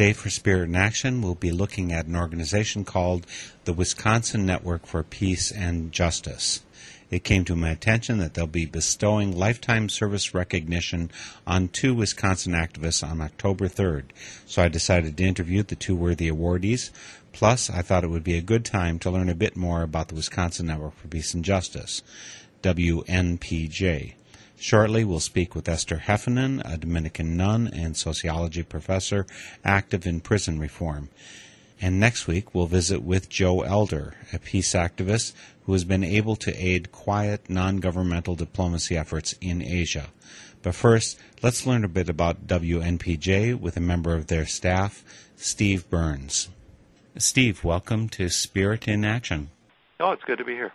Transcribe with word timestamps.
Today, 0.00 0.14
for 0.14 0.30
Spirit 0.30 0.70
in 0.70 0.76
Action, 0.76 1.20
we'll 1.20 1.34
be 1.34 1.52
looking 1.52 1.92
at 1.92 2.06
an 2.06 2.16
organization 2.16 2.86
called 2.86 3.26
the 3.66 3.74
Wisconsin 3.74 4.46
Network 4.46 4.86
for 4.86 5.02
Peace 5.02 5.52
and 5.52 5.92
Justice. 5.92 6.62
It 7.10 7.22
came 7.22 7.44
to 7.44 7.54
my 7.54 7.68
attention 7.68 8.16
that 8.16 8.32
they'll 8.32 8.46
be 8.46 8.64
bestowing 8.64 9.36
lifetime 9.36 9.90
service 9.90 10.32
recognition 10.32 11.10
on 11.46 11.68
two 11.68 11.92
Wisconsin 11.92 12.54
activists 12.54 13.06
on 13.06 13.20
October 13.20 13.68
3rd. 13.68 14.04
So 14.46 14.62
I 14.62 14.68
decided 14.68 15.18
to 15.18 15.24
interview 15.24 15.62
the 15.62 15.76
two 15.76 15.96
worthy 15.96 16.30
awardees. 16.30 16.88
Plus, 17.32 17.68
I 17.68 17.82
thought 17.82 18.02
it 18.02 18.08
would 18.08 18.24
be 18.24 18.38
a 18.38 18.40
good 18.40 18.64
time 18.64 18.98
to 19.00 19.10
learn 19.10 19.28
a 19.28 19.34
bit 19.34 19.54
more 19.54 19.82
about 19.82 20.08
the 20.08 20.14
Wisconsin 20.14 20.68
Network 20.68 20.96
for 20.96 21.08
Peace 21.08 21.34
and 21.34 21.44
Justice, 21.44 22.02
WNPJ. 22.62 24.14
Shortly, 24.62 25.04
we'll 25.04 25.20
speak 25.20 25.54
with 25.54 25.70
Esther 25.70 25.96
Heffernan, 25.96 26.60
a 26.66 26.76
Dominican 26.76 27.34
nun 27.34 27.66
and 27.66 27.96
sociology 27.96 28.62
professor 28.62 29.26
active 29.64 30.06
in 30.06 30.20
prison 30.20 30.58
reform. 30.58 31.08
And 31.80 31.98
next 31.98 32.26
week, 32.26 32.54
we'll 32.54 32.66
visit 32.66 33.02
with 33.02 33.30
Joe 33.30 33.62
Elder, 33.62 34.12
a 34.34 34.38
peace 34.38 34.74
activist 34.74 35.32
who 35.64 35.72
has 35.72 35.84
been 35.84 36.04
able 36.04 36.36
to 36.36 36.54
aid 36.54 36.92
quiet, 36.92 37.48
non 37.48 37.78
governmental 37.78 38.34
diplomacy 38.34 38.98
efforts 38.98 39.34
in 39.40 39.62
Asia. 39.62 40.08
But 40.62 40.74
first, 40.74 41.18
let's 41.42 41.66
learn 41.66 41.82
a 41.82 41.88
bit 41.88 42.10
about 42.10 42.46
WNPJ 42.46 43.58
with 43.58 43.78
a 43.78 43.80
member 43.80 44.14
of 44.14 44.26
their 44.26 44.44
staff, 44.44 45.02
Steve 45.36 45.88
Burns. 45.88 46.50
Steve, 47.16 47.64
welcome 47.64 48.10
to 48.10 48.28
Spirit 48.28 48.86
in 48.86 49.06
Action. 49.06 49.48
Oh, 49.98 50.12
it's 50.12 50.24
good 50.24 50.36
to 50.36 50.44
be 50.44 50.52
here. 50.52 50.74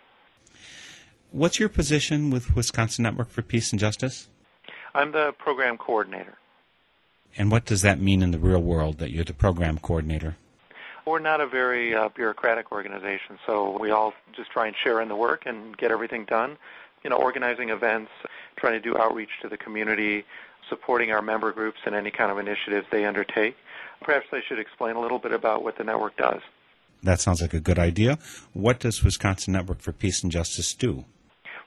What's 1.32 1.58
your 1.58 1.68
position 1.68 2.30
with 2.30 2.54
Wisconsin 2.54 3.02
Network 3.02 3.30
for 3.30 3.42
Peace 3.42 3.72
and 3.72 3.80
Justice? 3.80 4.28
I'm 4.94 5.12
the 5.12 5.32
program 5.38 5.76
coordinator. 5.76 6.38
And 7.36 7.50
what 7.50 7.66
does 7.66 7.82
that 7.82 8.00
mean 8.00 8.22
in 8.22 8.30
the 8.30 8.38
real 8.38 8.62
world 8.62 8.98
that 8.98 9.10
you're 9.10 9.24
the 9.24 9.34
program 9.34 9.78
coordinator? 9.78 10.36
We're 11.04 11.18
not 11.18 11.40
a 11.40 11.46
very 11.46 11.94
uh, 11.94 12.08
bureaucratic 12.08 12.72
organization, 12.72 13.38
so 13.46 13.76
we 13.78 13.90
all 13.90 14.14
just 14.34 14.50
try 14.50 14.66
and 14.66 14.74
share 14.82 15.00
in 15.00 15.08
the 15.08 15.16
work 15.16 15.42
and 15.46 15.76
get 15.76 15.90
everything 15.90 16.24
done. 16.24 16.56
You 17.04 17.10
know, 17.10 17.16
organizing 17.16 17.68
events, 17.68 18.10
trying 18.56 18.72
to 18.72 18.80
do 18.80 18.96
outreach 18.96 19.28
to 19.42 19.48
the 19.48 19.56
community, 19.56 20.24
supporting 20.68 21.12
our 21.12 21.22
member 21.22 21.52
groups 21.52 21.78
in 21.86 21.94
any 21.94 22.10
kind 22.10 22.32
of 22.32 22.38
initiatives 22.38 22.86
they 22.90 23.04
undertake. 23.04 23.56
Perhaps 24.00 24.26
I 24.32 24.40
should 24.48 24.58
explain 24.58 24.96
a 24.96 25.00
little 25.00 25.18
bit 25.18 25.32
about 25.32 25.62
what 25.62 25.76
the 25.78 25.84
network 25.84 26.16
does. 26.16 26.40
That 27.02 27.20
sounds 27.20 27.40
like 27.40 27.54
a 27.54 27.60
good 27.60 27.78
idea. 27.78 28.18
What 28.52 28.80
does 28.80 29.04
Wisconsin 29.04 29.52
Network 29.52 29.80
for 29.80 29.92
Peace 29.92 30.22
and 30.22 30.32
Justice 30.32 30.74
do? 30.74 31.04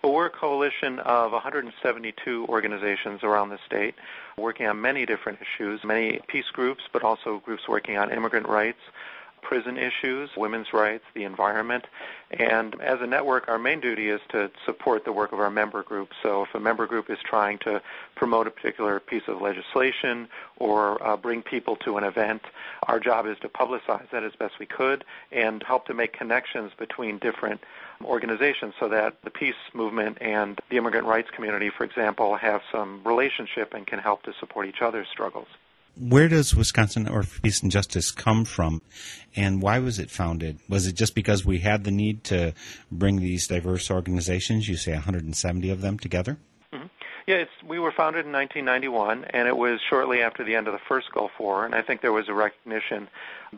Well, 0.02 0.14
we're 0.14 0.28
a 0.28 0.30
coalition 0.30 1.00
of 1.00 1.34
172 1.34 2.46
organizations 2.48 3.22
around 3.22 3.50
the 3.50 3.60
state 3.66 3.96
working 4.38 4.66
on 4.66 4.80
many 4.80 5.06
different 5.06 5.40
issues, 5.42 5.84
many 5.84 6.22
peace 6.28 6.50
groups, 6.54 6.84
but 6.94 7.04
also 7.04 7.40
groups 7.40 7.68
working 7.68 7.98
on 7.98 8.10
immigrant 8.10 8.48
rights, 8.48 8.80
prison 9.42 9.78
issues, 9.78 10.30
women's 10.38 10.74
rights, 10.74 11.04
the 11.14 11.24
environment. 11.24 11.86
And 12.32 12.80
as 12.82 13.02
a 13.02 13.08
network, 13.08 13.48
our 13.48 13.58
main 13.58 13.80
duty 13.80 14.10
is 14.10 14.22
to 14.30 14.52
support 14.66 15.06
the 15.06 15.12
work 15.12 15.32
of 15.32 15.40
our 15.40 15.50
member 15.50 15.84
groups. 15.84 16.16
So 16.22 16.44
if 16.44 16.54
a 16.54 16.60
member 16.60 16.86
group 16.86 17.10
is 17.10 17.18
trying 17.24 17.58
to 17.60 17.82
promote 18.16 18.48
a 18.48 18.52
particular 18.52 19.00
piece 19.00 19.28
of 19.28 19.42
legislation 19.42 20.28
or 20.58 21.02
uh, 21.06 21.18
bring 21.18 21.42
people 21.42 21.76
to 21.78 21.98
an 21.98 22.04
event, 22.04 22.44
our 22.88 23.00
job 23.00 23.26
is 23.26 23.38
to 23.40 23.50
publicize 23.50 24.10
that 24.12 24.24
as 24.24 24.34
best 24.36 24.60
we 24.60 24.66
could 24.66 25.04
and 25.32 25.64
help 25.64 25.86
to 25.88 25.94
make 25.94 26.14
connections 26.14 26.72
between 26.78 27.18
different 27.18 27.62
organizations 28.04 28.74
so 28.80 28.88
that 28.88 29.22
the 29.24 29.30
peace 29.30 29.56
movement 29.74 30.18
and 30.22 30.60
the 30.70 30.78
immigrant 30.78 31.08
rights 31.08 31.30
community, 31.32 31.70
for 31.70 31.84
example, 31.84 32.36
have 32.36 32.62
some 32.72 33.02
relationship 33.04 33.74
and 33.74 33.88
can 33.88 34.00
help 34.00 34.24
to 34.24 34.34
support 34.40 34.68
each 34.68 34.82
other's 34.82 35.08
struggles. 35.08 35.48
Where 35.98 36.30
does 36.30 36.56
Wisconsin 36.56 37.06
for 37.06 37.24
Peace 37.42 37.62
and 37.62 37.72
Justice 37.72 38.12
come 38.12 38.46
from, 38.46 38.82
and 39.36 39.62
why 39.62 39.80
was 39.80 40.00
it 40.00 40.10
founded? 40.10 40.60
Was 40.70 40.88
it 40.88 40.96
just 40.96 41.14
because 41.14 41.46
we 41.46 41.60
had 41.60 41.84
the 41.84 41.92
need 41.92 42.24
to 42.26 42.54
bring 42.92 43.18
these 43.18 43.48
diverse 43.48 43.92
organizations, 43.92 44.68
you 44.68 44.78
say 44.78 44.94
170 44.94 45.70
of 45.70 45.82
them, 45.82 46.00
together? 46.00 46.38
Mm-hmm. 46.74 46.88
Yeah, 47.28 47.36
it's, 47.36 47.52
we 47.68 47.78
were 47.78 47.92
founded 47.92 48.26
in 48.26 48.32
1991, 48.32 49.26
and 49.26 49.48
it 49.48 49.56
was 49.56 49.80
shortly 49.88 50.22
after 50.22 50.44
the 50.44 50.56
end 50.56 50.68
of 50.68 50.74
the 50.74 50.80
first 50.88 51.12
Gulf 51.12 51.32
War. 51.40 51.66
And 51.66 51.76
I 51.76 51.82
think 51.82 52.02
there 52.02 52.12
was 52.12 52.28
a 52.28 52.34
recognition 52.34 53.08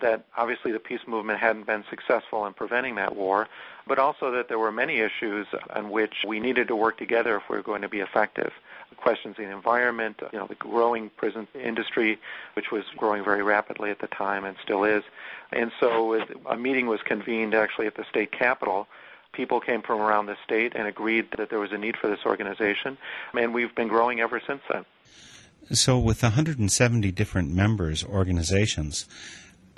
that 0.01 0.25
obviously 0.35 0.71
the 0.71 0.79
peace 0.79 0.99
movement 1.07 1.39
hadn't 1.39 1.67
been 1.67 1.85
successful 1.89 2.45
in 2.45 2.53
preventing 2.53 2.95
that 2.95 3.15
war, 3.15 3.47
but 3.87 3.97
also 3.97 4.31
that 4.31 4.49
there 4.49 4.59
were 4.59 4.71
many 4.71 4.99
issues 4.99 5.47
on 5.69 5.89
which 5.89 6.25
we 6.27 6.39
needed 6.39 6.67
to 6.67 6.75
work 6.75 6.97
together 6.97 7.37
if 7.37 7.43
we 7.49 7.55
were 7.55 7.63
going 7.63 7.81
to 7.81 7.89
be 7.89 7.99
effective. 7.99 8.51
Questions 8.97 9.35
in 9.39 9.45
the 9.45 9.51
environment, 9.51 10.21
you 10.31 10.37
know, 10.37 10.47
the 10.47 10.55
growing 10.55 11.09
prison 11.17 11.47
industry, 11.55 12.19
which 12.53 12.71
was 12.71 12.83
growing 12.97 13.23
very 13.23 13.41
rapidly 13.41 13.89
at 13.89 13.99
the 13.99 14.07
time 14.07 14.45
and 14.45 14.55
still 14.63 14.83
is. 14.83 15.03
And 15.51 15.71
so 15.79 16.21
a 16.47 16.55
meeting 16.55 16.87
was 16.87 17.01
convened 17.01 17.55
actually 17.55 17.87
at 17.87 17.95
the 17.95 18.05
state 18.09 18.31
capitol 18.31 18.87
people 19.33 19.59
came 19.59 19.81
from 19.81 20.01
around 20.01 20.25
the 20.25 20.35
state 20.43 20.73
and 20.75 20.87
agreed 20.87 21.27
that 21.37 21.49
there 21.49 21.59
was 21.59 21.71
a 21.71 21.77
need 21.77 21.97
for 21.97 22.07
this 22.07 22.19
organization, 22.25 22.97
and 23.33 23.53
we've 23.53 23.73
been 23.75 23.87
growing 23.87 24.19
ever 24.19 24.41
since 24.45 24.61
then. 24.71 24.85
So, 25.71 25.97
with 25.99 26.21
170 26.21 27.11
different 27.11 27.53
members, 27.53 28.03
organizations, 28.03 29.07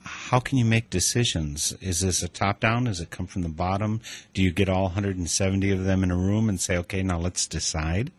how 0.03 0.39
can 0.39 0.57
you 0.57 0.65
make 0.65 0.89
decisions? 0.89 1.73
Is 1.81 2.01
this 2.01 2.23
a 2.23 2.27
top 2.27 2.59
down? 2.59 2.85
Does 2.85 2.99
it 2.99 3.09
come 3.09 3.27
from 3.27 3.41
the 3.41 3.49
bottom? 3.49 4.01
Do 4.33 4.41
you 4.41 4.51
get 4.51 4.69
all 4.69 4.83
170 4.83 5.71
of 5.71 5.83
them 5.83 6.03
in 6.03 6.11
a 6.11 6.15
room 6.15 6.49
and 6.49 6.59
say, 6.59 6.77
okay, 6.77 7.03
now 7.03 7.19
let's 7.19 7.47
decide? 7.47 8.11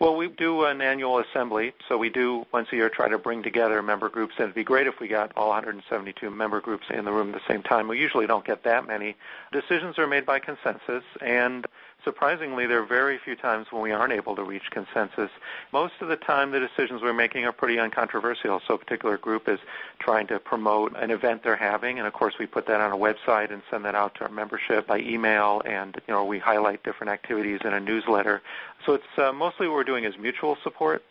Well, 0.00 0.16
we 0.16 0.28
do 0.28 0.64
an 0.64 0.80
annual 0.80 1.18
assembly, 1.18 1.74
so 1.86 1.98
we 1.98 2.08
do 2.08 2.46
once 2.54 2.68
a 2.72 2.76
year 2.76 2.88
try 2.88 3.10
to 3.10 3.18
bring 3.18 3.42
together 3.42 3.82
member 3.82 4.08
groups, 4.08 4.32
and 4.38 4.44
it'd 4.44 4.54
be 4.54 4.64
great 4.64 4.86
if 4.86 4.98
we 4.98 5.08
got 5.08 5.30
all 5.36 5.48
172 5.48 6.30
member 6.30 6.58
groups 6.62 6.86
in 6.88 7.04
the 7.04 7.12
room 7.12 7.34
at 7.34 7.34
the 7.34 7.52
same 7.52 7.62
time. 7.62 7.86
We 7.86 7.98
usually 7.98 8.26
don't 8.26 8.42
get 8.42 8.62
that 8.64 8.86
many. 8.86 9.14
Decisions 9.52 9.98
are 9.98 10.06
made 10.06 10.24
by 10.24 10.38
consensus, 10.38 11.04
and 11.20 11.66
surprisingly, 12.04 12.66
there 12.66 12.80
are 12.80 12.86
very 12.86 13.18
few 13.18 13.36
times 13.36 13.66
when 13.70 13.82
we 13.82 13.92
aren't 13.92 14.12
able 14.12 14.36
to 14.36 14.42
reach 14.42 14.70
consensus. 14.70 15.30
Most 15.72 15.94
of 16.00 16.08
the 16.08 16.16
time, 16.16 16.50
the 16.50 16.60
decisions 16.60 17.02
we're 17.02 17.12
making 17.12 17.44
are 17.44 17.52
pretty 17.52 17.78
uncontroversial. 17.78 18.60
So 18.66 18.74
a 18.74 18.78
particular 18.78 19.16
group 19.16 19.48
is 19.48 19.58
trying 19.98 20.26
to 20.28 20.38
promote 20.38 20.96
an 20.96 21.10
event 21.10 21.42
they're 21.42 21.56
having, 21.56 21.98
and 21.98 22.06
of 22.06 22.12
course, 22.12 22.34
we 22.38 22.46
put 22.46 22.66
that 22.66 22.80
on 22.80 22.92
a 22.92 22.96
website 22.96 23.52
and 23.52 23.62
send 23.70 23.84
that 23.84 23.94
out 23.94 24.14
to 24.16 24.24
our 24.24 24.30
membership 24.30 24.86
by 24.86 24.98
email, 24.98 25.62
and 25.64 26.00
you 26.06 26.14
know 26.14 26.24
we 26.24 26.38
highlight 26.38 26.82
different 26.82 27.10
activities 27.10 27.60
in 27.64 27.72
a 27.72 27.80
newsletter. 27.80 28.42
So 28.86 28.94
it's 28.94 29.18
uh, 29.18 29.32
mostly 29.32 29.68
what 29.68 29.74
we're 29.74 29.84
doing 29.84 30.04
is 30.04 30.14
mutual 30.18 30.56
support. 30.62 31.02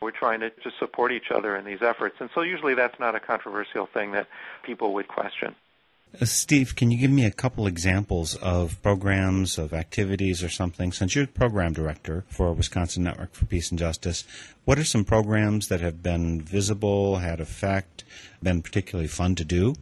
We're 0.00 0.10
trying 0.10 0.40
to 0.40 0.50
just 0.62 0.78
support 0.78 1.12
each 1.12 1.30
other 1.30 1.56
in 1.56 1.64
these 1.64 1.80
efforts, 1.80 2.16
and 2.20 2.28
so 2.34 2.42
usually 2.42 2.74
that's 2.74 2.98
not 3.00 3.14
a 3.14 3.20
controversial 3.20 3.86
thing 3.86 4.12
that 4.12 4.26
people 4.62 4.92
would 4.94 5.08
question. 5.08 5.54
Uh, 6.20 6.24
Steve, 6.24 6.76
can 6.76 6.92
you 6.92 6.98
give 6.98 7.10
me 7.10 7.24
a 7.24 7.30
couple 7.30 7.66
examples 7.66 8.36
of 8.36 8.80
programs, 8.82 9.58
of 9.58 9.72
activities, 9.74 10.44
or 10.44 10.48
something? 10.48 10.92
Since 10.92 11.16
you're 11.16 11.26
program 11.26 11.72
director 11.72 12.24
for 12.28 12.52
Wisconsin 12.52 13.02
Network 13.02 13.34
for 13.34 13.46
Peace 13.46 13.70
and 13.70 13.78
Justice, 13.78 14.24
what 14.64 14.78
are 14.78 14.84
some 14.84 15.04
programs 15.04 15.66
that 15.68 15.80
have 15.80 16.04
been 16.04 16.40
visible, 16.40 17.16
had 17.16 17.40
effect, 17.40 18.04
been 18.40 18.62
particularly 18.62 19.08
fun 19.08 19.34
to 19.34 19.44
do? 19.44 19.74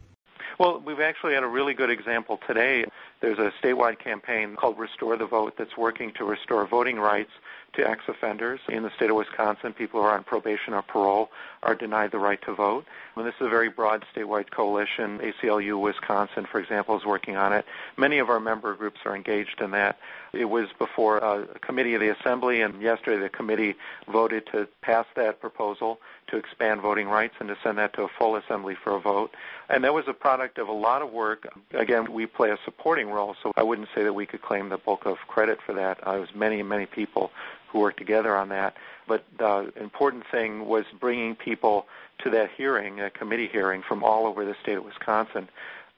Well, 0.59 0.81
we've 0.83 0.99
actually 0.99 1.35
had 1.35 1.43
a 1.43 1.47
really 1.47 1.75
good 1.75 1.91
example 1.91 2.39
today. 2.47 2.85
There's 3.21 3.37
a 3.37 3.51
statewide 3.61 3.99
campaign 3.99 4.55
called 4.55 4.79
Restore 4.79 5.17
the 5.17 5.27
Vote 5.27 5.53
that's 5.57 5.77
working 5.77 6.13
to 6.13 6.23
restore 6.23 6.65
voting 6.65 6.97
rights 6.97 7.31
to 7.73 7.89
ex-offenders 7.89 8.59
in 8.69 8.83
the 8.83 8.91
state 8.91 9.09
of 9.09 9.15
Wisconsin. 9.15 9.73
People 9.73 10.01
who 10.01 10.07
are 10.07 10.15
on 10.15 10.23
probation 10.23 10.73
or 10.73 10.81
parole 10.81 11.29
are 11.63 11.75
denied 11.75 12.11
the 12.11 12.19
right 12.19 12.41
to 12.43 12.53
vote. 12.53 12.85
And 13.15 13.25
this 13.25 13.35
is 13.39 13.47
a 13.47 13.49
very 13.49 13.69
broad 13.69 14.05
statewide 14.13 14.51
coalition. 14.51 15.19
ACLU 15.19 15.79
Wisconsin, 15.79 16.45
for 16.45 16.59
example, 16.59 16.97
is 16.97 17.05
working 17.05 17.35
on 17.35 17.53
it. 17.53 17.65
Many 17.97 18.19
of 18.19 18.29
our 18.29 18.39
member 18.39 18.73
groups 18.75 18.99
are 19.05 19.15
engaged 19.15 19.61
in 19.61 19.71
that. 19.71 19.97
It 20.33 20.45
was 20.45 20.67
before 20.79 21.17
a 21.17 21.45
committee 21.59 21.93
of 21.93 22.01
the 22.01 22.09
Assembly, 22.09 22.61
and 22.61 22.81
yesterday 22.81 23.21
the 23.21 23.29
committee 23.29 23.75
voted 24.11 24.47
to 24.47 24.67
pass 24.81 25.05
that 25.15 25.39
proposal 25.39 25.99
to 26.27 26.37
expand 26.37 26.81
voting 26.81 27.07
rights 27.07 27.35
and 27.39 27.49
to 27.49 27.57
send 27.63 27.77
that 27.77 27.93
to 27.93 28.03
a 28.03 28.07
full 28.07 28.35
Assembly 28.35 28.75
for 28.75 28.95
a 28.95 28.99
vote. 28.99 29.35
And 29.69 29.83
that 29.83 29.93
was 29.93 30.05
a 30.07 30.13
product 30.13 30.57
of 30.57 30.67
a 30.67 30.73
lot 30.73 31.01
of 31.03 31.11
work. 31.11 31.47
Again, 31.73 32.11
we 32.11 32.25
play 32.25 32.49
a 32.49 32.57
supporting 32.65 33.09
role, 33.09 33.35
so 33.43 33.51
I 33.55 33.63
wouldn't 33.63 33.89
say 33.93 34.03
that 34.03 34.13
we 34.13 34.25
could 34.25 34.41
claim 34.41 34.69
the 34.69 34.77
bulk 34.77 35.05
of 35.05 35.17
credit 35.27 35.59
for 35.63 35.73
that. 35.73 36.05
Uh, 36.05 36.17
it 36.17 36.19
was 36.19 36.35
many, 36.35 36.63
many 36.63 36.87
people 36.87 37.31
who 37.73 37.79
worked 37.79 37.97
together 37.97 38.37
on 38.37 38.47
that. 38.49 38.77
But 39.05 39.25
the 39.37 39.73
important 39.75 40.23
thing 40.31 40.65
was 40.65 40.85
bringing 40.97 41.35
people 41.35 41.87
to 42.19 42.29
that 42.29 42.51
hearing, 42.55 43.01
a 43.01 43.09
committee 43.09 43.49
hearing 43.51 43.81
from 43.81 44.03
all 44.03 44.25
over 44.25 44.45
the 44.45 44.55
state 44.61 44.77
of 44.77 44.85
Wisconsin. 44.85 45.49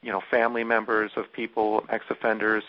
You 0.01 0.11
know, 0.11 0.21
family 0.21 0.63
members 0.63 1.11
of 1.15 1.31
people, 1.31 1.85
ex-offenders, 1.89 2.63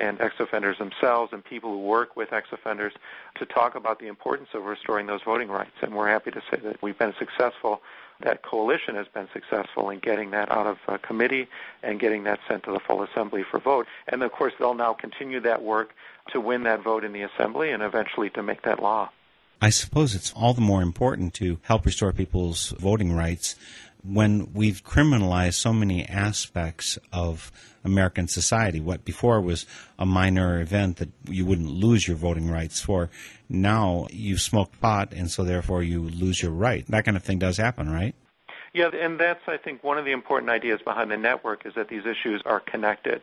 and 0.00 0.20
ex-offenders 0.20 0.78
themselves, 0.78 1.32
and 1.32 1.44
people 1.44 1.70
who 1.70 1.80
work 1.80 2.14
with 2.16 2.32
ex-offenders, 2.32 2.92
to 3.36 3.46
talk 3.46 3.74
about 3.74 3.98
the 3.98 4.06
importance 4.06 4.50
of 4.54 4.64
restoring 4.64 5.06
those 5.06 5.22
voting 5.22 5.48
rights. 5.48 5.76
And 5.82 5.94
we're 5.94 6.08
happy 6.08 6.30
to 6.30 6.42
say 6.50 6.58
that 6.58 6.82
we've 6.82 6.98
been 6.98 7.14
successful. 7.18 7.82
That 8.20 8.42
coalition 8.42 8.94
has 8.94 9.06
been 9.08 9.28
successful 9.32 9.90
in 9.90 9.98
getting 9.98 10.30
that 10.30 10.50
out 10.50 10.66
of 10.66 10.78
uh, 10.86 10.98
committee 10.98 11.48
and 11.82 11.98
getting 11.98 12.24
that 12.24 12.40
sent 12.48 12.64
to 12.64 12.72
the 12.72 12.80
full 12.80 13.02
assembly 13.02 13.42
for 13.42 13.58
vote. 13.58 13.86
And 14.08 14.22
of 14.22 14.32
course, 14.32 14.52
they'll 14.58 14.74
now 14.74 14.94
continue 14.94 15.40
that 15.40 15.62
work 15.62 15.94
to 16.32 16.40
win 16.40 16.62
that 16.62 16.82
vote 16.82 17.04
in 17.04 17.12
the 17.12 17.22
assembly 17.22 17.70
and 17.70 17.82
eventually 17.82 18.30
to 18.30 18.42
make 18.42 18.62
that 18.62 18.80
law. 18.82 19.10
I 19.60 19.70
suppose 19.70 20.14
it's 20.14 20.32
all 20.32 20.52
the 20.52 20.60
more 20.60 20.82
important 20.82 21.32
to 21.34 21.58
help 21.62 21.86
restore 21.86 22.12
people's 22.12 22.70
voting 22.78 23.14
rights 23.14 23.56
when 24.04 24.52
we've 24.52 24.84
criminalized 24.84 25.54
so 25.54 25.72
many 25.72 26.06
aspects 26.06 26.98
of 27.12 27.50
American 27.84 28.28
society. 28.28 28.80
What 28.80 29.04
before 29.04 29.40
was 29.40 29.66
a 29.98 30.06
minor 30.06 30.60
event 30.60 30.96
that 30.96 31.10
you 31.28 31.44
wouldn't 31.44 31.70
lose 31.70 32.08
your 32.08 32.16
voting 32.16 32.50
rights 32.50 32.80
for, 32.80 33.10
now 33.48 34.06
you 34.10 34.38
smoke 34.38 34.78
pot 34.80 35.12
and 35.12 35.30
so 35.30 35.44
therefore 35.44 35.82
you 35.82 36.02
lose 36.02 36.42
your 36.42 36.52
right. 36.52 36.86
That 36.88 37.04
kind 37.04 37.16
of 37.16 37.22
thing 37.22 37.38
does 37.38 37.56
happen, 37.56 37.90
right? 37.90 38.14
Yeah, 38.72 38.88
and 38.88 39.20
that's, 39.20 39.42
I 39.46 39.56
think, 39.56 39.84
one 39.84 39.98
of 39.98 40.04
the 40.04 40.10
important 40.10 40.50
ideas 40.50 40.80
behind 40.84 41.10
the 41.10 41.16
network 41.16 41.64
is 41.64 41.74
that 41.76 41.88
these 41.88 42.02
issues 42.06 42.42
are 42.44 42.58
connected. 42.58 43.22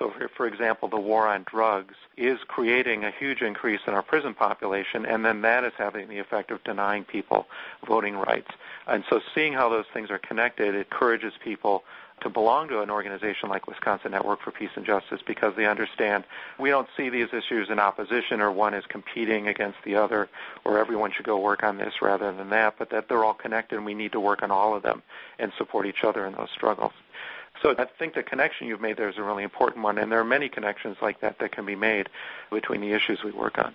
So, 0.00 0.10
for, 0.10 0.28
for 0.28 0.46
example, 0.46 0.88
the 0.88 0.98
war 0.98 1.28
on 1.28 1.44
drugs 1.44 1.94
is 2.16 2.38
creating 2.48 3.04
a 3.04 3.10
huge 3.10 3.42
increase 3.42 3.80
in 3.86 3.92
our 3.92 4.02
prison 4.02 4.32
population, 4.32 5.04
and 5.04 5.26
then 5.26 5.42
that 5.42 5.62
is 5.62 5.74
having 5.76 6.08
the 6.08 6.18
effect 6.18 6.50
of 6.50 6.64
denying 6.64 7.04
people 7.04 7.46
voting 7.86 8.16
rights. 8.16 8.50
And 8.86 9.04
so, 9.10 9.20
seeing 9.34 9.52
how 9.52 9.68
those 9.68 9.84
things 9.92 10.10
are 10.10 10.18
connected 10.18 10.74
it 10.74 10.78
encourages 10.78 11.34
people 11.44 11.84
to 12.22 12.30
belong 12.30 12.68
to 12.68 12.80
an 12.80 12.90
organization 12.90 13.50
like 13.50 13.66
Wisconsin 13.66 14.12
Network 14.12 14.40
for 14.42 14.50
Peace 14.50 14.70
and 14.74 14.86
Justice 14.86 15.20
because 15.26 15.54
they 15.56 15.66
understand 15.66 16.24
we 16.58 16.70
don't 16.70 16.88
see 16.96 17.08
these 17.08 17.28
issues 17.32 17.68
in 17.70 17.78
opposition 17.78 18.40
or 18.40 18.50
one 18.50 18.74
is 18.74 18.84
competing 18.86 19.48
against 19.48 19.78
the 19.84 19.96
other 19.96 20.28
or 20.64 20.78
everyone 20.78 21.12
should 21.12 21.24
go 21.24 21.38
work 21.38 21.62
on 21.62 21.78
this 21.78 22.02
rather 22.02 22.32
than 22.32 22.50
that, 22.50 22.74
but 22.78 22.90
that 22.90 23.08
they're 23.08 23.24
all 23.24 23.34
connected 23.34 23.76
and 23.76 23.86
we 23.86 23.94
need 23.94 24.12
to 24.12 24.20
work 24.20 24.42
on 24.42 24.50
all 24.50 24.74
of 24.74 24.82
them 24.82 25.02
and 25.38 25.52
support 25.56 25.86
each 25.86 26.04
other 26.04 26.26
in 26.26 26.34
those 26.34 26.50
struggles. 26.54 26.92
So 27.62 27.74
I 27.76 27.84
think 27.84 28.14
the 28.14 28.22
connection 28.22 28.66
you've 28.66 28.80
made 28.80 28.96
there 28.96 29.08
is 29.08 29.18
a 29.18 29.22
really 29.22 29.42
important 29.44 29.84
one, 29.84 29.98
and 29.98 30.10
there 30.10 30.20
are 30.20 30.24
many 30.24 30.48
connections 30.48 30.96
like 31.02 31.20
that 31.20 31.38
that 31.40 31.52
can 31.52 31.66
be 31.66 31.76
made 31.76 32.08
between 32.50 32.80
the 32.80 32.92
issues 32.92 33.22
we 33.22 33.32
work 33.32 33.58
on. 33.58 33.74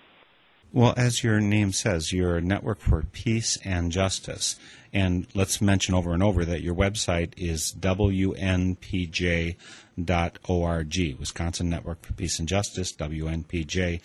Well, 0.76 0.92
as 0.94 1.24
your 1.24 1.40
name 1.40 1.72
says, 1.72 2.12
you're 2.12 2.36
a 2.36 2.42
network 2.42 2.80
for 2.80 3.02
peace 3.02 3.56
and 3.64 3.90
justice. 3.90 4.56
And 4.92 5.26
let's 5.34 5.62
mention 5.62 5.94
over 5.94 6.12
and 6.12 6.22
over 6.22 6.44
that 6.44 6.60
your 6.60 6.74
website 6.74 7.32
is 7.38 7.74
WNPJ 7.80 9.56
WNPJ.org, 9.98 11.18
Wisconsin 11.18 11.70
Network 11.70 12.04
for 12.04 12.12
Peace 12.12 12.38
and 12.38 12.46
Justice, 12.46 12.92
WNPJ.org. 12.92 14.02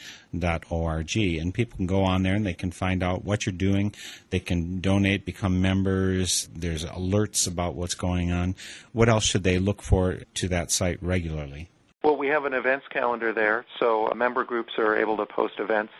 And 1.17 1.53
people 1.53 1.75
can 1.75 1.87
go 1.87 2.05
on 2.05 2.23
there 2.23 2.35
and 2.35 2.45
they 2.45 2.53
can 2.53 2.71
find 2.71 3.03
out 3.03 3.25
what 3.25 3.45
you're 3.45 3.51
doing. 3.51 3.93
They 4.29 4.39
can 4.39 4.79
donate, 4.79 5.25
become 5.25 5.61
members. 5.61 6.47
There's 6.55 6.85
alerts 6.85 7.47
about 7.47 7.75
what's 7.75 7.95
going 7.95 8.31
on. 8.31 8.55
What 8.93 9.09
else 9.09 9.25
should 9.25 9.43
they 9.43 9.59
look 9.59 9.81
for 9.81 10.19
to 10.35 10.47
that 10.47 10.71
site 10.71 11.03
regularly? 11.03 11.67
Well, 12.01 12.15
we 12.15 12.27
have 12.27 12.45
an 12.45 12.53
events 12.53 12.87
calendar 12.87 13.33
there, 13.33 13.65
so 13.77 14.09
member 14.15 14.45
groups 14.45 14.77
are 14.77 14.95
able 14.95 15.17
to 15.17 15.25
post 15.25 15.59
events 15.59 15.91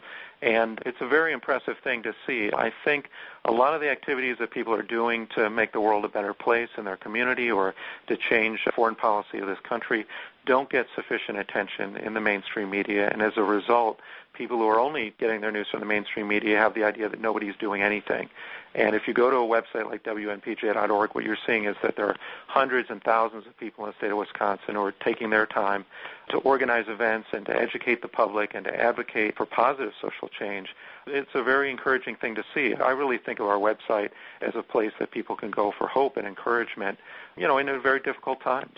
and 0.42 0.82
it's 0.86 1.02
a 1.02 1.08
very 1.08 1.34
impressive 1.34 1.78
thing 1.84 2.04
to 2.04 2.16
see. 2.26 2.52
I 2.52 2.72
think 2.84 3.10
a 3.46 3.52
lot 3.52 3.76
of 3.76 3.82
the 3.82 3.90
activities 3.90 4.38
that 4.40 4.52
people 4.52 4.74
are 4.74 4.82
doing 4.82 5.28
to 5.36 5.50
make 5.50 5.72
the 5.72 5.82
world 5.82 6.04
a 6.04 6.10
better 6.10 6.34
place 6.34 6.70
in 6.78 6.86
their 6.86 6.98
community 6.98 7.52
or 7.52 7.76
to 8.08 8.18
change 8.18 8.66
foreign 8.76 8.96
policy 8.96 9.40
of 9.40 9.48
this 9.48 9.60
country 9.60 10.06
don't 10.46 10.70
get 10.70 10.88
sufficient 10.96 11.38
attention 11.38 11.98
in 11.98 12.14
the 12.14 12.22
mainstream 12.22 12.70
media. 12.70 13.10
And 13.10 13.22
as 13.22 13.34
a 13.38 13.44
result, 13.44 14.00
people 14.34 14.58
who 14.58 14.68
are 14.68 14.80
only 14.80 15.14
getting 15.20 15.42
their 15.42 15.52
news 15.52 15.68
from 15.70 15.82
the 15.82 15.86
mainstream 15.86 16.28
media 16.28 16.58
have 16.58 16.74
the 16.74 16.84
idea 16.84 17.10
that 17.10 17.22
nobody's 17.22 17.56
doing 17.58 17.84
anything. 17.84 18.30
And 18.74 18.96
if 18.96 19.08
you 19.08 19.14
go 19.14 19.30
to 19.30 19.38
a 19.38 19.62
website 19.62 19.90
like 19.90 20.04
WNPJ.org, 20.04 21.12
what 21.14 21.24
you're 21.24 21.38
seeing 21.46 21.66
is 21.66 21.76
that 21.84 21.96
there 21.96 22.08
are 22.08 22.16
hundreds 22.48 22.90
and 22.90 23.04
thousands 23.04 23.46
of 23.46 23.58
people 23.58 23.86
in 23.86 23.92
the 23.92 23.98
state 23.98 24.12
of 24.12 24.18
Wisconsin 24.18 24.76
who 24.76 24.82
are 24.82 24.94
taking 24.94 25.30
their 25.30 25.46
time 25.46 25.86
to 26.32 26.38
organize 26.38 26.86
events 26.88 27.28
and 27.34 27.46
to 27.46 27.56
educate 27.56 28.02
the 28.02 28.08
public 28.08 28.56
and 28.56 28.66
to 28.66 28.76
advocate 28.76 29.38
for 29.38 29.46
positive 29.46 29.94
social 30.02 30.28
change. 30.28 30.70
It's 31.08 31.32
a 31.34 31.44
very 31.44 31.70
encouraging 31.70 32.16
thing 32.16 32.36
to 32.36 32.44
see. 32.54 32.74
I 32.76 32.92
really 32.92 33.18
think 33.18 33.40
of 33.40 33.48
our 33.48 33.58
website 33.58 34.10
as 34.42 34.56
a 34.56 34.64
place 34.64 34.92
that 35.00 35.12
people 35.12 35.36
can 35.36 35.52
go 35.52 35.72
for 35.78 35.88
hope 35.88 36.18
and 36.18 36.28
encouragement, 36.28 36.98
you 37.38 37.48
know, 37.48 37.58
in 37.58 37.68
very 37.82 38.00
difficult 38.00 38.42
times. 38.42 38.78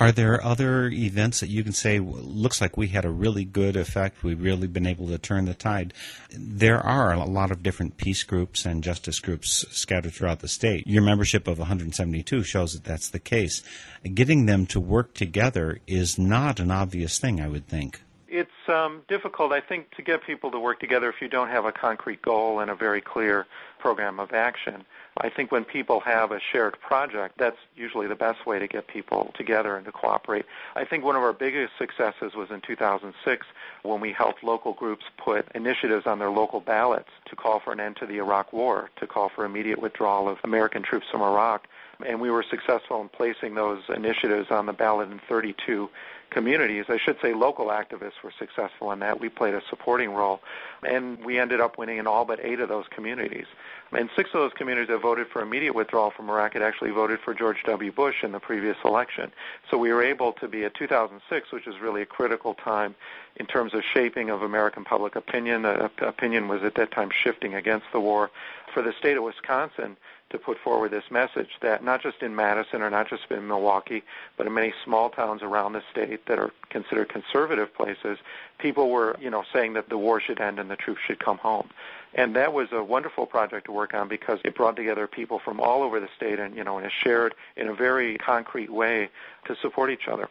Are 0.00 0.10
there 0.10 0.42
other 0.42 0.86
events 0.88 1.40
that 1.40 1.48
you 1.48 1.62
can 1.62 1.72
say 1.72 1.98
looks 1.98 2.60
like 2.60 2.76
we 2.76 2.88
had 2.88 3.04
a 3.04 3.10
really 3.10 3.44
good 3.44 3.76
effect? 3.76 4.22
We've 4.22 4.40
really 4.40 4.66
been 4.66 4.86
able 4.86 5.06
to 5.08 5.18
turn 5.18 5.44
the 5.44 5.54
tide. 5.54 5.92
There 6.30 6.80
are 6.80 7.12
a 7.12 7.24
lot 7.24 7.50
of 7.50 7.62
different 7.62 7.98
peace 7.98 8.22
groups 8.22 8.64
and 8.64 8.82
justice 8.82 9.20
groups 9.20 9.66
scattered 9.70 10.14
throughout 10.14 10.40
the 10.40 10.48
state. 10.48 10.86
Your 10.86 11.02
membership 11.02 11.46
of 11.46 11.58
172 11.58 12.42
shows 12.42 12.72
that 12.72 12.84
that's 12.84 13.10
the 13.10 13.18
case. 13.18 13.62
Getting 14.02 14.46
them 14.46 14.66
to 14.66 14.80
work 14.80 15.14
together 15.14 15.78
is 15.86 16.18
not 16.18 16.58
an 16.58 16.70
obvious 16.70 17.18
thing, 17.18 17.40
I 17.40 17.48
would 17.48 17.68
think. 17.68 18.00
It's 18.28 18.50
um, 18.68 19.02
difficult, 19.08 19.52
I 19.52 19.60
think, 19.60 19.94
to 19.96 20.02
get 20.02 20.24
people 20.24 20.50
to 20.52 20.58
work 20.58 20.80
together 20.80 21.10
if 21.10 21.20
you 21.20 21.28
don't 21.28 21.50
have 21.50 21.66
a 21.66 21.72
concrete 21.72 22.22
goal 22.22 22.60
and 22.60 22.70
a 22.70 22.74
very 22.74 23.02
clear 23.02 23.46
program 23.78 24.18
of 24.18 24.32
action. 24.32 24.84
I 25.18 25.28
think 25.28 25.52
when 25.52 25.64
people 25.64 26.00
have 26.00 26.32
a 26.32 26.40
shared 26.40 26.80
project, 26.80 27.36
that's 27.36 27.58
usually 27.76 28.06
the 28.06 28.14
best 28.14 28.46
way 28.46 28.58
to 28.58 28.66
get 28.66 28.86
people 28.86 29.32
together 29.36 29.76
and 29.76 29.84
to 29.84 29.92
cooperate. 29.92 30.46
I 30.74 30.84
think 30.84 31.04
one 31.04 31.16
of 31.16 31.22
our 31.22 31.34
biggest 31.34 31.74
successes 31.76 32.34
was 32.34 32.50
in 32.50 32.62
2006 32.62 33.46
when 33.82 34.00
we 34.00 34.12
helped 34.12 34.42
local 34.42 34.72
groups 34.72 35.04
put 35.18 35.46
initiatives 35.54 36.06
on 36.06 36.18
their 36.18 36.30
local 36.30 36.60
ballots 36.60 37.10
to 37.26 37.36
call 37.36 37.60
for 37.60 37.72
an 37.72 37.80
end 37.80 37.96
to 37.96 38.06
the 38.06 38.16
Iraq 38.18 38.52
War, 38.52 38.90
to 38.96 39.06
call 39.06 39.28
for 39.28 39.44
immediate 39.44 39.80
withdrawal 39.80 40.28
of 40.28 40.38
American 40.44 40.82
troops 40.82 41.06
from 41.10 41.20
Iraq. 41.20 41.68
And 42.06 42.20
we 42.20 42.30
were 42.30 42.42
successful 42.42 43.00
in 43.02 43.08
placing 43.10 43.54
those 43.54 43.82
initiatives 43.94 44.50
on 44.50 44.66
the 44.66 44.72
ballot 44.72 45.10
in 45.10 45.20
32 45.28 45.90
communities. 46.32 46.86
I 46.88 46.98
should 46.98 47.20
say 47.20 47.34
local 47.34 47.66
activists 47.66 48.22
were 48.24 48.32
successful 48.36 48.90
in 48.90 48.98
that. 49.00 49.20
We 49.20 49.28
played 49.28 49.54
a 49.54 49.62
supporting 49.68 50.10
role. 50.10 50.40
And 50.82 51.24
we 51.24 51.38
ended 51.38 51.60
up 51.60 51.78
winning 51.78 51.98
in 51.98 52.06
all 52.06 52.24
but 52.24 52.40
eight 52.42 52.58
of 52.58 52.68
those 52.68 52.86
communities. 52.90 53.46
And 53.92 54.08
six 54.16 54.30
of 54.30 54.40
those 54.40 54.52
communities 54.54 54.88
that 54.88 54.98
voted 54.98 55.28
for 55.28 55.42
immediate 55.42 55.74
withdrawal 55.74 56.10
from 56.10 56.30
Iraq 56.30 56.54
had 56.54 56.62
actually 56.62 56.90
voted 56.90 57.20
for 57.20 57.34
George 57.34 57.62
W. 57.64 57.92
Bush 57.92 58.24
in 58.24 58.32
the 58.32 58.40
previous 58.40 58.76
election. 58.84 59.30
So 59.70 59.76
we 59.76 59.92
were 59.92 60.02
able 60.02 60.32
to 60.34 60.48
be 60.48 60.64
at 60.64 60.74
2006, 60.74 61.52
which 61.52 61.66
is 61.66 61.78
really 61.80 62.02
a 62.02 62.06
critical 62.06 62.54
time 62.54 62.94
in 63.36 63.46
terms 63.46 63.74
of 63.74 63.82
shaping 63.84 64.30
of 64.30 64.42
American 64.42 64.84
public 64.84 65.14
opinion. 65.14 65.66
Uh, 65.66 65.88
opinion 66.00 66.48
was 66.48 66.62
at 66.62 66.74
that 66.76 66.90
time 66.90 67.10
shifting 67.10 67.54
against 67.54 67.86
the 67.92 68.00
war. 68.00 68.30
For 68.72 68.82
the 68.82 68.94
state 68.98 69.18
of 69.18 69.22
Wisconsin, 69.22 69.98
to 70.32 70.38
put 70.38 70.58
forward 70.58 70.90
this 70.90 71.10
message 71.10 71.50
that 71.60 71.84
not 71.84 72.02
just 72.02 72.22
in 72.22 72.34
Madison 72.34 72.82
or 72.82 72.90
not 72.90 73.08
just 73.08 73.30
in 73.30 73.46
Milwaukee, 73.46 74.02
but 74.36 74.46
in 74.46 74.52
many 74.52 74.74
small 74.84 75.08
towns 75.08 75.42
around 75.42 75.72
the 75.72 75.82
state 75.90 76.26
that 76.26 76.38
are 76.38 76.50
considered 76.70 77.08
conservative 77.08 77.72
places, 77.74 78.18
people 78.58 78.90
were, 78.90 79.16
you 79.20 79.30
know, 79.30 79.44
saying 79.52 79.74
that 79.74 79.88
the 79.88 79.98
war 79.98 80.20
should 80.20 80.40
end 80.40 80.58
and 80.58 80.70
the 80.70 80.76
troops 80.76 81.00
should 81.06 81.20
come 81.20 81.38
home. 81.38 81.70
And 82.14 82.36
that 82.36 82.52
was 82.52 82.68
a 82.72 82.82
wonderful 82.82 83.26
project 83.26 83.66
to 83.66 83.72
work 83.72 83.94
on 83.94 84.08
because 84.08 84.40
it 84.44 84.54
brought 84.54 84.76
together 84.76 85.06
people 85.06 85.38
from 85.38 85.60
all 85.60 85.82
over 85.82 86.00
the 86.00 86.08
state 86.16 86.38
and, 86.38 86.56
you 86.56 86.64
know, 86.64 86.76
and 86.76 86.86
it 86.86 86.92
shared 86.92 87.34
in 87.56 87.68
a 87.68 87.74
very 87.74 88.18
concrete 88.18 88.70
way 88.70 89.08
to 89.46 89.56
support 89.56 89.90
each 89.90 90.08
other. 90.08 90.28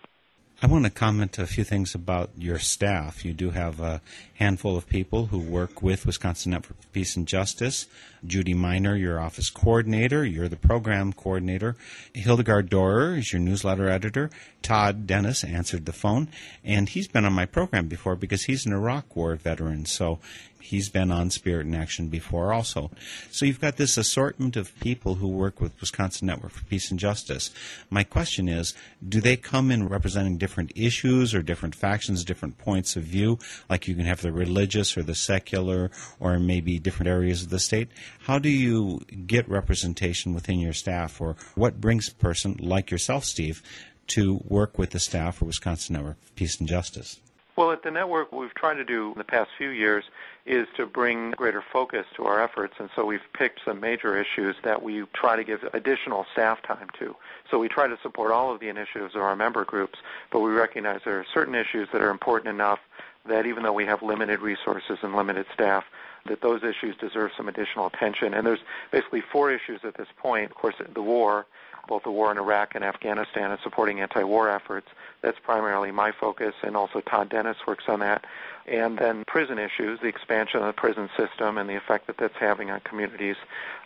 I 0.64 0.68
want 0.68 0.86
to 0.86 0.92
comment 0.92 1.40
a 1.40 1.48
few 1.48 1.64
things 1.64 1.96
about 1.96 2.30
your 2.38 2.60
staff. 2.60 3.26
You 3.26 3.34
do 3.34 3.50
have 3.50 3.80
a 3.80 4.00
handful 4.36 4.78
of 4.78 4.88
people 4.88 5.26
who 5.26 5.40
work 5.40 5.82
with 5.82 6.06
Wisconsin 6.06 6.52
Network 6.52 6.80
for 6.80 6.88
Peace 6.90 7.16
and 7.16 7.28
Justice. 7.28 7.88
Judy 8.24 8.54
Miner, 8.54 8.96
your 8.96 9.20
office 9.20 9.50
coordinator. 9.50 10.24
You're 10.24 10.48
the 10.48 10.56
program 10.56 11.14
coordinator. 11.14 11.76
Hildegard 12.14 12.70
Dorer 12.70 13.16
is 13.16 13.34
your 13.34 13.40
newsletter 13.40 13.90
editor. 13.90 14.30
Todd 14.62 15.08
Dennis 15.08 15.44
answered 15.44 15.88
the 15.88 15.94
phone, 15.94 16.28
and 16.64 16.90
he's 16.90 17.08
been 17.08 17.26
on 17.26 17.34
my 17.34 17.48
program 17.48 17.88
before 17.88 18.16
because 18.16 18.44
he's 18.44 18.68
an 18.68 18.74
Iraq 18.74 19.16
War 19.16 19.36
veteran. 19.36 19.86
So 19.86 20.20
he's 20.62 20.90
been 20.90 21.12
on 21.12 21.30
Spirit 21.30 21.66
in 21.66 21.76
Action 21.76 22.08
before 22.08 22.54
also. 22.54 22.92
So 23.32 23.46
you've 23.46 23.60
got 23.60 23.78
this 23.78 23.98
assortment 23.98 24.56
of 24.56 24.78
people 24.80 25.16
who 25.16 25.28
work 25.28 25.60
with 25.60 25.80
Wisconsin 25.80 26.28
Network 26.28 26.52
for 26.52 26.64
Peace 26.66 26.92
and 26.92 27.00
Justice. 27.00 27.52
My 27.90 28.04
question 28.04 28.48
is, 28.48 28.74
do 29.08 29.20
they 29.20 29.36
come 29.36 29.72
in 29.72 29.88
representing 29.88 30.38
different 30.38 30.72
issues 30.76 31.34
or 31.34 31.42
different 31.42 31.76
factions, 31.76 32.24
different 32.24 32.58
points 32.58 32.96
of 32.96 33.04
view? 33.04 33.40
Like 33.70 33.88
you 33.88 33.96
can 33.96 34.06
have 34.06 34.22
the 34.22 34.32
religious 34.32 34.98
or 34.98 35.04
the 35.04 35.16
secular 35.16 35.92
or 36.20 36.40
maybe 36.40 36.80
different 36.80 37.10
areas 37.10 37.44
of 37.44 37.50
the 37.50 37.60
state. 37.60 37.90
How 38.20 38.40
do 38.40 38.50
you 38.50 39.02
get 39.26 39.50
representation 39.50 40.34
within 40.34 40.60
your 40.60 40.74
staff 40.74 41.20
or 41.20 41.36
what 41.56 41.82
brings 41.82 42.08
a 42.08 42.16
person 42.16 42.58
like 42.60 42.92
yourself, 42.92 43.26
Steve, 43.26 43.62
to 44.08 44.42
work 44.48 44.78
with 44.78 44.92
the 44.92 45.00
staff 45.00 45.38
for 45.38 45.46
Wisconsin 45.46 45.96
Network 45.96 46.22
for 46.22 46.34
Peace 46.34 46.60
and 46.60 46.68
Justice? 46.68 47.20
Well, 47.58 47.72
at 47.72 47.84
the 47.84 47.92
network, 47.92 48.32
what 48.32 48.42
we've 48.42 48.54
tried 48.54 48.76
to 48.76 48.86
do 48.86 49.12
in 49.12 49.18
the 49.18 49.26
past 49.26 49.50
few 49.58 49.70
years 49.70 50.06
is 50.46 50.68
to 50.78 50.86
bring 50.86 51.32
greater 51.32 51.62
focus 51.62 52.06
to 52.16 52.26
our 52.26 52.42
efforts, 52.42 52.76
and 52.80 52.90
so 52.96 53.06
we've 53.06 53.22
picked 53.34 53.60
some 53.66 53.80
major 53.80 54.20
issues 54.20 54.56
that 54.64 54.82
we 54.82 55.04
try 55.14 55.36
to 55.36 55.44
give 55.44 55.64
additional 55.74 56.26
staff 56.32 56.62
time 56.64 56.88
to. 57.00 57.16
So 57.50 57.60
we 57.60 57.68
try 57.68 57.88
to 57.88 57.98
support 58.02 58.32
all 58.32 58.54
of 58.54 58.62
the 58.62 58.70
initiatives 58.70 59.16
of 59.16 59.22
our 59.22 59.36
member 59.36 59.66
groups, 59.66 60.00
but 60.32 60.40
we 60.40 60.52
recognize 60.52 61.02
there 61.04 61.20
are 61.20 61.26
certain 61.34 61.54
issues 61.54 61.90
that 61.92 62.02
are 62.02 62.10
important 62.10 62.50
enough 62.50 62.80
that 63.26 63.46
even 63.46 63.64
though 63.64 63.74
we 63.74 63.86
have 63.86 64.02
limited 64.02 64.40
resources 64.40 65.00
and 65.04 65.16
limited 65.16 65.46
staff, 65.54 65.84
that 66.26 66.42
those 66.42 66.64
issues 66.64 66.96
deserve 66.98 67.32
some 67.36 67.48
additional 67.48 67.88
attention. 67.88 68.34
And 68.34 68.46
there's 68.46 68.64
basically 68.92 69.22
four 69.22 69.52
issues 69.52 69.82
at 69.84 69.96
this 69.96 70.08
point. 70.18 70.52
Of 70.52 70.58
course, 70.58 70.76
the 70.94 71.02
war, 71.02 71.46
both 71.88 72.04
the 72.04 72.12
war 72.12 72.32
in 72.32 72.38
Iraq 72.38 72.76
and 72.76 72.84
Afghanistan 72.84 73.52
and 73.52 73.60
supporting 73.62 74.02
anti-war 74.02 74.50
efforts. 74.50 74.88
That's 75.22 75.40
primarily 75.40 75.92
my 75.92 76.12
focus, 76.12 76.54
and 76.64 76.76
also 76.76 77.02
Todd 77.02 77.30
Dennis 77.30 77.58
works 77.68 77.86
on 77.88 78.00
that. 78.00 78.26
And 78.68 78.98
then 78.98 79.24
prison 79.26 79.58
issues, 79.58 80.00
the 80.00 80.08
expansion 80.08 80.60
of 80.60 80.68
the 80.68 80.74
prison 80.74 81.10
system 81.18 81.58
and 81.58 81.70
the 81.70 81.76
effect 81.76 82.08
that 82.08 82.18
that's 82.18 82.36
having 82.38 82.70
on 82.70 82.80
communities. 82.82 83.36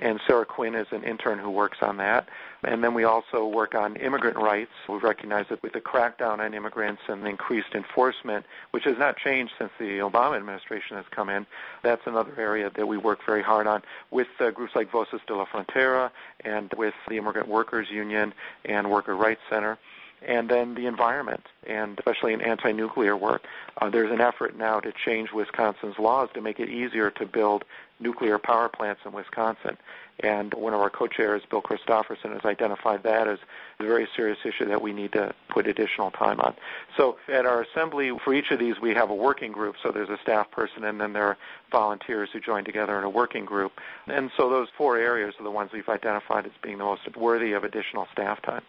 And 0.02 0.20
Sarah 0.28 0.46
Quinn 0.46 0.76
is 0.76 0.88
an 0.92 1.04
intern 1.04 1.40
who 1.40 1.50
works 1.50 1.78
on 1.82 1.98
that. 1.98 2.28
And 2.64 2.84
then 2.84 2.94
we 2.94 3.04
also 3.04 3.46
work 3.46 3.76
on 3.76 3.96
immigrant 3.96 4.38
rights. 4.38 4.72
We 4.90 4.98
recognize 4.98 5.46
that 5.50 5.62
with 5.62 5.74
the 5.74 5.82
crackdown 5.82 6.40
on 6.40 6.54
immigrants 6.54 7.04
and 7.08 7.24
the 7.24 7.30
increased 7.30 7.74
enforcement, 7.74 8.46
which 8.72 8.84
has 8.86 8.98
not 8.98 9.18
changed 9.18 9.54
since 9.58 9.72
the 9.80 10.00
Obama 10.00 10.36
administration 10.36 10.98
has 10.98 11.06
come 11.12 11.30
in, 11.30 11.46
that's 11.84 12.06
another 12.06 12.34
area 12.38 12.72
that 12.76 12.88
we 12.88 12.98
work 12.98 13.20
very 13.26 13.44
hard 13.44 13.68
on 13.68 13.84
with 14.12 14.28
uh, 14.40 14.52
groups 14.52 14.76
like 14.76 14.92
Voces 14.92 15.22
de 15.28 15.36
la 15.36 15.46
Frontera 15.46 16.12
and 16.42 16.74
with 16.78 16.96
the 17.08 17.18
Immigrant 17.18 17.48
Workers 17.48 17.90
Union 17.90 18.34
and 18.66 18.90
Worker 18.90 19.16
Rights 19.16 19.42
Center 19.50 19.78
and 20.22 20.50
then 20.50 20.76
the 20.76 20.88
environment, 20.88 21.46
and 21.68 22.00
especially 22.00 22.34
in 22.34 22.42
anti-nuclear 22.42 23.16
work. 23.16 23.46
Uh, 23.78 23.90
there's 23.90 24.12
an 24.12 24.22
effort 24.22 24.58
now 24.58 24.80
to 24.80 24.92
change 24.92 25.32
Wisconsin's 25.32 26.00
laws 26.00 26.30
to 26.34 26.42
make 26.42 26.60
it 26.60 26.70
easier 26.70 27.12
to 27.12 27.26
build 27.26 27.64
nuclear 28.00 28.38
power 28.38 28.68
plants 28.68 29.02
in 29.06 29.12
Wisconsin. 29.12 29.78
And 30.22 30.54
one 30.54 30.74
of 30.74 30.80
our 30.80 30.90
co-chairs, 30.90 31.42
Bill 31.50 31.62
Christofferson, 31.62 32.34
has 32.34 32.46
identified 32.46 33.04
that 33.04 33.28
as 33.28 33.40
a 33.80 33.84
very 33.84 34.08
serious 34.16 34.40
issue 34.46 34.66
that 34.66 34.82
we 34.82 34.94
need 34.94 35.12
to 35.14 35.34
put 35.50 35.68
additional 35.68 36.12
time 36.12 36.40
on. 36.40 36.56
So 36.96 37.18
at 37.28 37.46
our 37.46 37.62
assembly, 37.62 38.12
for 38.24 38.34
each 38.34 38.52
of 38.52 38.60
these, 38.60 38.80
we 38.80 38.94
have 38.94 39.10
a 39.10 39.16
working 39.16 39.52
group. 39.52 39.76
So 39.84 39.92
there's 39.92 40.10
a 40.10 40.18
staff 40.22 40.50
person, 40.52 40.86
and 40.86 41.00
then 41.00 41.14
there 41.14 41.28
are 41.28 41.38
volunteers 41.72 42.30
who 42.32 42.40
join 42.40 42.64
together 42.64 42.98
in 42.98 43.04
a 43.04 43.10
working 43.10 43.46
group. 43.46 43.74
And 44.08 44.32
so 44.38 44.50
those 44.50 44.70
four 44.78 44.98
areas 44.98 45.36
are 45.40 45.44
the 45.44 45.52
ones 45.52 45.72
we've 45.74 45.90
identified 45.90 46.46
as 46.46 46.54
being 46.62 46.78
the 46.78 46.86
most 46.86 47.16
worthy 47.18 47.52
of 47.52 47.64
additional 47.64 48.08
staff 48.14 48.42
time 48.42 48.64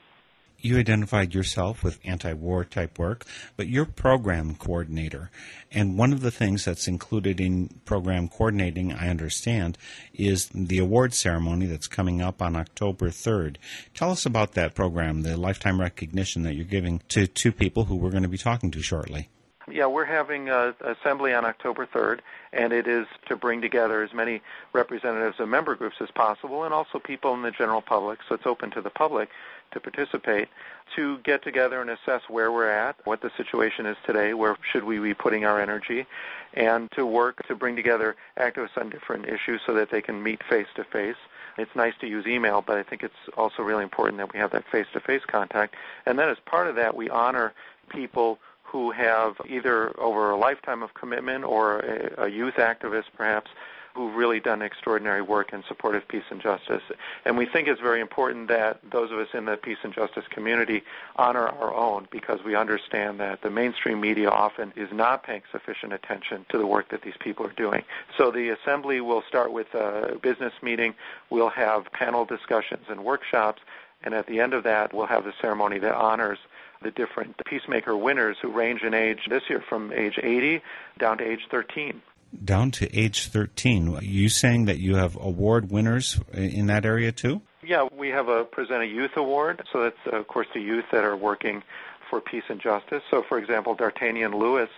you 0.58 0.78
identified 0.78 1.34
yourself 1.34 1.82
with 1.82 2.00
anti-war 2.04 2.64
type 2.64 2.98
work, 2.98 3.24
but 3.56 3.68
you're 3.68 3.84
program 3.84 4.54
coordinator. 4.54 5.30
And 5.70 5.98
one 5.98 6.12
of 6.12 6.22
the 6.22 6.30
things 6.30 6.64
that's 6.64 6.88
included 6.88 7.40
in 7.40 7.80
program 7.84 8.28
coordinating, 8.28 8.92
I 8.92 9.08
understand, 9.08 9.78
is 10.14 10.48
the 10.54 10.78
award 10.78 11.14
ceremony 11.14 11.66
that's 11.66 11.88
coming 11.88 12.22
up 12.22 12.40
on 12.40 12.56
October 12.56 13.10
3rd. 13.10 13.56
Tell 13.94 14.10
us 14.10 14.26
about 14.26 14.52
that 14.52 14.74
program, 14.74 15.22
the 15.22 15.36
lifetime 15.36 15.80
recognition 15.80 16.42
that 16.44 16.54
you're 16.54 16.64
giving 16.64 17.00
to 17.08 17.26
two 17.26 17.52
people 17.52 17.84
who 17.84 17.96
we're 17.96 18.10
going 18.10 18.22
to 18.22 18.28
be 18.28 18.38
talking 18.38 18.70
to 18.70 18.82
shortly. 18.82 19.28
Yeah, 19.68 19.86
we're 19.86 20.04
having 20.04 20.48
an 20.48 20.74
assembly 20.80 21.34
on 21.34 21.44
October 21.44 21.86
3rd, 21.86 22.20
and 22.52 22.72
it 22.72 22.86
is 22.86 23.06
to 23.26 23.34
bring 23.34 23.60
together 23.60 24.00
as 24.04 24.14
many 24.14 24.40
representatives 24.72 25.40
of 25.40 25.48
member 25.48 25.74
groups 25.74 25.96
as 26.00 26.08
possible 26.12 26.62
and 26.62 26.72
also 26.72 27.00
people 27.00 27.34
in 27.34 27.42
the 27.42 27.50
general 27.50 27.82
public, 27.82 28.20
so 28.28 28.36
it's 28.36 28.46
open 28.46 28.70
to 28.70 28.80
the 28.80 28.90
public 28.90 29.28
to 29.72 29.80
participate, 29.80 30.48
to 30.94 31.18
get 31.18 31.42
together 31.42 31.80
and 31.80 31.90
assess 31.90 32.22
where 32.28 32.52
we're 32.52 32.70
at, 32.70 32.96
what 33.04 33.20
the 33.20 33.30
situation 33.36 33.86
is 33.86 33.96
today, 34.06 34.34
where 34.34 34.56
should 34.72 34.84
we 34.84 34.98
be 34.98 35.14
putting 35.14 35.44
our 35.44 35.60
energy, 35.60 36.06
and 36.54 36.90
to 36.92 37.04
work 37.04 37.46
to 37.46 37.54
bring 37.54 37.76
together 37.76 38.16
activists 38.38 38.76
on 38.76 38.88
different 38.90 39.26
issues 39.26 39.60
so 39.66 39.74
that 39.74 39.90
they 39.90 40.00
can 40.00 40.22
meet 40.22 40.42
face 40.44 40.68
to 40.74 40.84
face. 40.84 41.16
It's 41.58 41.74
nice 41.74 41.94
to 42.00 42.06
use 42.06 42.26
email, 42.26 42.62
but 42.62 42.76
I 42.76 42.82
think 42.82 43.02
it's 43.02 43.14
also 43.36 43.62
really 43.62 43.82
important 43.82 44.18
that 44.18 44.32
we 44.32 44.38
have 44.38 44.50
that 44.52 44.64
face 44.70 44.86
to 44.92 45.00
face 45.00 45.22
contact. 45.26 45.74
And 46.04 46.18
then 46.18 46.28
as 46.28 46.38
part 46.44 46.68
of 46.68 46.76
that, 46.76 46.94
we 46.94 47.08
honor 47.08 47.54
people 47.88 48.38
who 48.62 48.90
have 48.90 49.36
either 49.48 49.98
over 50.00 50.30
a 50.30 50.36
lifetime 50.36 50.82
of 50.82 50.94
commitment 50.94 51.44
or 51.44 51.80
a, 51.80 52.24
a 52.24 52.28
youth 52.28 52.54
activist 52.54 53.04
perhaps 53.16 53.50
who've 53.96 54.14
really 54.14 54.40
done 54.40 54.62
extraordinary 54.62 55.22
work 55.22 55.52
in 55.52 55.64
support 55.64 55.94
of 55.94 56.06
peace 56.06 56.24
and 56.30 56.40
justice. 56.40 56.82
And 57.24 57.36
we 57.36 57.46
think 57.46 57.68
it's 57.68 57.80
very 57.80 58.00
important 58.00 58.48
that 58.48 58.78
those 58.90 59.10
of 59.10 59.18
us 59.18 59.28
in 59.34 59.46
the 59.46 59.56
peace 59.56 59.78
and 59.82 59.92
justice 59.92 60.24
community 60.30 60.82
honor 61.16 61.48
our 61.48 61.74
own 61.74 62.06
because 62.10 62.44
we 62.44 62.54
understand 62.54 63.18
that 63.20 63.42
the 63.42 63.50
mainstream 63.50 64.00
media 64.00 64.30
often 64.30 64.72
is 64.76 64.92
not 64.92 65.22
paying 65.22 65.42
sufficient 65.50 65.92
attention 65.92 66.44
to 66.50 66.58
the 66.58 66.66
work 66.66 66.90
that 66.90 67.02
these 67.02 67.16
people 67.18 67.46
are 67.46 67.52
doing. 67.52 67.82
So 68.16 68.30
the 68.30 68.50
assembly 68.50 69.00
will 69.00 69.22
start 69.22 69.52
with 69.52 69.74
a 69.74 70.18
business 70.22 70.52
meeting. 70.62 70.94
We'll 71.30 71.50
have 71.50 71.90
panel 71.92 72.24
discussions 72.24 72.86
and 72.88 73.04
workshops. 73.04 73.62
And 74.04 74.14
at 74.14 74.26
the 74.26 74.40
end 74.40 74.54
of 74.54 74.62
that, 74.64 74.92
we'll 74.92 75.06
have 75.06 75.26
a 75.26 75.32
ceremony 75.40 75.78
that 75.78 75.94
honors 75.94 76.38
the 76.82 76.90
different 76.90 77.42
Peacemaker 77.44 77.96
winners 77.96 78.36
who 78.40 78.50
range 78.50 78.82
in 78.82 78.94
age 78.94 79.26
this 79.28 79.48
year 79.48 79.62
from 79.66 79.92
age 79.92 80.18
80 80.22 80.60
down 80.98 81.18
to 81.18 81.24
age 81.24 81.46
13. 81.50 82.02
Down 82.44 82.70
to 82.72 82.94
age 82.96 83.28
13. 83.28 83.96
Are 83.96 84.02
you 84.02 84.28
saying 84.28 84.66
that 84.66 84.78
you 84.78 84.96
have 84.96 85.16
award 85.16 85.70
winners 85.70 86.20
in 86.32 86.66
that 86.66 86.84
area 86.84 87.12
too? 87.12 87.42
Yeah, 87.62 87.88
we 87.96 88.08
have 88.10 88.28
a 88.28 88.44
present 88.44 88.82
a 88.82 88.86
youth 88.86 89.16
award. 89.16 89.66
So 89.72 89.82
that's 89.82 89.98
of 90.06 90.28
course 90.28 90.46
the 90.54 90.60
youth 90.60 90.84
that 90.92 91.04
are 91.04 91.16
working 91.16 91.62
for 92.08 92.20
peace 92.20 92.44
and 92.48 92.60
justice. 92.60 93.02
So 93.10 93.22
for 93.22 93.38
example, 93.38 93.74
D'Artagnan 93.74 94.36
Lewis 94.36 94.70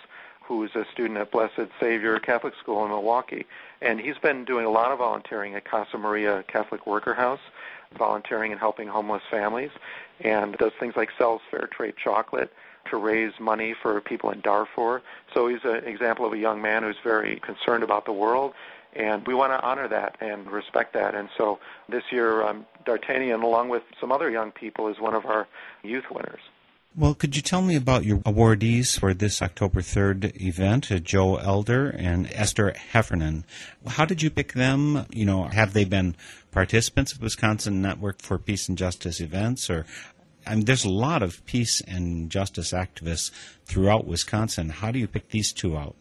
who's 0.48 0.74
a 0.74 0.86
student 0.90 1.18
at 1.18 1.30
Blessed 1.30 1.68
Savior 1.78 2.18
Catholic 2.18 2.54
School 2.58 2.82
in 2.82 2.90
Milwaukee. 2.90 3.46
And 3.82 4.00
he's 4.00 4.16
been 4.16 4.46
doing 4.46 4.64
a 4.64 4.70
lot 4.70 4.90
of 4.90 4.98
volunteering 4.98 5.54
at 5.54 5.66
Casa 5.66 5.98
Maria 5.98 6.42
Catholic 6.48 6.86
Worker 6.86 7.12
House, 7.12 7.40
volunteering 7.96 8.50
and 8.50 8.58
helping 8.58 8.88
homeless 8.88 9.22
families, 9.30 9.70
and 10.20 10.56
does 10.56 10.72
things 10.80 10.96
like 10.96 11.10
sells 11.18 11.42
fair 11.50 11.68
trade 11.70 11.94
chocolate 12.02 12.50
to 12.90 12.96
raise 12.96 13.32
money 13.40 13.74
for 13.80 14.00
people 14.00 14.30
in 14.30 14.40
Darfur. 14.40 15.02
So 15.34 15.48
he's 15.48 15.64
an 15.64 15.84
example 15.84 16.24
of 16.26 16.32
a 16.32 16.38
young 16.38 16.60
man 16.62 16.82
who's 16.82 16.96
very 17.02 17.40
concerned 17.40 17.82
about 17.82 18.04
the 18.04 18.12
world, 18.12 18.54
and 18.94 19.26
we 19.26 19.34
want 19.34 19.52
to 19.52 19.60
honor 19.60 19.88
that 19.88 20.16
and 20.20 20.50
respect 20.50 20.94
that. 20.94 21.14
And 21.14 21.28
so 21.36 21.58
this 21.88 22.04
year, 22.10 22.42
um, 22.42 22.66
D'Artagnan, 22.84 23.42
along 23.42 23.68
with 23.68 23.82
some 24.00 24.12
other 24.12 24.30
young 24.30 24.50
people, 24.50 24.88
is 24.88 24.98
one 24.98 25.14
of 25.14 25.26
our 25.26 25.46
youth 25.82 26.04
winners. 26.10 26.40
Well, 26.96 27.14
could 27.14 27.36
you 27.36 27.42
tell 27.42 27.62
me 27.62 27.76
about 27.76 28.04
your 28.04 28.18
awardees 28.18 28.98
for 28.98 29.14
this 29.14 29.40
October 29.40 29.82
3rd 29.82 30.40
event, 30.40 30.90
uh, 30.90 30.98
Joe 30.98 31.36
Elder 31.36 31.90
and 31.90 32.26
Esther 32.32 32.72
Heffernan? 32.72 33.44
How 33.86 34.04
did 34.04 34.22
you 34.22 34.30
pick 34.30 34.54
them? 34.54 35.06
You 35.10 35.24
know, 35.24 35.44
have 35.44 35.74
they 35.74 35.84
been 35.84 36.16
participants 36.50 37.12
of 37.12 37.22
Wisconsin 37.22 37.80
Network 37.80 38.20
for 38.20 38.38
Peace 38.38 38.68
and 38.68 38.76
Justice 38.76 39.20
events 39.20 39.70
or 39.70 39.86
I 40.48 40.54
mean, 40.54 40.64
there's 40.64 40.84
a 40.84 40.90
lot 40.90 41.22
of 41.22 41.44
peace 41.44 41.82
and 41.82 42.30
justice 42.30 42.72
activists 42.72 43.30
throughout 43.66 44.06
Wisconsin. 44.06 44.70
How 44.70 44.90
do 44.90 44.98
you 44.98 45.06
pick 45.06 45.28
these 45.28 45.52
two 45.52 45.76
out? 45.76 45.94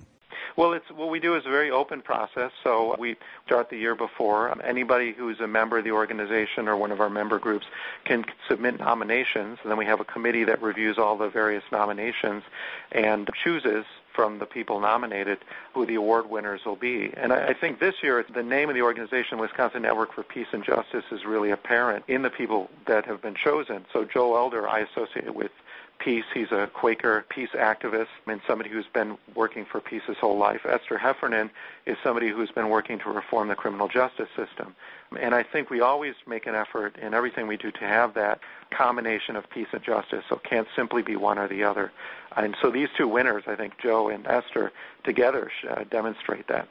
Well, 0.56 0.74
it's 0.74 0.90
what 0.90 1.10
we 1.10 1.20
do 1.20 1.36
is 1.36 1.46
a 1.46 1.50
very 1.50 1.70
open 1.70 2.02
process. 2.02 2.52
So 2.64 2.96
we 2.98 3.18
start 3.46 3.70
the 3.70 3.78
year 3.78 3.94
before. 3.94 4.58
Anybody 4.64 5.14
who's 5.14 5.40
a 5.40 5.48
member 5.48 5.78
of 5.78 5.84
the 5.84 5.92
organization 5.92 6.68
or 6.68 6.76
one 6.76 6.92
of 6.92 7.00
our 7.00 7.12
member 7.12 7.38
groups 7.38 7.68
can 8.06 8.26
submit 8.48 8.80
nominations, 8.80 9.60
and 9.62 9.70
then 9.70 9.78
we 9.78 9.86
have 9.86 10.00
a 10.00 10.06
committee 10.06 10.46
that 10.46 10.62
reviews 10.62 10.98
all 10.98 11.16
the 11.16 11.30
various 11.30 11.64
nominations 11.72 12.44
and 12.92 13.30
chooses 13.44 13.86
from 14.18 14.40
the 14.40 14.48
people 14.48 14.80
nominated 14.80 15.38
who 15.76 15.86
the 15.86 15.94
award 15.94 16.28
winners 16.28 16.62
will 16.66 16.76
be. 16.76 17.14
And 17.16 17.32
I, 17.32 17.50
I 17.50 17.54
think 17.54 17.80
this 17.80 17.94
year 18.02 18.26
the 18.34 18.42
name 18.42 18.68
of 18.68 18.74
the 18.74 18.82
organization, 18.82 19.38
Wisconsin 19.38 19.84
Network 19.84 20.12
for 20.12 20.24
Peace 20.24 20.48
and 20.52 20.64
Justice, 20.64 21.04
is 21.12 21.24
really 21.24 21.52
apparent 21.52 22.04
in 22.08 22.24
the 22.24 22.32
people 22.32 22.68
that 22.88 23.06
have 23.06 23.22
been 23.22 23.36
chosen. 23.36 23.86
So 23.94 24.06
Joe 24.06 24.36
Elder 24.36 24.68
I 24.68 24.80
associate 24.80 25.36
with 25.36 25.52
peace. 26.00 26.26
He's 26.34 26.52
a 26.52 26.68
Quaker 26.74 27.26
peace 27.30 27.52
activist 27.54 28.08
and 28.26 28.42
somebody 28.48 28.72
who's 28.72 28.88
been 28.92 29.20
working 29.36 29.66
for 29.66 29.80
peace 29.80 30.02
his 30.08 30.18
whole 30.18 30.38
life. 30.38 30.66
Esther 30.66 30.98
Heffernan 30.98 31.52
is 31.86 31.96
somebody 32.04 32.30
who's 32.30 32.50
been 32.50 32.70
working 32.70 32.98
to 33.00 33.10
reform 33.12 33.50
the 33.50 33.56
criminal 33.56 33.88
justice 33.88 34.30
system. 34.36 34.76
And 35.20 35.34
I 35.34 35.44
think 35.44 35.70
we 35.70 35.80
always 35.80 36.16
make 36.26 36.48
an 36.48 36.56
effort 36.56 36.98
in 36.98 37.14
everything 37.14 37.48
we 37.48 37.58
do 37.58 37.72
to 37.72 37.80
have 37.80 38.14
that 38.16 38.40
combination 38.72 39.36
of 39.36 39.50
peace 39.50 39.68
and 39.72 39.82
justice. 39.82 40.24
So 40.28 40.36
it 40.36 40.44
can't 40.44 40.68
simply 40.76 41.02
be 41.02 41.16
one 41.16 41.38
or 41.38 41.48
the 41.48 41.64
other. 41.64 41.92
And 42.36 42.56
so 42.62 42.70
these 42.70 42.90
two 42.98 43.08
winners, 43.08 43.44
I 43.48 43.56
think 43.56 43.78
Joe 43.82 44.10
and 44.10 44.28
Esther 44.28 44.72
together 45.04 45.50
uh, 45.70 45.86
demonstrate 45.90 46.48
that. 46.48 46.68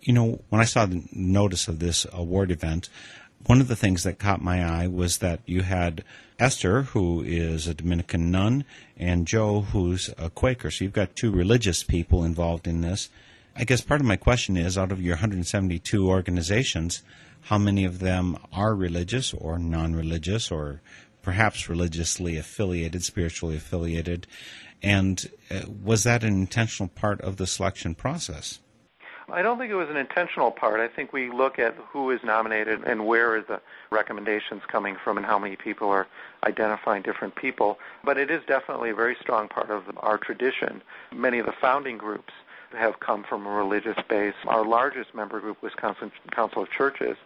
You 0.00 0.12
know, 0.12 0.40
when 0.50 0.60
I 0.60 0.64
saw 0.64 0.86
the 0.86 1.02
notice 1.12 1.66
of 1.66 1.78
this 1.78 2.06
award 2.12 2.50
event, 2.50 2.88
one 3.46 3.60
of 3.60 3.68
the 3.68 3.76
things 3.76 4.04
that 4.04 4.18
caught 4.18 4.42
my 4.42 4.64
eye 4.64 4.86
was 4.86 5.18
that 5.18 5.40
you 5.44 5.62
had 5.62 6.04
Esther, 6.38 6.82
who 6.82 7.22
is 7.22 7.66
a 7.66 7.74
Dominican 7.74 8.30
nun, 8.30 8.64
and 8.96 9.26
Joe, 9.26 9.62
who's 9.62 10.10
a 10.16 10.30
Quaker. 10.30 10.70
So 10.70 10.84
you've 10.84 10.92
got 10.92 11.16
two 11.16 11.30
religious 11.30 11.82
people 11.82 12.24
involved 12.24 12.66
in 12.66 12.80
this. 12.80 13.10
I 13.56 13.64
guess 13.64 13.82
part 13.82 14.00
of 14.00 14.06
my 14.06 14.16
question 14.16 14.56
is 14.56 14.76
out 14.76 14.90
of 14.90 15.00
your 15.00 15.14
172 15.14 16.08
organizations, 16.08 17.02
how 17.44 17.58
many 17.58 17.84
of 17.84 17.98
them 17.98 18.38
are 18.52 18.74
religious 18.74 19.34
or 19.34 19.58
non 19.58 19.94
religious 19.94 20.50
or 20.50 20.80
perhaps 21.22 21.68
religiously 21.68 22.36
affiliated, 22.36 23.02
spiritually 23.02 23.56
affiliated? 23.56 24.26
And 24.82 25.30
uh, 25.50 25.60
was 25.82 26.04
that 26.04 26.24
an 26.24 26.32
intentional 26.34 26.88
part 26.88 27.20
of 27.20 27.36
the 27.36 27.46
selection 27.46 27.94
process? 27.94 28.60
I 29.30 29.40
don't 29.40 29.58
think 29.58 29.70
it 29.70 29.76
was 29.76 29.88
an 29.88 29.96
intentional 29.96 30.50
part. 30.50 30.80
I 30.80 30.88
think 30.88 31.12
we 31.12 31.30
look 31.30 31.58
at 31.58 31.74
who 31.76 32.10
is 32.10 32.20
nominated 32.22 32.84
and 32.84 33.06
where 33.06 33.36
is 33.36 33.46
the 33.46 33.60
recommendations 33.90 34.62
coming 34.68 34.96
from 35.02 35.16
and 35.16 35.24
how 35.24 35.38
many 35.38 35.56
people 35.56 35.88
are 35.88 36.06
identifying 36.46 37.02
different 37.02 37.34
people. 37.34 37.78
But 38.04 38.18
it 38.18 38.30
is 38.30 38.42
definitely 38.46 38.90
a 38.90 38.94
very 38.94 39.16
strong 39.20 39.48
part 39.48 39.70
of 39.70 39.84
our 39.98 40.18
tradition. 40.18 40.82
Many 41.14 41.38
of 41.38 41.46
the 41.46 41.54
founding 41.58 41.96
groups 41.96 42.32
have 42.74 43.00
come 43.00 43.24
from 43.24 43.46
a 43.46 43.50
religious 43.50 43.96
base. 44.08 44.34
Our 44.46 44.64
largest 44.64 45.14
member 45.14 45.40
group, 45.40 45.62
Wisconsin 45.62 46.12
Council 46.30 46.62
of 46.62 46.70
Churches, 46.70 47.16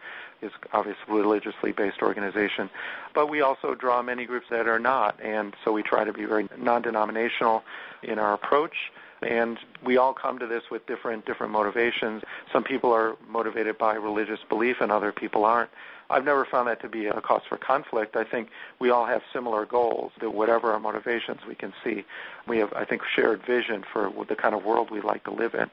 is 0.43 0.52
obviously 0.73 1.02
a 1.09 1.12
religiously 1.12 1.73
based 1.73 2.02
organization. 2.02 2.71
But 3.14 3.28
we 3.28 3.40
also 3.40 3.75
draw 3.75 4.02
many 4.02 4.25
groups 4.25 4.47
that 4.50 4.69
are 4.69 4.78
not, 4.78 5.21
and 5.23 5.55
so 5.64 5.73
we 5.73 5.83
try 5.83 6.05
to 6.05 6.12
be 6.12 6.25
very 6.25 6.49
non 6.57 6.83
denominational 6.83 7.64
in 8.02 8.19
our 8.19 8.35
approach 8.35 8.93
and 9.23 9.59
we 9.85 9.97
all 9.97 10.13
come 10.13 10.39
to 10.39 10.47
this 10.47 10.65
with 10.71 10.87
different 10.87 11.27
different 11.27 11.53
motivations. 11.53 12.23
Some 12.53 12.65
people 12.65 12.93
are 12.93 13.17
motivated 13.29 13.79
by 13.79 13.95
religious 13.95 14.41
belief, 14.49 14.77
and 14.81 14.93
other 14.93 15.13
people 15.13 15.45
aren't. 15.45 15.71
I've 16.11 16.25
never 16.25 16.47
found 16.47 16.69
that 16.69 16.81
to 16.83 16.89
be 16.89 17.07
a 17.07 17.21
cause 17.21 17.43
for 17.49 17.59
conflict. 17.59 18.17
I 18.17 18.25
think 18.25 18.49
we 18.79 18.89
all 18.91 19.05
have 19.05 19.23
similar 19.33 19.67
goals. 19.67 20.13
That 20.21 20.31
whatever 20.31 20.73
our 20.73 20.81
motivations, 20.81 21.41
we 21.47 21.55
can 21.55 21.73
see 21.85 22.05
we 22.47 22.59
have, 22.59 22.73
I 22.73 22.85
think, 22.85 23.03
shared 23.05 23.43
vision 23.45 23.85
for 23.93 24.13
the 24.27 24.37
kind 24.37 24.55
of 24.55 24.65
world 24.65 24.91
we 24.91 25.01
like 25.01 25.25
to 25.25 25.33
live 25.33 25.55
in. 25.55 25.71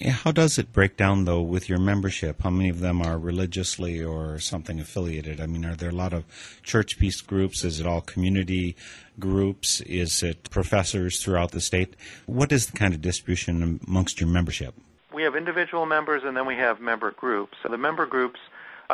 How 0.00 0.32
does 0.32 0.58
it 0.58 0.72
break 0.72 0.96
down, 0.96 1.24
though, 1.24 1.42
with 1.42 1.68
your 1.68 1.78
membership? 1.78 2.42
How 2.42 2.50
many 2.50 2.68
of 2.68 2.80
them 2.80 3.00
are 3.00 3.16
religiously 3.16 4.02
or 4.02 4.38
something 4.40 4.80
affiliated? 4.80 5.40
I 5.40 5.46
mean, 5.46 5.64
are 5.64 5.76
there 5.76 5.90
a 5.90 5.94
lot 5.94 6.12
of 6.12 6.24
church 6.62 6.98
peace 6.98 7.20
groups? 7.20 7.62
Is 7.62 7.78
it 7.78 7.86
all 7.86 8.00
community 8.00 8.76
groups? 9.20 9.80
Is 9.82 10.22
it 10.22 10.50
professors 10.50 11.22
throughout 11.22 11.52
the 11.52 11.60
state? 11.60 11.94
What 12.26 12.50
is 12.50 12.66
the 12.66 12.76
kind 12.76 12.92
of 12.92 13.02
distribution 13.02 13.80
amongst 13.86 14.20
your 14.20 14.28
membership? 14.28 14.74
We 15.12 15.22
have 15.22 15.36
individual 15.36 15.86
members 15.86 16.22
and 16.24 16.36
then 16.36 16.46
we 16.46 16.56
have 16.56 16.80
member 16.80 17.12
groups. 17.12 17.56
So 17.62 17.68
the 17.68 17.78
member 17.78 18.04
groups 18.04 18.40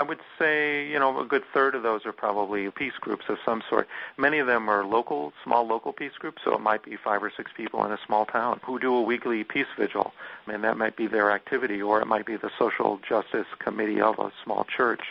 I 0.00 0.02
would 0.02 0.20
say, 0.38 0.88
you 0.88 0.98
know, 0.98 1.20
a 1.20 1.26
good 1.26 1.44
third 1.52 1.74
of 1.74 1.82
those 1.82 2.06
are 2.06 2.12
probably 2.12 2.70
peace 2.70 2.94
groups 2.98 3.26
of 3.28 3.36
some 3.44 3.62
sort. 3.68 3.86
Many 4.16 4.38
of 4.38 4.46
them 4.46 4.66
are 4.70 4.82
local, 4.82 5.34
small 5.44 5.66
local 5.66 5.92
peace 5.92 6.14
groups, 6.18 6.40
so 6.42 6.54
it 6.54 6.62
might 6.62 6.82
be 6.82 6.96
five 6.96 7.22
or 7.22 7.30
six 7.36 7.50
people 7.54 7.84
in 7.84 7.92
a 7.92 7.98
small 8.06 8.24
town 8.24 8.60
who 8.64 8.78
do 8.78 8.94
a 8.94 9.02
weekly 9.02 9.44
peace 9.44 9.66
vigil, 9.76 10.14
I 10.48 10.54
and 10.54 10.64
that 10.64 10.78
might 10.78 10.96
be 10.96 11.06
their 11.06 11.30
activity, 11.30 11.82
or 11.82 12.00
it 12.00 12.06
might 12.06 12.24
be 12.24 12.36
the 12.36 12.50
social 12.58 12.98
justice 13.06 13.46
committee 13.58 14.00
of 14.00 14.18
a 14.18 14.32
small 14.42 14.64
church 14.64 15.02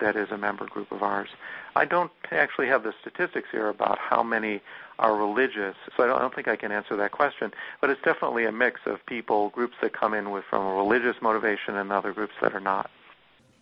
that 0.00 0.16
is 0.16 0.32
a 0.32 0.36
member 0.36 0.66
group 0.66 0.90
of 0.90 1.04
ours. 1.04 1.28
I 1.76 1.84
don't 1.84 2.10
actually 2.32 2.66
have 2.66 2.82
the 2.82 2.92
statistics 3.00 3.50
here 3.52 3.68
about 3.68 3.98
how 3.98 4.24
many 4.24 4.62
are 4.98 5.14
religious, 5.14 5.76
so 5.96 6.02
I 6.02 6.06
don't, 6.08 6.16
I 6.16 6.22
don't 6.22 6.34
think 6.34 6.48
I 6.48 6.56
can 6.56 6.72
answer 6.72 6.96
that 6.96 7.12
question. 7.12 7.52
But 7.80 7.90
it's 7.90 8.02
definitely 8.02 8.46
a 8.46 8.52
mix 8.52 8.80
of 8.84 9.06
people, 9.06 9.50
groups 9.50 9.76
that 9.80 9.92
come 9.92 10.12
in 10.12 10.32
with 10.32 10.42
from 10.50 10.66
a 10.66 10.74
religious 10.74 11.22
motivation, 11.22 11.76
and 11.76 11.92
other 11.92 12.12
groups 12.12 12.34
that 12.42 12.52
are 12.52 12.58
not. 12.58 12.90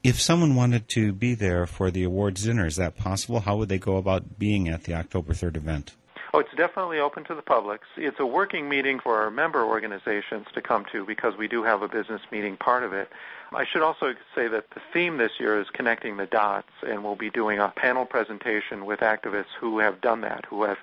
If 0.04 0.20
someone 0.20 0.56
wanted 0.56 0.88
to 0.90 1.12
be 1.12 1.36
there 1.36 1.64
for 1.64 1.92
the 1.92 2.02
awards 2.02 2.42
dinner, 2.42 2.66
is 2.66 2.74
that 2.74 2.96
possible? 2.96 3.38
How 3.38 3.56
would 3.56 3.68
they 3.68 3.78
go 3.78 3.98
about 3.98 4.36
being 4.36 4.68
at 4.68 4.82
the 4.82 4.94
October 4.94 5.32
3rd 5.32 5.56
event? 5.56 5.94
Oh, 6.34 6.40
it's 6.40 6.54
definitely 6.56 6.98
open 6.98 7.22
to 7.24 7.36
the 7.36 7.42
public. 7.42 7.82
It's 7.96 8.18
a 8.18 8.26
working 8.26 8.68
meeting 8.68 8.98
for 8.98 9.20
our 9.20 9.30
member 9.30 9.64
organizations 9.64 10.46
to 10.54 10.60
come 10.60 10.86
to 10.90 11.06
because 11.06 11.36
we 11.36 11.46
do 11.46 11.62
have 11.62 11.82
a 11.82 11.88
business 11.88 12.20
meeting 12.32 12.56
part 12.56 12.82
of 12.82 12.92
it. 12.92 13.10
I 13.52 13.64
should 13.64 13.82
also 13.82 14.14
say 14.34 14.48
that 14.48 14.70
the 14.70 14.80
theme 14.92 15.18
this 15.18 15.32
year 15.38 15.60
is 15.60 15.68
connecting 15.72 16.16
the 16.16 16.26
dots, 16.26 16.72
and 16.84 17.04
we'll 17.04 17.14
be 17.14 17.30
doing 17.30 17.60
a 17.60 17.68
panel 17.68 18.04
presentation 18.04 18.86
with 18.86 19.00
activists 19.00 19.54
who 19.60 19.78
have 19.78 20.00
done 20.00 20.22
that, 20.22 20.46
who 20.46 20.64
have 20.64 20.78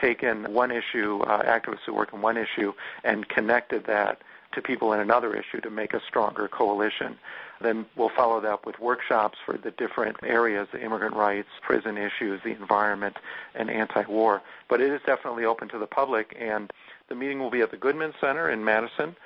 taken 0.00 0.52
one 0.52 0.72
issue, 0.72 1.20
uh, 1.20 1.44
activists 1.44 1.84
who 1.86 1.94
work 1.94 2.12
in 2.12 2.22
one 2.22 2.36
issue, 2.36 2.72
and 3.04 3.28
connected 3.28 3.84
that 3.86 4.20
to 4.52 4.62
people 4.62 4.92
in 4.92 5.00
another 5.00 5.34
issue 5.36 5.60
to 5.60 5.70
make 5.70 5.94
a 5.94 6.00
stronger 6.08 6.48
coalition. 6.48 7.18
Then 7.60 7.86
we'll 7.96 8.10
follow 8.10 8.40
that 8.40 8.50
up 8.50 8.66
with 8.66 8.78
workshops 8.78 9.38
for 9.44 9.56
the 9.56 9.70
different 9.70 10.16
areas, 10.22 10.68
the 10.72 10.82
immigrant 10.82 11.14
rights, 11.14 11.48
prison 11.62 11.96
issues, 11.96 12.42
the 12.42 12.50
environment, 12.50 13.16
and 13.54 13.70
anti-war. 13.70 14.42
But 14.68 14.80
it 14.80 14.90
is 14.90 15.00
definitely 15.06 15.44
open 15.44 15.68
to 15.68 15.78
the 15.78 15.86
public, 15.86 16.36
and 16.38 16.72
the 17.08 17.14
meeting 17.14 17.38
will 17.38 17.50
be 17.50 17.60
at 17.60 17.70
the 17.70 17.76
Goodman 17.76 18.14
Center 18.20 18.50
in 18.50 18.64
Madison 18.64 19.16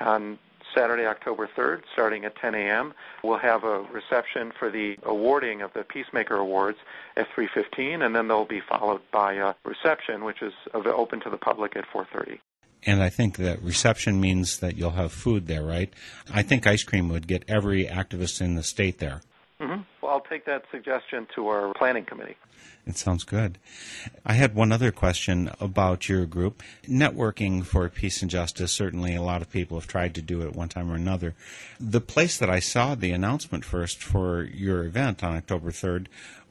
on 0.00 0.38
Saturday, 0.74 1.06
October 1.06 1.48
3rd, 1.48 1.82
starting 1.92 2.24
at 2.24 2.36
10 2.36 2.54
a.m. 2.54 2.94
We'll 3.24 3.38
have 3.38 3.64
a 3.64 3.82
reception 3.82 4.52
for 4.58 4.70
the 4.70 4.98
awarding 5.02 5.62
of 5.62 5.72
the 5.72 5.82
Peacemaker 5.82 6.36
Awards 6.36 6.78
at 7.16 7.28
3:15, 7.30 8.04
and 8.04 8.14
then 8.14 8.28
they'll 8.28 8.44
be 8.44 8.60
followed 8.60 9.00
by 9.10 9.34
a 9.34 9.54
reception, 9.64 10.24
which 10.24 10.42
is 10.42 10.52
open 10.74 11.20
to 11.20 11.30
the 11.30 11.38
public 11.38 11.76
at 11.76 11.86
4:30 11.86 12.38
and 12.84 13.02
I 13.02 13.08
think 13.08 13.36
that 13.36 13.62
reception 13.62 14.20
means 14.20 14.58
that 14.58 14.76
you'll 14.76 14.90
have 14.90 15.12
food 15.12 15.46
there, 15.46 15.62
right? 15.62 15.92
I 16.32 16.42
think 16.42 16.66
ice 16.66 16.82
cream 16.82 17.08
would 17.08 17.26
get 17.26 17.44
every 17.48 17.86
activist 17.86 18.40
in 18.40 18.54
the 18.54 18.62
state 18.62 18.98
there. 18.98 19.20
Mm-hmm. 19.60 19.82
Well, 20.00 20.12
I'll 20.12 20.20
take 20.20 20.46
that 20.46 20.64
suggestion 20.70 21.26
to 21.34 21.48
our 21.48 21.74
planning 21.74 22.04
committee. 22.04 22.36
It 22.86 22.96
sounds 22.96 23.24
good. 23.24 23.58
I 24.24 24.32
had 24.32 24.54
one 24.54 24.72
other 24.72 24.90
question 24.90 25.50
about 25.60 26.08
your 26.08 26.24
group. 26.24 26.62
Networking 26.84 27.64
for 27.64 27.88
peace 27.90 28.22
and 28.22 28.30
justice, 28.30 28.72
certainly 28.72 29.14
a 29.14 29.22
lot 29.22 29.42
of 29.42 29.50
people 29.50 29.78
have 29.78 29.86
tried 29.86 30.14
to 30.14 30.22
do 30.22 30.40
it 30.42 30.56
one 30.56 30.70
time 30.70 30.90
or 30.90 30.94
another. 30.94 31.34
The 31.78 32.00
place 32.00 32.38
that 32.38 32.48
I 32.48 32.58
saw 32.58 32.94
the 32.94 33.12
announcement 33.12 33.64
first 33.64 34.02
for 34.02 34.42
your 34.42 34.84
event 34.84 35.22
on 35.22 35.36
October 35.36 35.70
3rd 35.70 36.06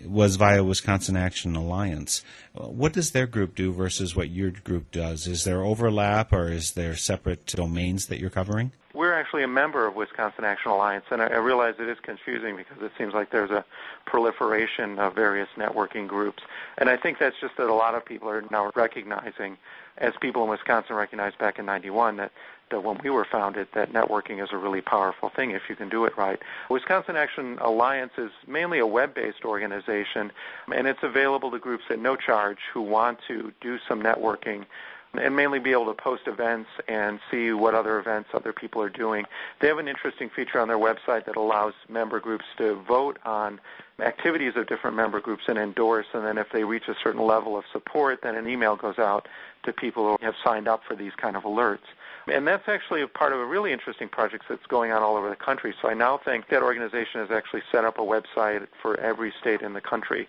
was 0.06 0.36
via 0.36 0.64
Wisconsin 0.64 1.18
Action 1.18 1.56
Alliance. 1.56 2.24
What 2.54 2.94
does 2.94 3.12
their 3.12 3.28
group 3.28 3.56
do 3.56 3.72
versus 3.72 4.16
what 4.16 4.30
your 4.30 4.52
group 4.52 4.92
does? 4.92 5.28
Is 5.28 5.44
there 5.44 5.64
overlap 5.64 6.34
or 6.34 6.52
is 6.52 6.72
there 6.72 6.96
separate 6.96 7.46
domains 7.46 8.08
that 8.08 8.20
you're 8.20 8.30
covering? 8.30 8.72
We're 8.94 9.14
actually 9.14 9.44
a 9.44 9.48
member 9.48 9.86
of 9.86 9.96
Wisconsin 9.96 10.44
Action 10.44 10.72
Alliance, 10.72 11.06
and 11.12 11.22
I, 11.22 11.38
realize 11.38 11.76
it 11.80 11.88
is 11.88 12.00
confusing 12.02 12.58
because 12.58 12.82
it 12.82 12.92
seems 12.98 13.14
like 13.14 13.30
there's 13.30 13.52
a 13.52 13.64
proliferation 14.06 14.98
of 14.98 15.14
various 15.14 15.48
networking 15.56 16.08
groups. 16.08 16.42
And 16.78 16.90
I 16.90 16.98
think 16.98 17.20
that's 17.20 17.40
just 17.40 17.56
that 17.58 17.70
a 17.70 17.74
lot 17.74 17.94
of 17.94 18.04
people 18.04 18.30
are 18.30 18.44
now 18.50 18.72
recognizing, 18.76 19.58
as 20.00 20.14
people 20.20 20.44
in 20.44 20.50
Wisconsin 20.50 20.96
recognized 20.96 21.38
back 21.38 21.60
in 21.60 21.66
91, 21.66 22.18
that 22.18 22.32
that 22.71 22.84
when 22.84 22.99
we 23.03 23.10
were 23.10 23.25
founded, 23.25 23.67
that 23.73 23.93
networking 23.93 24.43
is 24.43 24.49
a 24.51 24.58
really 24.58 24.82
powerful 24.82 25.29
thing 25.29 25.51
if 25.51 25.63
you 25.69 25.75
can 25.75 25.89
do 25.89 26.05
it 26.05 26.17
right. 26.17 26.39
Wisconsin 26.69 27.15
Action 27.15 27.58
Alliance 27.60 28.13
is 28.17 28.32
mainly 28.47 28.79
a 28.79 28.88
web-based 28.88 29.43
organization, 29.45 30.32
and 30.73 30.88
it's 30.88 31.03
available 31.03 31.51
to 31.51 31.60
groups 31.60 31.86
at 31.89 31.99
no 31.99 32.15
charge 32.15 32.60
who 32.73 32.82
want 32.82 33.19
to 33.27 33.51
do 33.62 33.79
some 33.88 34.01
networking 34.01 34.65
and 35.15 35.36
mainly 35.36 35.60
be 35.60 35.71
able 35.71 35.88
to 35.88 35.93
post 35.93 36.27
events 36.27 36.69
and 36.88 37.19
see 37.32 37.51
what 37.51 37.73
other 37.73 37.97
events 37.97 38.29
other 38.34 38.53
people 38.53 38.82
are 38.82 38.89
doing. 38.89 39.25
They 39.60 39.67
have 39.67 39.79
an 39.79 39.88
interesting 39.88 40.29
feature 40.29 40.60
on 40.60 40.67
their 40.67 40.77
website 40.77 41.25
that 41.25 41.36
allows 41.36 41.73
member 41.88 42.19
groups 42.19 42.45
to 42.58 42.75
vote 42.75 43.17
on 43.25 43.60
activities 43.99 44.53
of 44.55 44.67
different 44.67 44.95
member 44.95 45.19
groups 45.19 45.43
and 45.47 45.58
endorse, 45.58 46.05
and 46.13 46.23
then 46.23 46.38
if 46.38 46.51
they 46.51 46.63
reach 46.63 46.88
a 46.88 46.95
certain 47.03 47.25
level 47.25 47.58
of 47.58 47.65
support, 47.71 48.21
then 48.21 48.36
an 48.36 48.47
email 48.47 48.75
goes 48.75 48.99
out 48.99 49.27
to 49.63 49.73
people 49.73 50.15
who 50.15 50.25
have 50.25 50.36
signed 50.43 50.67
up 50.67 50.82
for 50.88 50.95
these 50.95 51.13
kind 51.15 51.36
of 51.36 51.43
alerts. 51.43 51.79
And 52.32 52.48
that's 52.48 52.68
actually 52.68 53.02
a 53.02 53.08
part 53.08 53.34
of 53.34 53.39
a 53.39 53.46
really 53.46 53.72
interesting 53.72 54.08
project 54.08 54.46
that's 54.50 54.65
going 54.68 54.92
on 54.92 55.02
all 55.02 55.15
over 55.15 55.30
the 55.30 55.36
country. 55.36 55.74
So 55.82 55.89
I 55.89 55.94
now 55.94 56.18
think 56.18 56.50
that 56.50 56.62
organization 56.63 57.22
has 57.22 57.32
actually 57.32 57.62
set 57.72 57.86
up 57.86 57.98
a 57.98 58.02
website 58.02 58.68
for 58.82 59.00
every 59.00 59.34
state 59.39 59.62
in 59.62 59.74
the 59.74 59.82
country 59.82 60.28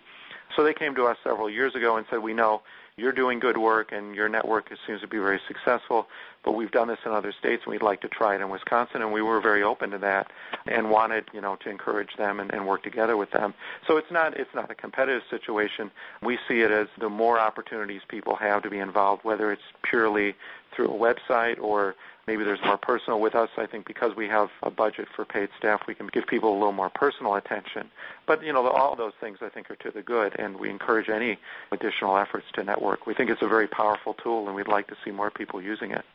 So 0.55 0.63
they 0.63 0.73
came 0.73 0.95
to 0.95 1.05
us 1.05 1.17
several 1.23 1.49
years 1.49 1.75
ago 1.75 1.97
and 1.97 2.05
said, 2.09 2.19
we 2.19 2.33
know 2.33 2.61
you're 2.97 3.11
doing 3.11 3.39
good 3.39 3.57
work 3.57 3.91
and 3.91 4.15
your 4.15 4.29
network 4.29 4.71
seems 4.85 5.01
to 5.01 5.07
be 5.07 5.17
very 5.17 5.39
successful, 5.47 6.07
but 6.43 6.53
we've 6.53 6.71
done 6.71 6.87
this 6.87 6.99
in 7.05 7.11
other 7.11 7.31
states 7.31 7.63
and 7.65 7.71
we'd 7.71 7.81
like 7.81 8.01
to 8.01 8.07
try 8.07 8.35
it 8.35 8.41
in 8.41 8.49
Wisconsin 8.49 9.01
and 9.01 9.11
we 9.11 9.21
were 9.21 9.39
very 9.39 9.63
open 9.63 9.91
to 9.91 9.97
that 9.99 10.31
and 10.65 10.89
wanted, 10.89 11.25
you 11.33 11.41
know, 11.41 11.55
to 11.57 11.69
encourage 11.69 12.15
them 12.17 12.39
and, 12.39 12.51
and 12.53 12.65
work 12.67 12.83
together 12.83 13.17
with 13.17 13.31
them. 13.31 13.53
So 13.87 13.97
it's 13.97 14.11
not 14.11 14.37
it's 14.37 14.53
not 14.53 14.71
a 14.71 14.75
competitive 14.75 15.23
situation. 15.29 15.91
We 16.21 16.37
see 16.47 16.61
it 16.61 16.71
as 16.71 16.87
the 16.99 17.09
more 17.09 17.39
opportunities 17.39 18.01
people 18.07 18.35
have 18.35 18.63
to 18.63 18.69
be 18.69 18.79
involved, 18.79 19.23
whether 19.23 19.51
it's 19.51 19.61
purely 19.83 20.35
through 20.75 20.87
a 20.87 20.97
website 20.97 21.59
or 21.61 21.95
maybe 22.27 22.43
there's 22.43 22.61
more 22.63 22.77
personal 22.77 23.19
with 23.19 23.35
us. 23.35 23.49
I 23.57 23.65
think 23.65 23.85
because 23.85 24.15
we 24.15 24.27
have 24.27 24.49
a 24.63 24.71
budget 24.71 25.07
for 25.15 25.25
paid 25.25 25.49
staff, 25.57 25.81
we 25.87 25.95
can 25.95 26.07
give 26.07 26.27
people 26.27 26.51
a 26.51 26.57
little 26.57 26.71
more 26.71 26.89
personal 26.89 27.35
attention. 27.35 27.89
But 28.25 28.43
you 28.43 28.53
know, 28.53 28.67
all 28.67 28.95
those 28.95 29.13
things 29.19 29.39
I 29.41 29.49
think 29.49 29.69
are 29.69 29.75
to 29.75 29.91
the 29.91 30.01
good, 30.01 30.35
and 30.39 30.59
we 30.59 30.69
encourage 30.69 31.09
any 31.09 31.37
additional 31.71 32.17
efforts 32.17 32.45
to 32.53 32.63
network. 32.63 33.05
We 33.05 33.13
think 33.13 33.29
it's 33.29 33.41
a 33.41 33.47
very 33.47 33.67
powerful 33.67 34.13
tool, 34.13 34.47
and 34.47 34.55
we'd 34.55 34.67
like 34.67 34.87
to 34.87 34.95
see 35.03 35.11
more 35.11 35.29
people 35.29 35.61
using 35.61 35.91
it. 35.91 36.05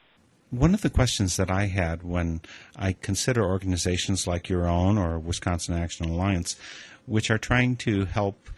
One 0.50 0.74
of 0.74 0.82
the 0.82 0.90
questions 0.90 1.36
that 1.36 1.50
I 1.50 1.66
had 1.66 2.04
when 2.04 2.40
I 2.76 2.92
consider 2.92 3.44
organizations 3.44 4.28
like 4.28 4.48
your 4.48 4.66
own 4.66 4.96
or 4.96 5.18
Wisconsin 5.18 5.74
Action 5.74 6.08
Alliance, 6.08 6.56
which 7.04 7.30
are 7.30 7.38
trying 7.38 7.76
to 7.78 8.04
help, 8.04 8.48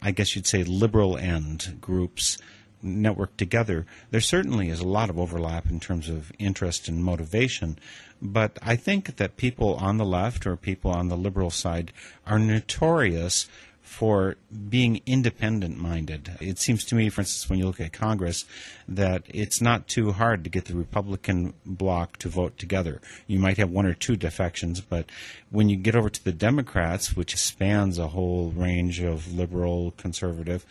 I 0.00 0.12
guess 0.12 0.36
you'd 0.36 0.46
say, 0.46 0.62
liberal 0.62 1.16
end 1.16 1.78
groups 1.80 2.38
network 2.80 3.36
together, 3.36 3.86
there 4.10 4.20
certainly 4.20 4.68
is 4.68 4.80
a 4.80 4.86
lot 4.86 5.10
of 5.10 5.18
overlap 5.18 5.68
in 5.68 5.80
terms 5.80 6.08
of 6.08 6.32
interest 6.38 6.88
and 6.88 7.02
motivation. 7.02 7.78
But 8.20 8.58
I 8.62 8.76
think 8.76 9.16
that 9.16 9.36
people 9.36 9.74
on 9.74 9.96
the 9.96 10.04
left 10.04 10.46
or 10.46 10.56
people 10.56 10.92
on 10.92 11.08
the 11.08 11.16
liberal 11.16 11.50
side 11.50 11.92
are 12.24 12.38
notorious 12.38 13.48
for 13.92 14.36
being 14.70 15.02
independent 15.04 15.76
minded. 15.76 16.32
It 16.40 16.58
seems 16.58 16.82
to 16.86 16.94
me, 16.94 17.10
for 17.10 17.20
instance, 17.20 17.50
when 17.50 17.58
you 17.58 17.66
look 17.66 17.78
at 17.78 17.92
Congress, 17.92 18.46
that 18.88 19.22
it's 19.28 19.60
not 19.60 19.86
too 19.86 20.12
hard 20.12 20.44
to 20.44 20.50
get 20.50 20.64
the 20.64 20.74
Republican 20.74 21.52
bloc 21.66 22.16
to 22.18 22.30
vote 22.30 22.56
together. 22.56 23.02
You 23.26 23.38
might 23.38 23.58
have 23.58 23.70
one 23.70 23.84
or 23.84 23.92
two 23.92 24.16
defections, 24.16 24.80
but 24.80 25.10
when 25.50 25.68
you 25.68 25.76
get 25.76 25.94
over 25.94 26.08
to 26.08 26.24
the 26.24 26.32
Democrats, 26.32 27.14
which 27.14 27.36
spans 27.36 27.98
a 27.98 28.08
whole 28.08 28.50
range 28.52 29.02
of 29.02 29.30
liberal, 29.30 29.90
conservative, 29.98 30.64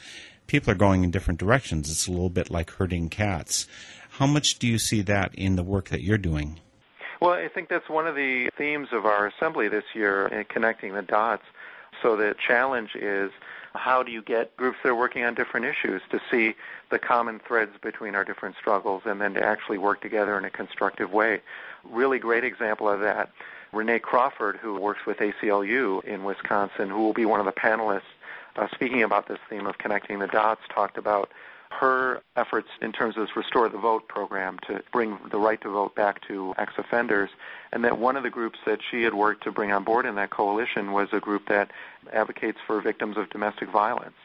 people 0.48 0.72
are 0.72 0.76
going 0.76 1.04
in 1.04 1.12
different 1.12 1.40
directions. 1.40 1.92
It's 1.92 2.08
a 2.08 2.12
little 2.12 2.32
bit 2.32 2.50
like 2.50 2.72
herding 2.72 3.10
cats. 3.10 3.68
How 4.10 4.26
much 4.26 4.58
do 4.58 4.68
you 4.68 4.80
see 4.80 5.04
that 5.04 5.36
in 5.36 5.58
the 5.58 5.64
work 5.64 5.90
that 5.90 6.02
you're 6.02 6.18
doing? 6.18 6.60
Well, 7.22 7.34
I 7.34 7.50
think 7.50 7.70
that's 7.70 7.88
one 7.88 8.08
of 8.08 8.16
the 8.16 8.50
themes 8.58 8.88
of 8.92 9.06
our 9.06 9.28
assembly 9.28 9.68
this 9.68 9.84
year 9.94 10.26
uh, 10.26 10.44
connecting 10.52 10.96
the 10.96 11.04
dots. 11.04 11.44
So 12.02 12.16
the 12.16 12.36
challenge 12.46 12.96
is 12.96 13.32
how 13.74 14.04
do 14.04 14.12
you 14.12 14.22
get 14.22 14.56
groups 14.58 14.78
that 14.84 14.90
are 14.90 14.96
working 14.96 15.24
on 15.24 15.34
different 15.34 15.66
issues 15.66 16.02
to 16.10 16.20
see 16.30 16.56
the 16.90 17.00
common 17.00 17.40
threads 17.40 17.72
between 17.82 18.16
our 18.16 18.26
different 18.26 18.56
struggles 18.58 19.04
and 19.06 19.22
then 19.22 19.34
to 19.36 19.44
actually 19.44 19.78
work 19.78 20.02
together 20.02 20.38
in 20.38 20.46
a 20.46 20.50
constructive 20.50 21.12
way. 21.12 21.42
Really 21.90 22.20
great 22.20 22.44
example 22.44 22.90
of 22.90 23.00
that. 23.00 23.32
Renee 23.72 24.00
Crawford, 24.00 24.58
who 24.58 24.78
works 24.78 25.06
with 25.06 25.18
ACLU 25.18 26.04
in 26.04 26.26
Wisconsin, 26.26 26.90
who 26.90 27.00
will 27.00 27.14
be 27.14 27.26
one 27.26 27.40
of 27.40 27.46
the 27.46 27.54
panelists 27.54 28.02
uh, 28.58 28.68
speaking 28.74 29.04
about 29.04 29.28
this 29.30 29.40
theme 29.50 29.66
of 29.66 29.78
connecting 29.78 30.20
the 30.20 30.28
dots, 30.28 30.62
talked 30.70 30.98
about 30.98 31.32
her 31.72 32.22
efforts 32.36 32.68
in 32.82 32.92
terms 32.92 33.16
of 33.16 33.26
this 33.26 33.36
Restore 33.36 33.70
the 33.70 33.78
Vote 33.78 34.08
program 34.10 34.60
to 34.68 34.84
bring 34.92 35.18
the 35.32 35.40
right 35.40 35.60
to 35.62 35.70
vote 35.70 35.96
back 35.96 36.22
to 36.28 36.54
ex-offenders, 36.58 37.30
and 37.74 37.84
that 37.84 37.98
one 37.98 38.18
of 38.18 38.24
the 38.24 38.30
groups 38.30 38.60
that 38.66 38.80
she 38.90 39.04
had 39.04 39.14
worked 39.14 39.44
to 39.44 39.52
bring 39.52 39.72
on 39.72 39.84
board 39.84 40.06
in 40.06 40.16
that 40.16 40.30
coalition 40.30 40.92
was 40.92 41.10
a 41.12 41.20
group 41.20 41.48
that 41.48 41.72
advocates 42.12 42.60
for 42.66 42.82
victims 42.82 43.18
of 43.18 43.30
domestic 43.30 43.70
violence. 43.70 44.16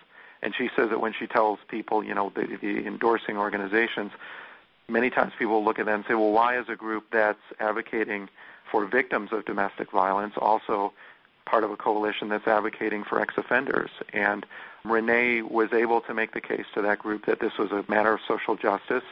And 0.42 0.54
she 0.54 0.68
says 0.76 0.90
that 0.90 1.00
when 1.00 1.12
she 1.12 1.26
tells 1.26 1.59
people, 1.68 2.04
you 2.04 2.14
know, 2.14 2.32
the, 2.35 2.59
the 2.61 2.87
endorsing 2.87 3.37
organizations, 3.37 4.12
many 4.88 5.11
times 5.11 5.32
people 5.38 5.64
look 5.64 5.78
at 5.78 5.87
them 5.87 5.96
and 5.96 6.04
say, 6.06 6.14
well, 6.14 6.32
why 6.32 6.59
is 6.59 6.68
a 6.68 6.76
group 6.76 7.06
that's 7.11 7.40
advocating 7.61 8.28
for 8.70 8.85
victims 8.85 9.32
of 9.32 9.44
domestic 9.44 9.90
violence 9.90 10.35
also 10.37 10.92
part 11.46 11.64
of 11.64 11.70
a 11.70 11.76
coalition 11.76 12.28
that's 12.28 12.46
advocating 12.46 13.04
for 13.04 13.20
ex-offenders. 13.20 13.90
And 14.12 14.44
Renee 14.85 15.42
was 15.42 15.72
able 15.72 16.00
to 16.02 16.14
make 16.14 16.32
the 16.32 16.40
case 16.40 16.66
to 16.74 16.82
that 16.82 16.98
group 16.98 17.26
that 17.26 17.40
this 17.40 17.56
was 17.59 17.72
a 17.72 17.85
matter 17.88 18.12
of 18.12 18.20
social 18.28 18.56
justice 18.56 19.04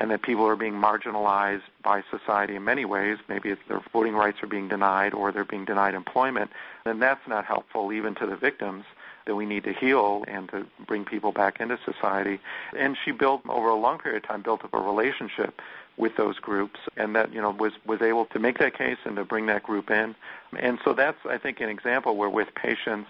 and 0.00 0.10
that 0.10 0.22
people 0.22 0.46
are 0.46 0.56
being 0.56 0.74
marginalized 0.74 1.62
by 1.82 2.04
society 2.10 2.54
in 2.54 2.64
many 2.64 2.84
ways. 2.84 3.18
Maybe 3.28 3.54
their 3.66 3.80
voting 3.92 4.14
rights 4.14 4.38
are 4.42 4.46
being 4.46 4.68
denied 4.68 5.12
or 5.12 5.32
they're 5.32 5.44
being 5.44 5.64
denied 5.64 5.94
employment. 5.94 6.50
Then 6.84 7.00
that's 7.00 7.26
not 7.26 7.44
helpful 7.44 7.92
even 7.92 8.14
to 8.16 8.26
the 8.26 8.36
victims 8.36 8.84
that 9.26 9.34
we 9.34 9.44
need 9.44 9.64
to 9.64 9.72
heal 9.72 10.24
and 10.28 10.48
to 10.50 10.66
bring 10.86 11.04
people 11.04 11.32
back 11.32 11.60
into 11.60 11.78
society. 11.84 12.38
And 12.76 12.96
she 13.04 13.10
built 13.10 13.42
over 13.48 13.68
a 13.68 13.74
long 13.74 13.98
period 13.98 14.24
of 14.24 14.28
time 14.28 14.42
built 14.42 14.64
up 14.64 14.72
a 14.72 14.80
relationship 14.80 15.60
with 15.98 16.16
those 16.16 16.38
groups 16.38 16.80
and 16.96 17.14
that 17.14 17.32
you 17.32 17.40
know 17.40 17.50
was 17.50 17.72
was 17.84 18.00
able 18.00 18.24
to 18.26 18.38
make 18.38 18.58
that 18.58 18.76
case 18.76 18.98
and 19.04 19.16
to 19.16 19.24
bring 19.24 19.46
that 19.46 19.62
group 19.62 19.90
in. 19.90 20.14
And 20.58 20.78
so 20.84 20.92
that's 20.94 21.18
i 21.28 21.36
think 21.36 21.60
an 21.60 21.68
example 21.68 22.16
where 22.16 22.30
with 22.30 22.54
patience 22.54 23.08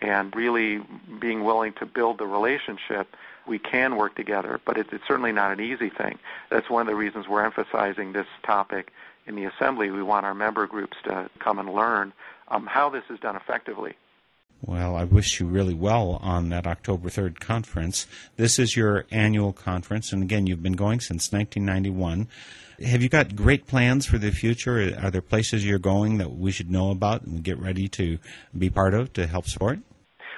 and 0.00 0.34
really 0.34 0.80
being 1.18 1.44
willing 1.44 1.72
to 1.74 1.84
build 1.84 2.18
the 2.18 2.26
relationship 2.26 3.16
we 3.46 3.58
can 3.58 3.96
work 3.96 4.14
together 4.14 4.60
but 4.64 4.78
it's, 4.78 4.92
it's 4.92 5.06
certainly 5.06 5.32
not 5.32 5.52
an 5.52 5.60
easy 5.60 5.90
thing. 5.90 6.18
That's 6.50 6.70
one 6.70 6.82
of 6.82 6.86
the 6.86 6.94
reasons 6.94 7.26
we're 7.28 7.44
emphasizing 7.44 8.12
this 8.12 8.26
topic 8.42 8.92
in 9.26 9.34
the 9.34 9.44
assembly. 9.44 9.90
We 9.90 10.02
want 10.02 10.24
our 10.24 10.34
member 10.34 10.66
groups 10.66 10.96
to 11.04 11.28
come 11.38 11.58
and 11.58 11.68
learn 11.72 12.12
um, 12.48 12.66
how 12.66 12.88
this 12.88 13.04
is 13.10 13.18
done 13.20 13.36
effectively 13.36 13.96
well, 14.62 14.96
I 14.96 15.04
wish 15.04 15.40
you 15.40 15.46
really 15.46 15.74
well 15.74 16.18
on 16.22 16.48
that 16.48 16.66
October 16.66 17.08
3rd 17.08 17.38
conference. 17.38 18.06
This 18.36 18.58
is 18.58 18.76
your 18.76 19.06
annual 19.10 19.52
conference, 19.52 20.12
and 20.12 20.22
again, 20.22 20.46
you've 20.46 20.62
been 20.62 20.72
going 20.72 21.00
since 21.00 21.32
1991. 21.32 22.28
Have 22.84 23.02
you 23.02 23.08
got 23.08 23.36
great 23.36 23.66
plans 23.66 24.06
for 24.06 24.18
the 24.18 24.30
future? 24.30 24.96
Are 25.02 25.10
there 25.10 25.22
places 25.22 25.64
you're 25.64 25.78
going 25.78 26.18
that 26.18 26.32
we 26.32 26.50
should 26.50 26.70
know 26.70 26.90
about 26.90 27.22
and 27.22 27.42
get 27.42 27.58
ready 27.58 27.88
to 27.88 28.18
be 28.56 28.70
part 28.70 28.94
of 28.94 29.12
to 29.14 29.26
help 29.26 29.46
support? 29.46 29.80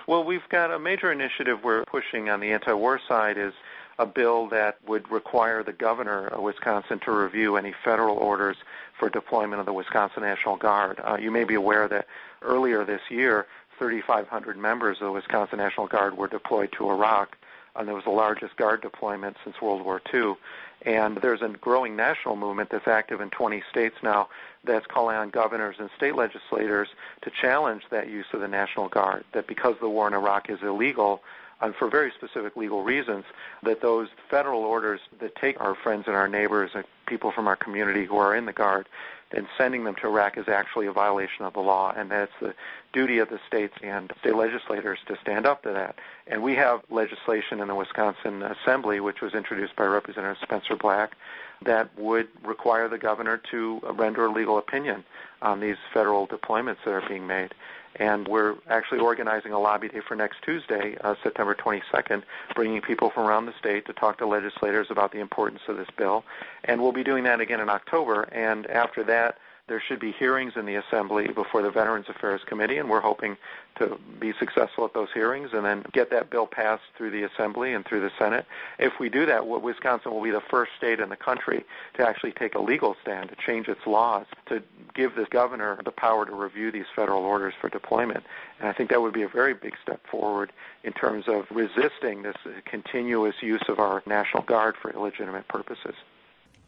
Well, 0.06 0.24
we've 0.24 0.48
got 0.48 0.70
a 0.70 0.78
major 0.78 1.12
initiative 1.12 1.62
we're 1.62 1.84
pushing 1.84 2.28
on 2.30 2.40
the 2.40 2.52
anti-war 2.52 3.00
side 3.06 3.38
is 3.38 3.52
a 3.98 4.06
bill 4.06 4.48
that 4.48 4.78
would 4.86 5.10
require 5.10 5.62
the 5.62 5.74
governor 5.74 6.28
of 6.28 6.42
Wisconsin 6.42 6.98
to 7.00 7.12
review 7.12 7.56
any 7.56 7.74
federal 7.84 8.16
orders 8.16 8.56
for 8.98 9.10
deployment 9.10 9.60
of 9.60 9.66
the 9.66 9.72
Wisconsin 9.74 10.22
National 10.22 10.56
Guard. 10.56 11.00
Uh, 11.04 11.18
you 11.20 11.30
may 11.30 11.44
be 11.44 11.54
aware 11.54 11.86
that 11.86 12.06
earlier 12.42 12.84
this 12.84 13.02
year, 13.10 13.46
3,500 13.80 14.58
members 14.58 14.98
of 15.00 15.06
the 15.06 15.12
Wisconsin 15.12 15.56
National 15.56 15.86
Guard 15.86 16.14
were 16.18 16.28
deployed 16.28 16.70
to 16.72 16.90
Iraq, 16.90 17.38
and 17.74 17.88
it 17.88 17.94
was 17.94 18.04
the 18.04 18.10
largest 18.10 18.54
Guard 18.56 18.82
deployment 18.82 19.38
since 19.42 19.58
World 19.62 19.82
War 19.82 20.02
II. 20.12 20.34
And 20.82 21.16
there's 21.16 21.40
a 21.40 21.48
growing 21.48 21.96
national 21.96 22.36
movement 22.36 22.68
that's 22.68 22.86
active 22.86 23.22
in 23.22 23.30
20 23.30 23.62
states 23.70 23.96
now 24.02 24.28
that's 24.64 24.86
calling 24.86 25.16
on 25.16 25.30
governors 25.30 25.76
and 25.78 25.88
state 25.96 26.14
legislators 26.14 26.88
to 27.22 27.30
challenge 27.30 27.84
that 27.90 28.08
use 28.08 28.26
of 28.34 28.40
the 28.40 28.48
National 28.48 28.88
Guard, 28.88 29.24
that 29.32 29.46
because 29.46 29.76
the 29.80 29.88
war 29.88 30.06
in 30.06 30.12
Iraq 30.12 30.50
is 30.50 30.62
illegal, 30.62 31.22
and 31.62 31.74
for 31.74 31.88
very 31.88 32.10
specific 32.10 32.56
legal 32.56 32.82
reasons, 32.82 33.24
that 33.62 33.80
those 33.80 34.08
federal 34.28 34.60
orders 34.60 35.00
that 35.20 35.36
take 35.36 35.58
our 35.58 35.74
friends 35.74 36.06
and 36.06 36.16
our 36.16 36.28
neighbors 36.28 36.72
and 36.74 36.84
people 37.06 37.32
from 37.32 37.48
our 37.48 37.56
community 37.56 38.04
who 38.04 38.18
are 38.18 38.36
in 38.36 38.44
the 38.44 38.52
Guard 38.52 38.90
and 39.32 39.46
sending 39.56 39.84
them 39.84 39.94
to 39.96 40.06
Iraq 40.06 40.36
is 40.36 40.48
actually 40.48 40.86
a 40.86 40.92
violation 40.92 41.44
of 41.44 41.52
the 41.52 41.60
law, 41.60 41.92
and 41.96 42.10
that's 42.10 42.32
the 42.40 42.54
duty 42.92 43.18
of 43.18 43.28
the 43.28 43.38
states 43.46 43.74
and 43.82 44.12
state 44.20 44.34
legislators 44.34 44.98
to 45.06 45.16
stand 45.20 45.46
up 45.46 45.62
to 45.62 45.70
that. 45.70 45.96
And 46.26 46.42
we 46.42 46.54
have 46.56 46.82
legislation 46.90 47.60
in 47.60 47.68
the 47.68 47.74
Wisconsin 47.74 48.42
Assembly, 48.42 49.00
which 49.00 49.20
was 49.20 49.34
introduced 49.34 49.76
by 49.76 49.84
Representative 49.84 50.38
Spencer 50.42 50.76
Black, 50.76 51.16
that 51.62 51.90
would 51.98 52.28
require 52.44 52.88
the 52.88 52.98
governor 52.98 53.40
to 53.50 53.80
render 53.94 54.26
a 54.26 54.32
legal 54.32 54.58
opinion 54.58 55.04
on 55.42 55.60
these 55.60 55.76
federal 55.92 56.26
deployments 56.26 56.78
that 56.84 56.92
are 56.92 57.08
being 57.08 57.26
made. 57.26 57.54
And 57.96 58.28
we're 58.28 58.54
actually 58.68 59.00
organizing 59.00 59.52
a 59.52 59.58
lobby 59.58 59.88
day 59.88 60.00
for 60.00 60.14
next 60.14 60.42
Tuesday, 60.42 60.96
uh, 61.02 61.14
September 61.22 61.54
22nd, 61.54 62.22
bringing 62.54 62.80
people 62.80 63.10
from 63.10 63.26
around 63.26 63.46
the 63.46 63.54
state 63.58 63.86
to 63.86 63.92
talk 63.92 64.18
to 64.18 64.26
legislators 64.26 64.86
about 64.90 65.12
the 65.12 65.18
importance 65.18 65.62
of 65.68 65.76
this 65.76 65.88
bill. 65.96 66.24
And 66.64 66.80
we'll 66.80 66.92
be 66.92 67.04
doing 67.04 67.24
that 67.24 67.40
again 67.40 67.60
in 67.60 67.68
October. 67.68 68.22
And 68.32 68.66
after 68.68 69.02
that, 69.04 69.38
there 69.70 69.80
should 69.80 70.00
be 70.00 70.10
hearings 70.10 70.54
in 70.56 70.66
the 70.66 70.74
Assembly 70.74 71.28
before 71.28 71.62
the 71.62 71.70
Veterans 71.70 72.08
Affairs 72.08 72.40
Committee, 72.44 72.78
and 72.78 72.90
we're 72.90 73.00
hoping 73.00 73.36
to 73.76 73.96
be 74.18 74.32
successful 74.36 74.84
at 74.84 74.92
those 74.94 75.10
hearings 75.14 75.50
and 75.52 75.64
then 75.64 75.84
get 75.92 76.10
that 76.10 76.28
bill 76.28 76.48
passed 76.48 76.82
through 76.96 77.12
the 77.12 77.22
Assembly 77.22 77.72
and 77.72 77.86
through 77.86 78.00
the 78.00 78.10
Senate. 78.18 78.46
If 78.80 78.98
we 78.98 79.08
do 79.08 79.26
that, 79.26 79.46
Wisconsin 79.46 80.12
will 80.12 80.24
be 80.24 80.32
the 80.32 80.40
first 80.40 80.72
state 80.76 80.98
in 80.98 81.08
the 81.08 81.16
country 81.16 81.64
to 81.94 82.06
actually 82.06 82.32
take 82.32 82.56
a 82.56 82.58
legal 82.60 82.96
stand 83.00 83.28
to 83.28 83.36
change 83.36 83.68
its 83.68 83.86
laws 83.86 84.26
to 84.46 84.60
give 84.92 85.14
the 85.14 85.26
governor 85.26 85.78
the 85.84 85.92
power 85.92 86.26
to 86.26 86.34
review 86.34 86.72
these 86.72 86.86
federal 86.96 87.22
orders 87.22 87.54
for 87.60 87.70
deployment. 87.70 88.24
And 88.58 88.68
I 88.68 88.72
think 88.72 88.90
that 88.90 89.00
would 89.00 89.14
be 89.14 89.22
a 89.22 89.28
very 89.28 89.54
big 89.54 89.76
step 89.80 90.04
forward 90.04 90.50
in 90.82 90.92
terms 90.94 91.28
of 91.28 91.46
resisting 91.48 92.22
this 92.22 92.36
continuous 92.64 93.36
use 93.40 93.62
of 93.68 93.78
our 93.78 94.02
National 94.04 94.42
Guard 94.42 94.74
for 94.76 94.90
illegitimate 94.90 95.46
purposes. 95.46 95.94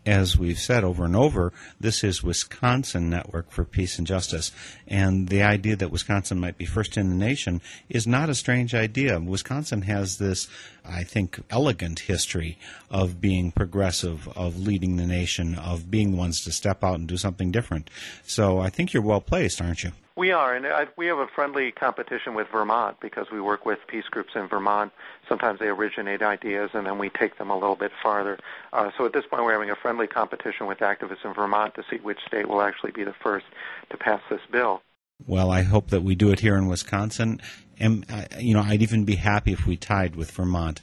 As 0.05 0.37
we've 0.37 0.59
said 0.59 0.83
over 0.85 1.05
and 1.05 1.15
over, 1.15 1.53
this 1.79 2.03
is 2.03 2.23
Wisconsin 2.23 3.09
Network 3.09 3.51
for 3.51 3.65
Peace 3.65 3.99
and 3.99 4.07
Justice. 4.07 4.51
And 4.89 5.29
the 5.29 5.43
idea 5.43 5.77
that 5.77 5.91
Wisconsin 5.91 6.41
might 6.41 6.59
be 6.59 6.65
first 6.65 6.97
in 6.97 7.09
the 7.09 7.15
nation 7.15 7.61
is 7.89 8.07
not 8.07 8.29
a 8.29 8.35
strange 8.35 8.75
idea. 8.75 9.21
Wisconsin 9.21 9.83
has 9.83 10.19
this, 10.19 10.49
I 10.85 11.05
think, 11.05 11.41
elegant 11.51 12.01
history 12.01 12.59
of 12.91 13.21
being 13.21 13.53
progressive, 13.53 14.29
of 14.37 14.59
leading 14.59 14.97
the 14.97 15.07
nation, 15.07 15.55
of 15.55 15.91
being 15.91 16.13
the 16.13 16.19
ones 16.19 16.43
to 16.45 16.53
step 16.53 16.83
out 16.83 16.99
and 16.99 17.07
do 17.07 17.17
something 17.17 17.53
different. 17.53 17.89
So 18.25 18.59
I 18.59 18.71
think 18.71 18.93
you're 18.93 19.03
well 19.03 19.21
placed, 19.21 19.61
aren't 19.61 19.85
you? 19.85 19.93
We 20.15 20.31
are, 20.31 20.55
and 20.55 20.67
I, 20.67 20.89
we 20.97 21.07
have 21.07 21.19
a 21.19 21.27
friendly 21.27 21.73
competition 21.73 22.35
with 22.35 22.49
Vermont 22.49 22.99
because 23.01 23.31
we 23.33 23.41
work 23.41 23.65
with 23.65 23.79
peace 23.87 24.05
groups 24.11 24.33
in 24.35 24.47
Vermont. 24.47 24.93
Sometimes 25.29 25.59
they 25.59 25.69
originate 25.69 26.21
ideas, 26.21 26.71
and 26.75 26.87
then 26.87 26.99
we 26.99 27.09
take 27.09 27.39
them 27.39 27.51
a 27.51 27.55
little 27.55 27.77
bit 27.77 27.93
farther. 28.03 28.39
Uh, 28.73 28.91
so 28.99 29.07
at 29.07 29.15
this 29.15 29.25
point, 29.25 29.45
we're 29.45 29.53
having 29.53 29.71
a 29.71 29.77
friendly 29.77 30.07
competition 30.07 30.67
with 30.67 30.79
activists 30.79 31.25
in 31.25 31.33
Vermont 31.33 31.75
to 31.77 31.85
see 31.91 31.97
which 31.97 32.19
state 32.27 32.47
will 32.47 32.61
actually 32.61 32.93
be 32.93 33.05
the 33.05 33.15
first 33.23 33.47
to 33.91 33.97
pass 33.97 34.21
this 34.29 34.41
bill. 34.51 34.83
Well, 35.27 35.51
I 35.51 35.63
hope 35.63 35.89
that 35.91 36.03
we 36.03 36.15
do 36.15 36.31
it 36.31 36.41
here 36.41 36.57
in 36.57 36.67
Wisconsin. 36.67 37.41
And, 37.79 38.05
uh, 38.11 38.25
you 38.39 38.55
know, 38.55 38.61
I'd 38.61 38.83
even 38.83 39.05
be 39.05 39.17
happy 39.17 39.53
if 39.53 39.67
we 39.67 39.77
tied 39.77 40.15
with 40.15 40.31
Vermont 40.33 40.81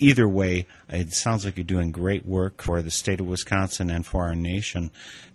either 0.00 0.28
way, 0.28 0.66
it 0.88 1.12
sounds 1.12 1.44
like 1.44 1.56
you're 1.56 1.64
doing 1.64 1.92
great 1.92 2.26
work 2.26 2.62
for 2.62 2.82
the 2.82 2.90
state 2.90 3.20
of 3.20 3.26
Wisconsin 3.26 3.90
and 3.90 4.04
for 4.04 4.24
our 4.24 4.34
nation. 4.34 4.90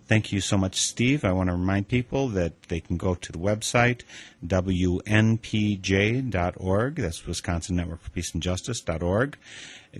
Thank 0.06 0.30
you 0.30 0.40
so 0.40 0.56
much, 0.56 0.76
Steve. 0.76 1.24
I 1.24 1.32
want 1.32 1.48
to 1.48 1.56
remind 1.56 1.88
people 1.88 2.28
that 2.28 2.62
they 2.68 2.78
can 2.78 2.96
go 2.96 3.16
to 3.16 3.32
the 3.32 3.38
website, 3.38 4.02
wnpj.org. 4.46 4.94
That's 6.94 7.26
Wisconsin 7.26 7.74
Network 7.74 8.02
for 8.02 8.10
Peace 8.10 8.32
and 8.32 8.40
Justice.org. 8.40 9.36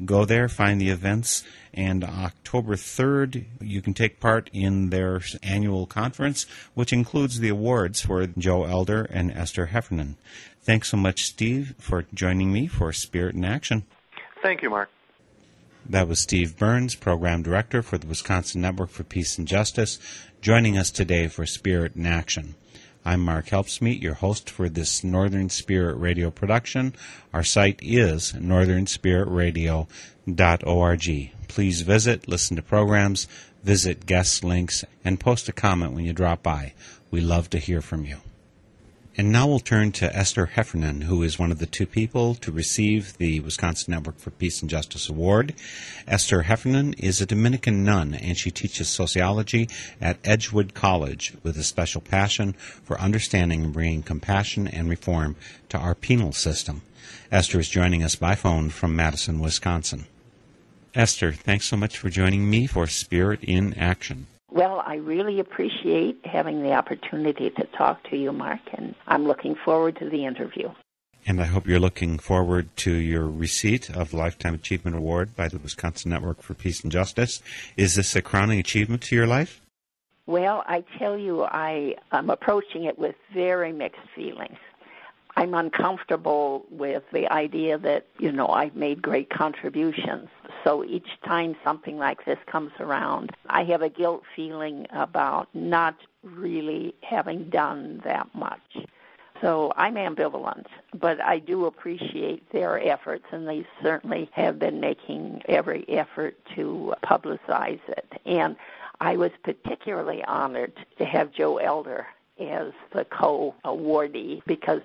Go 0.04 0.24
there, 0.24 0.48
find 0.48 0.80
the 0.80 0.90
events, 0.90 1.42
and 1.74 2.04
October 2.04 2.76
3rd, 2.76 3.46
you 3.60 3.82
can 3.82 3.94
take 3.94 4.20
part 4.20 4.48
in 4.52 4.90
their 4.90 5.20
annual 5.42 5.86
conference, 5.86 6.46
which 6.74 6.92
includes 6.92 7.40
the 7.40 7.48
awards 7.48 8.02
for 8.02 8.26
Joe 8.26 8.64
Elder 8.64 9.08
and 9.10 9.32
Esther 9.32 9.66
Heffernan. 9.66 10.18
Thanks 10.60 10.90
so 10.90 10.96
much, 10.96 11.24
Steve, 11.24 11.74
for 11.78 12.04
joining 12.14 12.52
me 12.52 12.68
for 12.68 12.92
Spirit 12.92 13.34
in 13.34 13.44
Action. 13.44 13.84
Thank 14.46 14.62
you, 14.62 14.70
Mark. 14.70 14.88
That 15.88 16.06
was 16.06 16.20
Steve 16.20 16.56
Burns, 16.56 16.94
Program 16.94 17.42
Director 17.42 17.82
for 17.82 17.98
the 17.98 18.06
Wisconsin 18.06 18.60
Network 18.60 18.90
for 18.90 19.02
Peace 19.02 19.38
and 19.38 19.48
Justice, 19.48 19.98
joining 20.40 20.78
us 20.78 20.92
today 20.92 21.26
for 21.26 21.44
Spirit 21.46 21.96
in 21.96 22.06
Action. 22.06 22.54
I'm 23.04 23.22
Mark 23.22 23.46
Helpsmeet, 23.46 24.00
your 24.00 24.14
host 24.14 24.48
for 24.48 24.68
this 24.68 25.02
Northern 25.02 25.50
Spirit 25.50 25.96
Radio 25.96 26.30
production. 26.30 26.94
Our 27.34 27.42
site 27.42 27.80
is 27.82 28.34
northernspiritradio.org. 28.34 31.30
Please 31.48 31.80
visit, 31.80 32.28
listen 32.28 32.54
to 32.54 32.62
programs, 32.62 33.26
visit 33.64 34.06
guest 34.06 34.44
links, 34.44 34.84
and 35.04 35.18
post 35.18 35.48
a 35.48 35.52
comment 35.52 35.92
when 35.92 36.04
you 36.04 36.12
drop 36.12 36.44
by. 36.44 36.72
We 37.10 37.20
love 37.20 37.50
to 37.50 37.58
hear 37.58 37.80
from 37.80 38.04
you. 38.04 38.18
And 39.18 39.32
now 39.32 39.46
we'll 39.46 39.60
turn 39.60 39.92
to 39.92 40.14
Esther 40.14 40.44
Heffernan, 40.44 41.00
who 41.02 41.22
is 41.22 41.38
one 41.38 41.50
of 41.50 41.58
the 41.58 41.64
two 41.64 41.86
people 41.86 42.34
to 42.34 42.52
receive 42.52 43.16
the 43.16 43.40
Wisconsin 43.40 43.94
Network 43.94 44.18
for 44.18 44.30
Peace 44.30 44.60
and 44.60 44.68
Justice 44.68 45.08
Award. 45.08 45.54
Esther 46.06 46.42
Heffernan 46.42 46.92
is 46.94 47.18
a 47.18 47.26
Dominican 47.26 47.82
nun, 47.82 48.12
and 48.12 48.36
she 48.36 48.50
teaches 48.50 48.90
sociology 48.90 49.70
at 50.02 50.18
Edgewood 50.22 50.74
College 50.74 51.32
with 51.42 51.56
a 51.56 51.62
special 51.62 52.02
passion 52.02 52.52
for 52.52 53.00
understanding 53.00 53.64
and 53.64 53.72
bringing 53.72 54.02
compassion 54.02 54.68
and 54.68 54.90
reform 54.90 55.34
to 55.70 55.78
our 55.78 55.94
penal 55.94 56.32
system. 56.32 56.82
Esther 57.32 57.60
is 57.60 57.70
joining 57.70 58.02
us 58.02 58.16
by 58.16 58.34
phone 58.34 58.68
from 58.68 58.94
Madison, 58.94 59.40
Wisconsin. 59.40 60.04
Esther, 60.94 61.32
thanks 61.32 61.64
so 61.64 61.78
much 61.78 61.96
for 61.96 62.10
joining 62.10 62.50
me 62.50 62.66
for 62.66 62.86
Spirit 62.86 63.42
in 63.42 63.72
Action. 63.78 64.26
Well, 64.50 64.82
I 64.86 64.96
really 64.96 65.40
appreciate 65.40 66.24
having 66.24 66.62
the 66.62 66.72
opportunity 66.72 67.50
to 67.50 67.64
talk 67.76 68.08
to 68.10 68.16
you, 68.16 68.32
Mark, 68.32 68.60
and 68.72 68.94
I'm 69.06 69.24
looking 69.24 69.56
forward 69.64 69.96
to 69.98 70.08
the 70.08 70.24
interview. 70.24 70.70
And 71.26 71.40
I 71.40 71.46
hope 71.46 71.66
you're 71.66 71.80
looking 71.80 72.20
forward 72.20 72.74
to 72.76 72.92
your 72.92 73.28
receipt 73.28 73.90
of 73.90 74.12
the 74.12 74.16
Lifetime 74.16 74.54
Achievement 74.54 74.96
Award 74.96 75.34
by 75.34 75.48
the 75.48 75.58
Wisconsin 75.58 76.12
Network 76.12 76.40
for 76.40 76.54
Peace 76.54 76.82
and 76.84 76.92
Justice. 76.92 77.42
Is 77.76 77.96
this 77.96 78.14
a 78.14 78.22
crowning 78.22 78.60
achievement 78.60 79.02
to 79.02 79.16
your 79.16 79.26
life? 79.26 79.60
Well, 80.26 80.62
I 80.66 80.84
tell 80.98 81.18
you, 81.18 81.42
I 81.42 81.96
am 82.12 82.30
approaching 82.30 82.84
it 82.84 82.96
with 82.98 83.16
very 83.34 83.72
mixed 83.72 84.00
feelings. 84.14 84.58
I'm 85.36 85.52
uncomfortable 85.52 86.64
with 86.70 87.02
the 87.12 87.30
idea 87.30 87.76
that, 87.78 88.06
you 88.18 88.32
know, 88.32 88.48
I've 88.48 88.74
made 88.74 89.02
great 89.02 89.28
contributions. 89.28 90.28
So 90.64 90.82
each 90.82 91.08
time 91.26 91.56
something 91.62 91.98
like 91.98 92.24
this 92.24 92.38
comes 92.46 92.72
around, 92.80 93.32
I 93.48 93.64
have 93.64 93.82
a 93.82 93.90
guilt 93.90 94.22
feeling 94.34 94.86
about 94.90 95.48
not 95.54 95.96
really 96.22 96.94
having 97.02 97.50
done 97.50 98.00
that 98.04 98.34
much. 98.34 98.86
So 99.42 99.74
I'm 99.76 99.96
ambivalent, 99.96 100.64
but 100.94 101.20
I 101.20 101.38
do 101.38 101.66
appreciate 101.66 102.50
their 102.52 102.80
efforts, 102.80 103.26
and 103.30 103.46
they 103.46 103.66
certainly 103.82 104.30
have 104.32 104.58
been 104.58 104.80
making 104.80 105.42
every 105.46 105.86
effort 105.90 106.38
to 106.54 106.94
publicize 107.04 107.80
it. 107.88 108.12
And 108.24 108.56
I 109.00 109.18
was 109.18 109.32
particularly 109.44 110.24
honored 110.24 110.72
to 110.96 111.04
have 111.04 111.32
Joe 111.32 111.58
Elder 111.58 112.06
as 112.40 112.72
the 112.92 113.04
co 113.04 113.54
awardee 113.64 114.42
because 114.46 114.80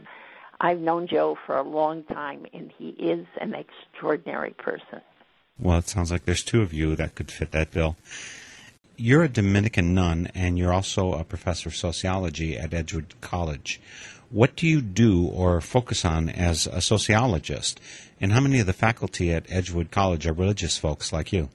I've 0.64 0.80
known 0.80 1.08
Joe 1.08 1.40
for 1.48 1.58
a 1.58 1.64
long 1.64 2.04
time, 2.04 2.46
and 2.54 2.72
he 2.78 2.90
is 2.90 3.26
an 3.40 3.56
extraordinary 3.56 4.52
person. 4.52 5.02
Well, 5.58 5.80
it 5.80 5.88
sounds 5.88 6.12
like 6.12 6.26
there's 6.26 6.44
two 6.44 6.62
of 6.62 6.72
you 6.72 6.96
that 6.98 7.16
could 7.16 7.32
fit 7.32 7.52
that 7.52 7.72
bill. 7.72 7.98
You're 8.96 9.24
a 9.24 9.28
Dominican 9.28 9.96
nun, 9.96 10.30
and 10.36 10.60
you're 10.60 10.72
also 10.72 11.14
a 11.14 11.24
professor 11.24 11.70
of 11.70 11.76
sociology 11.76 12.60
at 12.60 12.76
Edgewood 12.76 13.16
College. 13.22 13.82
What 14.30 14.56
do 14.56 14.68
you 14.68 14.82
do 14.82 15.26
or 15.26 15.62
focus 15.62 16.06
on 16.06 16.30
as 16.30 16.68
a 16.68 16.80
sociologist? 16.80 17.82
And 18.22 18.32
how 18.32 18.42
many 18.42 18.60
of 18.60 18.68
the 18.68 18.74
faculty 18.74 19.34
at 19.34 19.52
Edgewood 19.52 19.90
College 19.90 20.28
are 20.28 20.34
religious 20.34 20.78
folks 20.78 21.12
like 21.12 21.34
you? 21.34 21.50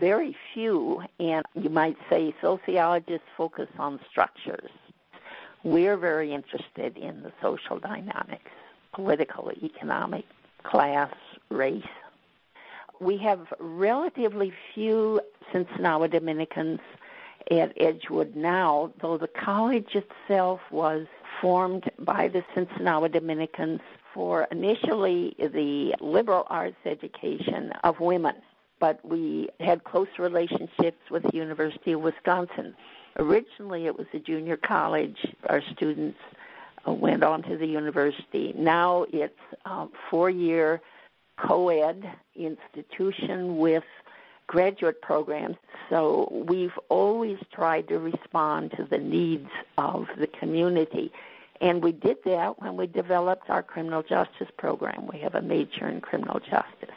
Very 0.00 0.34
few, 0.54 1.02
and 1.20 1.44
you 1.54 1.68
might 1.68 1.98
say 2.08 2.34
sociologists 2.40 3.28
focus 3.36 3.68
on 3.78 4.00
structures 4.10 4.70
we're 5.66 5.96
very 5.96 6.32
interested 6.32 6.96
in 6.96 7.24
the 7.24 7.32
social 7.42 7.80
dynamics, 7.80 8.52
political, 8.92 9.50
economic, 9.64 10.24
class, 10.62 11.12
race. 11.50 11.82
We 13.00 13.16
have 13.18 13.52
relatively 13.58 14.52
few 14.72 15.20
Sinsinawa 15.52 16.08
Dominicans 16.12 16.78
at 17.50 17.72
Edgewood 17.76 18.36
now, 18.36 18.92
though 19.02 19.18
the 19.18 19.26
college 19.26 19.96
itself 19.96 20.60
was 20.70 21.08
formed 21.40 21.90
by 21.98 22.28
the 22.28 22.44
Sinsinawa 22.54 23.10
Dominicans 23.10 23.80
for 24.14 24.46
initially 24.52 25.34
the 25.36 25.96
liberal 26.00 26.46
arts 26.48 26.76
education 26.84 27.72
of 27.82 27.98
women. 27.98 28.36
But 28.78 29.04
we 29.04 29.48
had 29.58 29.82
close 29.82 30.08
relationships 30.16 31.10
with 31.10 31.24
the 31.24 31.36
University 31.36 31.92
of 31.92 32.02
Wisconsin 32.02 32.76
Originally, 33.18 33.86
it 33.86 33.96
was 33.96 34.06
a 34.12 34.18
junior 34.18 34.56
college. 34.56 35.16
Our 35.48 35.62
students 35.72 36.18
uh, 36.86 36.92
went 36.92 37.22
on 37.24 37.42
to 37.44 37.56
the 37.56 37.66
university. 37.66 38.52
Now 38.56 39.06
it's 39.12 39.38
a 39.64 39.86
four-year 40.10 40.80
co-ed 41.38 42.10
institution 42.34 43.58
with 43.58 43.84
graduate 44.46 45.00
programs. 45.02 45.56
So 45.90 46.28
we've 46.48 46.78
always 46.88 47.38
tried 47.52 47.88
to 47.88 47.98
respond 47.98 48.72
to 48.72 48.84
the 48.84 48.98
needs 48.98 49.50
of 49.78 50.06
the 50.18 50.26
community. 50.26 51.10
And 51.60 51.82
we 51.82 51.92
did 51.92 52.18
that 52.24 52.60
when 52.60 52.76
we 52.76 52.86
developed 52.86 53.48
our 53.48 53.62
criminal 53.62 54.02
justice 54.02 54.48
program. 54.58 55.06
We 55.12 55.18
have 55.20 55.34
a 55.34 55.42
major 55.42 55.88
in 55.88 56.00
criminal 56.00 56.38
justice. 56.38 56.94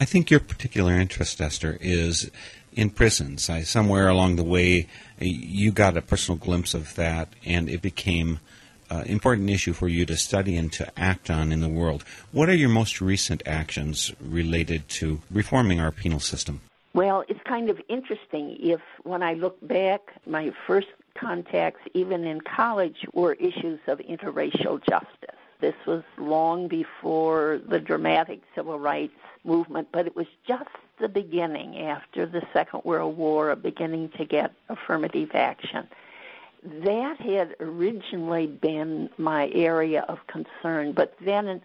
I 0.00 0.06
think 0.06 0.30
your 0.30 0.40
particular 0.40 0.94
interest, 0.94 1.42
Esther, 1.42 1.76
is 1.78 2.30
in 2.72 2.88
prisons. 2.88 3.50
I, 3.50 3.62
somewhere 3.62 4.08
along 4.08 4.36
the 4.36 4.42
way, 4.44 4.86
you 5.18 5.72
got 5.72 5.98
a 5.98 6.00
personal 6.00 6.38
glimpse 6.38 6.72
of 6.72 6.94
that, 6.94 7.28
and 7.44 7.68
it 7.68 7.82
became 7.82 8.40
an 8.88 9.00
uh, 9.00 9.02
important 9.04 9.50
issue 9.50 9.74
for 9.74 9.88
you 9.88 10.06
to 10.06 10.16
study 10.16 10.56
and 10.56 10.72
to 10.72 10.90
act 10.98 11.30
on 11.30 11.52
in 11.52 11.60
the 11.60 11.68
world. 11.68 12.02
What 12.32 12.48
are 12.48 12.54
your 12.54 12.70
most 12.70 13.02
recent 13.02 13.42
actions 13.44 14.10
related 14.20 14.88
to 15.00 15.20
reforming 15.30 15.80
our 15.80 15.92
penal 15.92 16.18
system? 16.18 16.62
Well, 16.94 17.22
it's 17.28 17.42
kind 17.46 17.68
of 17.68 17.78
interesting. 17.88 18.56
If 18.58 18.80
when 19.04 19.22
I 19.22 19.34
look 19.34 19.58
back, 19.68 20.00
my 20.26 20.50
first 20.66 20.88
contacts, 21.14 21.82
even 21.94 22.24
in 22.24 22.40
college, 22.40 23.06
were 23.12 23.34
issues 23.34 23.80
of 23.86 23.98
interracial 23.98 24.80
justice. 24.88 25.19
This 25.60 25.74
was 25.86 26.02
long 26.16 26.68
before 26.68 27.60
the 27.68 27.78
dramatic 27.78 28.40
civil 28.54 28.78
rights 28.78 29.12
movement, 29.44 29.88
but 29.92 30.06
it 30.06 30.16
was 30.16 30.26
just 30.46 30.70
the 30.98 31.08
beginning 31.08 31.78
after 31.78 32.26
the 32.26 32.42
Second 32.52 32.82
World 32.84 33.16
War 33.16 33.50
of 33.50 33.62
beginning 33.62 34.10
to 34.16 34.24
get 34.24 34.52
affirmative 34.68 35.30
action. 35.34 35.86
That 36.62 37.18
had 37.20 37.56
originally 37.60 38.46
been 38.46 39.08
my 39.16 39.50
area 39.50 40.04
of 40.08 40.26
concern, 40.26 40.92
but 40.92 41.14
then 41.20 41.60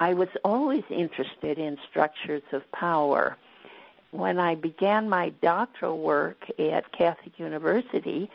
I 0.00 0.14
was 0.14 0.28
always 0.44 0.82
interested 0.90 1.58
in 1.58 1.78
structures 1.88 2.42
of 2.52 2.70
power. 2.72 3.36
when 4.12 4.38
I 4.38 4.54
began 4.54 5.08
my 5.08 5.30
doctoral 5.40 5.98
work 5.98 6.44
at 6.58 6.92
Catholic 6.92 7.38
University, 7.38 8.30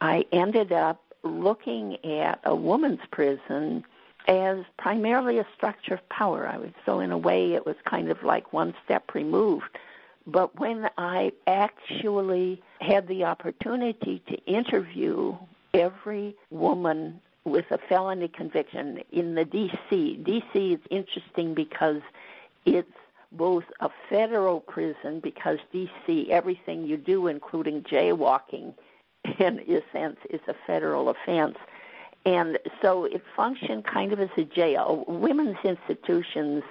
I 0.00 0.26
ended 0.32 0.72
up 0.72 1.00
looking 1.22 2.04
at 2.04 2.40
a 2.44 2.54
woman's 2.54 3.00
prison 3.12 3.84
as 4.28 4.58
primarily 4.78 5.38
a 5.38 5.46
structure 5.56 5.94
of 5.94 6.08
power. 6.08 6.46
I 6.46 6.58
was 6.58 6.70
so 6.86 7.00
in 7.00 7.12
a 7.12 7.18
way 7.18 7.54
it 7.54 7.66
was 7.66 7.76
kind 7.84 8.10
of 8.10 8.22
like 8.22 8.52
one 8.52 8.74
step 8.84 9.14
removed. 9.14 9.78
But 10.26 10.58
when 10.58 10.88
I 10.98 11.32
actually 11.46 12.62
had 12.80 13.08
the 13.08 13.24
opportunity 13.24 14.22
to 14.28 14.36
interview 14.44 15.36
every 15.74 16.36
woman 16.50 17.20
with 17.44 17.64
a 17.72 17.78
felony 17.88 18.28
conviction 18.28 19.00
in 19.10 19.34
the 19.34 19.44
DC, 19.44 20.24
DC 20.24 20.74
is 20.74 20.80
interesting 20.90 21.54
because 21.54 22.02
it's 22.64 22.88
both 23.32 23.64
a 23.80 23.88
federal 24.08 24.60
prison 24.60 25.18
because 25.20 25.58
DC 25.74 26.28
everything 26.28 26.84
you 26.84 26.96
do 26.96 27.26
including 27.26 27.82
jaywalking 27.82 28.74
in 29.38 29.58
a 29.60 29.80
sense 29.92 30.18
is 30.30 30.40
a 30.46 30.54
federal 30.66 31.08
offense 31.08 31.56
and 32.24 32.58
so 32.80 33.04
it 33.04 33.22
functioned 33.34 33.84
kind 33.84 34.12
of 34.12 34.20
as 34.20 34.30
a 34.36 34.44
jail. 34.44 35.04
Women's 35.08 35.56
institutions 35.64 36.62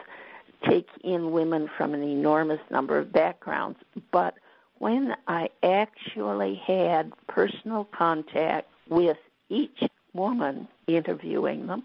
take 0.68 0.88
in 1.04 1.32
women 1.32 1.70
from 1.78 1.94
an 1.94 2.04
enormous 2.04 2.62
number 2.70 2.98
of 2.98 3.12
backgrounds, 3.12 3.80
but 4.12 4.36
when 4.78 5.16
I 5.28 5.50
actually 5.64 6.56
had 6.56 7.12
personal 7.28 7.86
contact 7.86 8.70
with 8.90 9.18
each 9.50 9.84
woman 10.14 10.68
interviewing 10.88 11.68
them, 11.68 11.84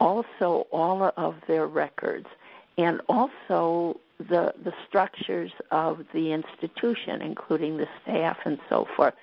also 0.00 0.66
all 0.70 1.12
of 1.16 1.36
their 1.46 1.66
records, 1.66 2.26
and 2.78 3.00
also 3.08 4.00
the 4.18 4.54
the 4.62 4.72
structures 4.86 5.52
of 5.70 6.04
the 6.12 6.32
institution, 6.32 7.22
including 7.22 7.76
the 7.76 7.88
staff 8.02 8.38
and 8.44 8.58
so 8.68 8.86
forth 8.96 9.14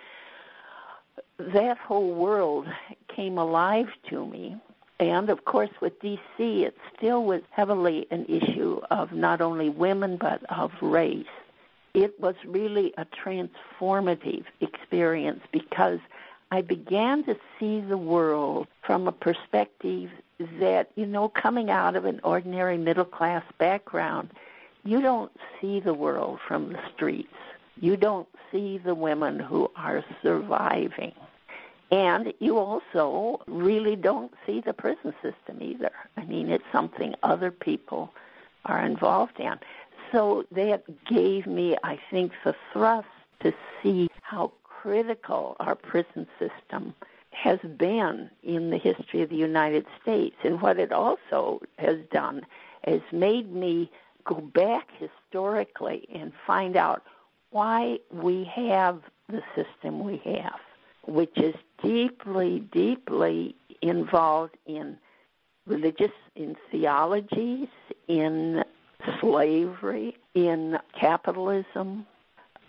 that 1.37 1.77
whole 1.77 2.13
world 2.13 2.67
came 3.07 3.37
alive 3.37 3.87
to 4.09 4.25
me. 4.25 4.57
And 4.99 5.29
of 5.29 5.45
course, 5.45 5.69
with 5.79 5.99
DC, 6.01 6.19
it 6.37 6.75
still 6.95 7.23
was 7.23 7.41
heavily 7.51 8.07
an 8.09 8.25
issue 8.25 8.81
of 8.89 9.11
not 9.11 9.41
only 9.41 9.69
women 9.69 10.17
but 10.17 10.43
of 10.51 10.71
race. 10.81 11.25
It 11.93 12.19
was 12.19 12.35
really 12.45 12.93
a 12.97 13.05
transformative 13.05 14.45
experience 14.61 15.41
because 15.51 15.99
I 16.51 16.61
began 16.61 17.23
to 17.25 17.35
see 17.59 17.81
the 17.81 17.97
world 17.97 18.67
from 18.81 19.07
a 19.07 19.11
perspective 19.11 20.09
that, 20.59 20.91
you 20.95 21.05
know, 21.05 21.29
coming 21.29 21.69
out 21.69 21.95
of 21.95 22.05
an 22.05 22.19
ordinary 22.23 22.77
middle 22.77 23.05
class 23.05 23.43
background, 23.57 24.29
you 24.83 25.01
don't 25.01 25.31
see 25.59 25.79
the 25.79 25.93
world 25.93 26.39
from 26.47 26.73
the 26.73 26.79
streets. 26.95 27.33
You 27.79 27.97
don't 27.97 28.27
see 28.51 28.77
the 28.77 28.95
women 28.95 29.39
who 29.39 29.69
are 29.75 30.03
surviving. 30.23 31.13
And 31.91 32.33
you 32.39 32.57
also 32.57 33.41
really 33.47 33.95
don't 33.95 34.33
see 34.45 34.61
the 34.61 34.73
prison 34.73 35.13
system 35.21 35.61
either. 35.61 35.91
I 36.17 36.25
mean, 36.25 36.49
it's 36.49 36.63
something 36.71 37.15
other 37.23 37.51
people 37.51 38.13
are 38.65 38.85
involved 38.85 39.39
in. 39.39 39.57
So 40.11 40.45
that 40.51 40.83
gave 41.05 41.47
me, 41.47 41.77
I 41.83 41.99
think, 42.11 42.33
the 42.43 42.55
thrust 42.73 43.07
to 43.41 43.53
see 43.81 44.09
how 44.21 44.51
critical 44.63 45.55
our 45.59 45.75
prison 45.75 46.27
system 46.39 46.93
has 47.31 47.59
been 47.77 48.29
in 48.43 48.69
the 48.69 48.77
history 48.77 49.21
of 49.21 49.29
the 49.29 49.35
United 49.35 49.85
States. 50.01 50.35
And 50.43 50.61
what 50.61 50.79
it 50.79 50.91
also 50.91 51.61
has 51.77 51.97
done 52.11 52.45
is 52.85 53.01
made 53.11 53.53
me 53.53 53.89
go 54.25 54.35
back 54.35 54.89
historically 54.99 56.07
and 56.13 56.33
find 56.45 56.75
out 56.75 57.03
why 57.51 57.99
we 58.11 58.43
have 58.43 59.01
the 59.29 59.41
system 59.55 60.03
we 60.03 60.17
have 60.25 60.59
which 61.07 61.37
is 61.37 61.55
deeply, 61.81 62.59
deeply 62.71 63.55
involved 63.81 64.57
in 64.65 64.97
religious, 65.65 66.11
in 66.35 66.55
theologies, 66.71 67.67
in 68.07 68.63
slavery, 69.19 70.17
in 70.33 70.77
capitalism, 70.99 72.05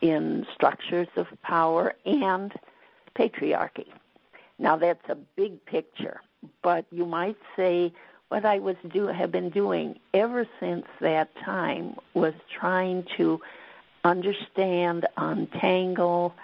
in 0.01 0.47
structures 0.55 1.09
of 1.17 1.27
power, 1.43 1.95
and 2.05 2.53
patriarchy. 3.15 3.87
Now 4.59 4.77
that's 4.77 5.09
a 5.09 5.15
big 5.15 5.65
picture, 5.67 6.21
but 6.63 6.85
you 6.91 7.07
might 7.07 7.37
say 7.57 7.93
what 8.29 8.45
I 8.45 8.59
was 8.59 8.77
do 8.93 9.07
have 9.07 9.33
been 9.33 9.51
doing 9.51 9.99
ever 10.13 10.47
since 10.61 10.85
that 11.01 11.35
time 11.45 11.97
was 12.15 12.35
trying 12.53 13.07
to 13.17 13.41
understand, 14.05 15.07
untangle, 15.17 16.35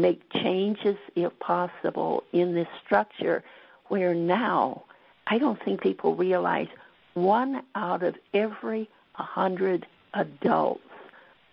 make 0.00 0.30
changes 0.32 0.96
if 1.14 1.38
possible 1.40 2.24
in 2.32 2.54
this 2.54 2.68
structure 2.84 3.42
where 3.88 4.14
now 4.14 4.84
I 5.26 5.38
don't 5.38 5.62
think 5.62 5.80
people 5.80 6.14
realize 6.14 6.68
one 7.14 7.62
out 7.74 8.02
of 8.02 8.16
every 8.32 8.88
hundred 9.14 9.86
adults 10.14 10.82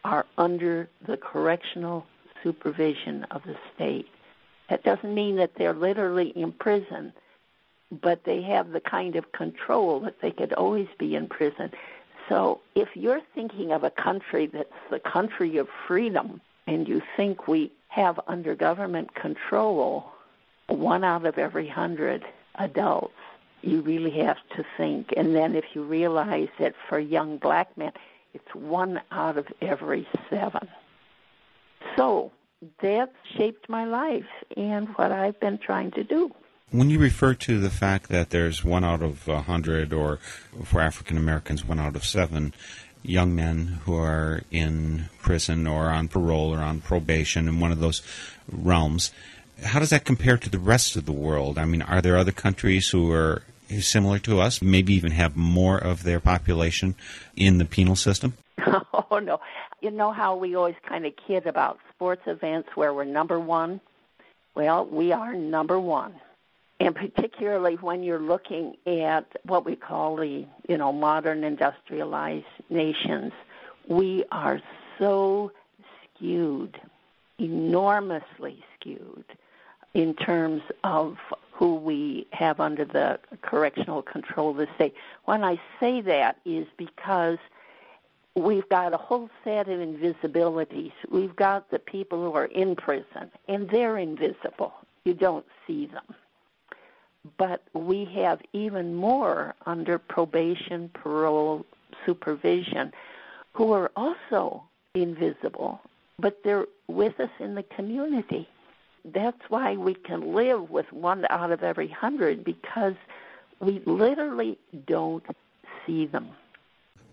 are 0.04 0.26
under 0.38 0.88
the 1.08 1.18
correctional 1.18 2.06
supervision 2.44 3.26
of 3.32 3.44
the 3.44 3.56
state. 3.74 4.08
That 4.70 4.84
doesn't 4.84 5.14
mean 5.14 5.36
that 5.38 5.56
they're 5.58 5.74
literally 5.74 6.30
in 6.30 6.52
prison, 6.52 7.14
but 7.92 8.24
they 8.24 8.42
have 8.44 8.72
the 8.72 8.80
kind 8.80 9.16
of 9.16 9.32
control 9.32 10.00
that 10.02 10.22
they 10.22 10.32
could 10.32 10.54
always 10.54 10.88
be 10.98 11.16
in 11.16 11.28
prison. 11.28 11.72
So 12.30 12.62
if 12.76 12.90
you're 12.96 13.22
thinking 13.34 13.72
of 13.72 13.84
a 13.84 13.90
country 13.90 14.48
that's 14.48 14.70
the 14.90 15.00
country 15.00 15.58
of 15.58 15.68
freedom 15.88 16.42
and 16.68 16.88
you 16.88 17.02
think 17.16 17.48
we 17.48 17.72
have 17.96 18.20
under 18.28 18.56
government 18.56 19.16
control 19.16 20.12
one 20.68 21.06
out 21.06 21.26
of 21.26 21.38
every 21.38 21.70
hundred 21.70 22.26
adults. 22.56 23.14
You 23.62 23.80
really 23.80 24.12
have 24.26 24.38
to 24.58 24.66
think. 24.76 25.14
And 25.16 25.34
then 25.34 25.56
if 25.56 25.64
you 25.74 25.82
realize 25.84 26.50
that 26.60 26.76
for 26.90 27.00
young 27.00 27.38
black 27.38 27.78
men, 27.78 27.94
it's 28.34 28.54
one 28.54 29.00
out 29.12 29.38
of 29.38 29.48
every 29.62 30.06
seven. 30.30 30.68
So 31.96 32.34
that 32.82 33.14
shaped 33.38 33.70
my 33.70 33.86
life 33.86 34.28
and 34.58 34.90
what 34.98 35.14
I've 35.14 35.40
been 35.40 35.58
trying 35.58 35.92
to 35.92 36.04
do. 36.04 36.36
When 36.72 36.90
you 36.90 37.00
refer 37.00 37.34
to 37.36 37.62
the 37.62 37.70
fact 37.70 38.10
that 38.10 38.32
there's 38.32 38.66
one 38.66 38.84
out 38.84 39.02
of 39.02 39.30
a 39.30 39.44
hundred, 39.44 39.94
or 39.94 40.18
for 40.66 40.82
African 40.82 41.16
Americans, 41.16 41.64
one 41.64 41.80
out 41.80 41.96
of 41.96 42.04
seven 42.04 42.54
young 43.08 43.36
men 43.36 43.80
who 43.86 43.96
are 43.96 44.42
in 44.52 45.10
prison 45.20 45.68
or 45.68 45.90
on 45.90 46.08
parole 46.08 46.54
or 46.54 46.60
on 46.60 46.82
probation 46.82 47.48
in 47.48 47.60
one 47.60 47.72
of 47.72 47.80
those 47.80 48.02
realms. 48.52 49.12
How 49.64 49.80
does 49.80 49.90
that 49.90 50.06
compare 50.06 50.38
to 50.38 50.50
the 50.50 50.60
rest 50.60 50.96
of 50.96 51.06
the 51.06 51.12
world? 51.12 51.58
I 51.58 51.66
mean, 51.66 51.82
are 51.82 52.02
there 52.02 52.18
other 52.18 52.32
countries 52.32 52.90
who 52.90 53.12
are 53.12 53.44
similar 53.80 54.20
to 54.20 54.40
us, 54.40 54.62
maybe 54.62 54.94
even 54.94 55.12
have 55.12 55.36
more 55.36 55.78
of 55.78 56.04
their 56.04 56.20
population 56.20 56.96
in 57.36 57.58
the 57.58 57.66
penal 57.66 57.96
system? 57.96 58.34
Oh, 59.12 59.20
no. 59.20 59.40
You 59.82 59.92
know 59.92 60.12
how 60.12 60.36
we 60.36 60.56
always 60.56 60.76
kind 60.90 61.06
of 61.06 61.14
kid 61.16 61.46
about 61.46 61.80
sports 61.94 62.24
events 62.26 62.70
where 62.76 62.94
we're 62.94 63.04
number 63.06 63.40
one? 63.40 63.80
Well, 64.56 64.86
we 64.86 65.12
are 65.12 65.34
number 65.34 65.80
one 65.80 66.16
and 66.80 66.96
particularly 66.96 67.76
when 67.76 68.04
you're 68.04 68.20
looking 68.20 68.76
at 68.86 69.26
what 69.44 69.66
we 69.66 69.76
call 69.76 70.16
the 70.18 70.46
you 70.68 70.78
know 70.78 70.92
modern 70.92 71.44
industrialized 71.44 72.46
nations 72.70 73.32
we 73.88 74.24
are 74.32 74.62
so 75.00 75.52
skewed 76.16 76.80
enormously 77.40 78.64
skewed 78.80 79.26
in 79.94 80.14
terms 80.14 80.62
of 80.84 81.18
who 81.52 81.76
we 81.76 82.28
have 82.32 82.60
under 82.60 82.84
the 82.84 83.20
correctional 83.42 84.02
control 84.02 84.52
of 84.52 84.58
the 84.58 84.68
state 84.76 84.94
when 85.26 85.44
i 85.44 85.60
say 85.80 86.02
that 86.02 86.38
is 86.46 86.68
because 86.78 87.38
we've 88.36 88.68
got 88.68 88.94
a 88.94 88.98
whole 88.98 89.30
set 89.46 89.70
of 89.70 89.80
invisibilities. 89.80 90.92
We've 91.10 91.36
got 91.38 91.72
the 91.72 91.80
people 91.80 92.22
who 92.22 92.36
are 92.36 92.48
in 92.48 92.76
prison 92.76 93.32
and 93.48 93.70
they're 93.70 93.98
invisible. 93.98 94.74
You 95.06 95.14
don't 95.14 95.46
see 95.66 95.86
them 95.86 96.04
but 97.38 97.64
we 97.74 98.06
have 98.16 98.42
even 98.54 98.94
more 98.96 99.56
under 99.66 99.98
probation, 99.98 100.90
parole, 100.90 101.66
supervision 102.06 102.92
who 103.54 103.72
are 103.72 103.92
also 103.96 104.64
invisible, 104.94 105.80
but 106.20 106.44
they're 106.44 106.68
with 106.88 107.20
us 107.20 107.30
in 107.40 107.56
the 107.56 107.64
community. 107.64 108.48
That's 109.06 109.42
why 109.50 109.76
we 109.76 109.94
can 109.94 110.34
live 110.34 110.70
with 110.70 110.92
one 110.92 111.26
out 111.30 111.52
of 111.52 111.64
every 111.64 111.88
hundred 111.88 112.44
because 112.44 112.96
we 113.60 113.82
literally 113.86 114.58
don't 114.86 115.24
see 115.86 116.06
them. 116.06 116.30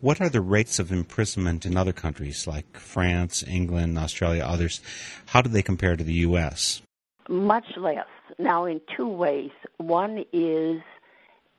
What 0.01 0.20
are 0.20 0.29
the 0.29 0.40
rates 0.40 0.81
of 0.81 0.90
imprisonment 0.90 1.64
in 1.64 1.77
other 1.77 1.92
countries 1.92 2.46
like 2.46 2.77
France, 2.77 3.44
England, 3.46 3.96
Australia, 3.98 4.42
others? 4.44 4.81
How 5.27 5.42
do 5.42 5.48
they 5.48 5.63
compare 5.63 5.94
to 5.94 6.02
the 6.02 6.13
U.S.? 6.15 6.83
Much 7.29 7.77
less 7.77 8.06
now 8.38 8.64
in 8.64 8.81
two 8.96 9.08
ways. 9.08 9.50
One 9.79 10.25
is 10.33 10.83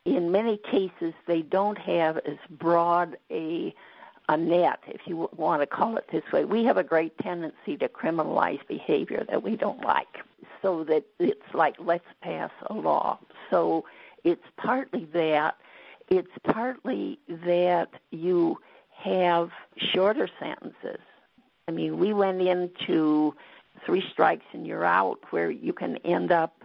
in 0.05 0.31
many 0.31 0.57
cases 0.57 1.13
they 1.25 1.41
don't 1.41 1.77
have 1.77 2.17
as 2.17 2.37
broad 2.49 3.17
a 3.31 3.73
a 4.29 4.37
net, 4.37 4.79
if 4.87 5.01
you 5.05 5.29
want 5.35 5.61
to 5.61 5.67
call 5.67 5.97
it 5.97 6.05
this 6.11 6.23
way. 6.31 6.45
We 6.45 6.63
have 6.63 6.77
a 6.77 6.83
great 6.83 7.17
tendency 7.17 7.75
to 7.77 7.89
criminalize 7.89 8.65
behavior 8.67 9.25
that 9.29 9.43
we 9.43 9.57
don't 9.57 9.83
like, 9.83 10.19
so 10.61 10.85
that 10.85 11.03
it's 11.19 11.53
like, 11.53 11.75
let's 11.77 12.07
pass 12.21 12.49
a 12.67 12.73
law. 12.73 13.19
So 13.49 13.85
it's 14.23 14.45
partly 14.55 15.05
that. 15.13 15.57
It's 16.09 16.31
partly 16.45 17.19
that 17.27 17.89
you 18.11 18.59
have 18.91 19.51
shorter 19.77 20.29
sentences. 20.39 21.01
I 21.67 21.71
mean, 21.71 21.97
we 21.97 22.13
went 22.13 22.41
into 22.41 23.35
three 23.85 24.03
strikes 24.11 24.45
and 24.53 24.65
you're 24.65 24.85
out, 24.85 25.19
where 25.31 25.51
you 25.51 25.73
can 25.73 25.97
end 25.97 26.31
up 26.31 26.63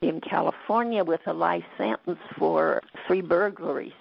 in 0.00 0.20
California 0.20 1.04
with 1.04 1.26
a 1.26 1.32
life 1.32 1.64
sentence 1.78 2.20
for 2.38 2.82
three 3.06 3.22
burglaries. 3.22 3.92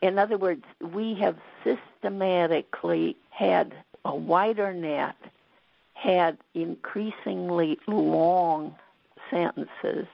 In 0.00 0.18
other 0.18 0.36
words, 0.36 0.64
we 0.80 1.14
have 1.14 1.36
systematically 1.62 3.16
had 3.30 3.74
a 4.04 4.14
wider 4.14 4.72
net, 4.72 5.16
had 5.94 6.38
increasingly 6.54 7.78
long 7.86 8.74
sentences, 9.30 10.06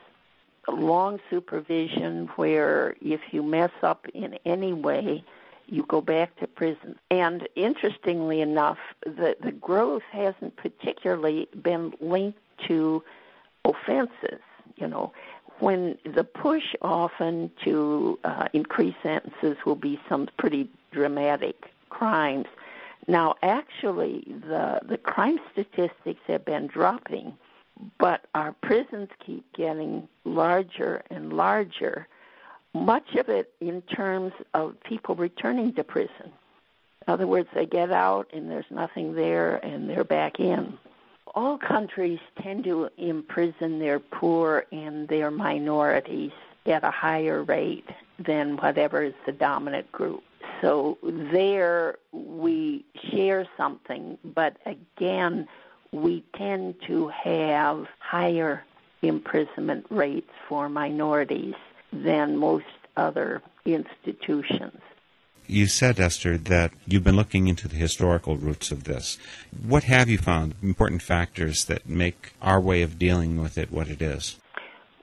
long 0.69 1.19
supervision 1.31 2.29
where 2.37 2.95
if 3.01 3.21
you 3.33 3.43
mess 3.43 3.71
up 3.83 4.07
in 4.13 4.39
any 4.45 4.75
way, 4.75 5.25
you 5.69 5.85
go 5.85 6.01
back 6.01 6.37
to 6.41 6.47
prison. 6.47 6.99
And 7.11 7.49
interestingly 7.55 8.41
enough, 8.41 8.79
the, 9.05 9.37
the 9.41 9.53
growth 9.53 10.03
hasn't 10.11 10.57
particularly 10.57 11.49
been 11.63 11.93
linked 12.01 12.39
to 12.67 13.03
offenses. 13.65 14.41
You 14.77 14.89
know, 14.89 15.13
when 15.59 15.99
the 16.05 16.25
push 16.25 16.75
often 16.83 17.51
to 17.65 18.19
uh, 18.25 18.49
increase 18.53 18.95
sentences 19.03 19.57
will 19.67 19.77
be 19.77 20.01
some 20.09 20.29
pretty 20.39 20.71
dramatic 20.93 21.71
crimes. 21.91 22.47
Now, 23.07 23.35
actually, 23.43 24.25
the 24.27 24.81
the 24.87 24.99
crime 24.99 25.39
statistics 25.53 26.21
have 26.27 26.45
been 26.45 26.67
dropping, 26.67 27.37
but 27.99 28.27
our 28.35 28.53
prisons 28.63 29.09
keep 29.25 29.51
getting 29.55 30.09
larger 30.25 31.03
and 31.11 31.33
larger 31.33 32.07
much 32.75 33.15
of 33.15 33.29
it 33.29 33.53
in 33.61 33.83
terms 33.83 34.33
of 34.55 34.81
people 34.85 35.15
returning 35.15 35.73
to 35.75 35.85
prison. 35.85 36.33
In 37.07 37.15
other 37.15 37.27
words, 37.27 37.49
they 37.55 37.67
get 37.67 37.91
out 37.91 38.29
and 38.33 38.51
there's 38.51 38.71
nothing 38.71 39.15
there 39.15 39.57
and 39.65 39.89
they're 39.89 40.05
back 40.05 40.41
in. 40.41 40.77
All 41.35 41.57
countries 41.59 42.19
tend 42.43 42.65
to 42.65 42.89
imprison 42.97 43.79
their 43.79 43.99
poor 43.99 44.67
and 44.73 45.09
their 45.09 45.31
minorities 45.31 46.33
at 46.67 46.85
a 46.85 46.91
higher 46.91 47.43
rate 47.43 47.89
than 48.19 48.57
whatever 48.57 49.03
is 49.03 49.15
the 49.25 49.33
dominant 49.33 49.91
group. 49.93 50.23
So 50.61 50.99
there 51.03 51.99
we 52.13 52.85
share 53.11 53.47
something, 53.57 54.19
but 54.35 54.57
again, 54.67 55.47
we 55.93 56.25
tend 56.37 56.75
to 56.87 57.09
have 57.09 57.87
higher 58.01 58.65
imprisonment 59.03 59.87
rates 59.91 60.31
for 60.49 60.69
minorities 60.69 61.55
than 61.93 62.37
most 62.37 62.65
other 62.97 63.43
institutions. 63.65 64.81
You 65.47 65.67
said, 65.67 65.99
Esther, 65.99 66.37
that 66.37 66.73
you've 66.87 67.05
been 67.05 67.17
looking 67.17 67.49
into 67.49 67.69
the 67.69 67.77
historical 67.77 68.37
roots 68.37 68.71
of 68.71 68.85
this. 68.85 69.17
What 69.67 69.85
have 69.85 70.11
you 70.11 70.19
found 70.19 70.55
important 70.63 71.01
factors 71.01 71.65
that 71.65 71.89
make 71.89 72.33
our 72.43 72.61
way 72.61 72.83
of 72.83 72.99
dealing 72.99 73.41
with 73.41 73.57
it 73.57 73.73
what 73.73 73.89
it 73.89 74.03
is? 74.03 74.37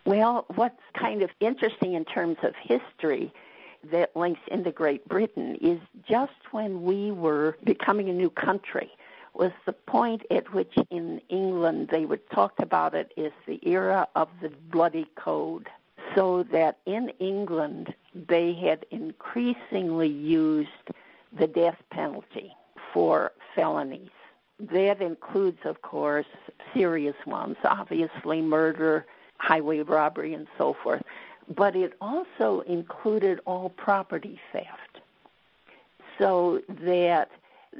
Well, 0.06 0.46
what's 0.54 0.80
kind 0.96 1.24
of 1.24 1.32
interesting 1.40 1.94
in 1.94 2.06
terms 2.06 2.38
of 2.44 2.54
history 2.62 3.34
that 3.92 4.16
links 4.16 4.42
into 4.52 4.72
Great 4.72 5.08
Britain 5.08 5.58
is 5.62 5.80
just 6.08 6.34
when 6.52 6.84
we 6.84 7.12
were 7.12 7.58
becoming 7.64 8.10
a 8.10 8.14
new 8.14 8.30
country 8.30 8.92
was 9.34 9.52
the 9.66 9.74
point 9.74 10.22
at 10.32 10.54
which 10.54 10.74
in 10.92 11.22
England 11.30 11.90
they 11.92 12.06
would 12.06 12.30
talk 12.30 12.54
about 12.60 12.94
it 12.94 13.12
as 13.18 13.32
the 13.48 13.60
era 13.68 14.08
of 14.16 14.30
the 14.42 14.50
bloody 14.72 15.08
code 15.16 15.68
so 16.16 16.44
that 16.44 16.80
in 16.86 17.10
England 17.20 17.94
they 18.16 18.54
had 18.54 18.86
increasingly 18.90 20.08
used 20.08 20.70
the 21.38 21.48
death 21.48 21.78
penalty 21.92 22.56
for 22.94 23.34
felonies. 23.54 24.10
That 24.60 25.02
includes, 25.02 25.60
of 25.66 25.82
course, 25.82 26.26
serious 26.74 27.16
ones, 27.26 27.58
obviously 27.66 28.42
murder, 28.42 29.06
highway 29.38 29.82
robbery, 29.82 30.34
and 30.34 30.48
so 30.58 30.76
forth. 30.82 31.04
But 31.54 31.76
it 31.76 31.94
also 32.00 32.62
included 32.62 33.42
all 33.46 33.70
property 33.70 34.40
theft. 34.54 35.02
So 36.18 36.62
that, 36.70 37.30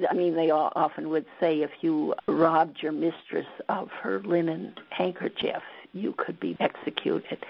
I 0.10 0.14
mean, 0.14 0.36
they 0.36 0.52
often 0.52 1.10
would 1.10 1.26
say 1.40 1.62
if 1.62 1.72
you 1.80 2.14
robbed 2.28 2.84
your 2.84 2.92
mistress 2.92 3.48
of 3.70 3.90
her 3.92 4.20
linen 4.20 4.76
handkerchief, 4.90 5.64
you 5.94 6.14
could 6.18 6.40
be 6.40 6.58
executed. 6.60 7.46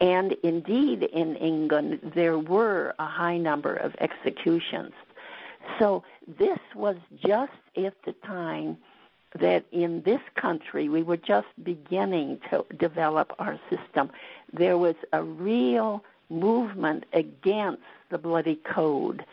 And 0.00 0.32
indeed, 0.44 1.02
in 1.02 1.36
England, 1.36 2.12
there 2.14 2.38
were 2.38 2.94
a 2.98 3.06
high 3.06 3.36
number 3.36 3.74
of 3.74 3.94
executions. 4.00 4.92
So 5.78 6.04
this 6.38 6.58
was 6.74 6.96
just 7.16 7.52
at 7.76 7.94
the 8.04 8.12
time 8.24 8.78
that 9.38 9.64
in 9.72 10.02
this 10.02 10.20
country 10.36 10.88
we 10.88 11.02
were 11.02 11.16
just 11.16 11.48
beginning 11.62 12.40
to 12.50 12.64
develop 12.78 13.32
our 13.38 13.58
system. 13.68 14.10
There 14.52 14.78
was 14.78 14.94
a 15.12 15.22
real 15.22 16.02
movement 16.30 17.04
against 17.12 17.82
the 18.10 18.18
bloody 18.18 18.56
code, 18.56 19.24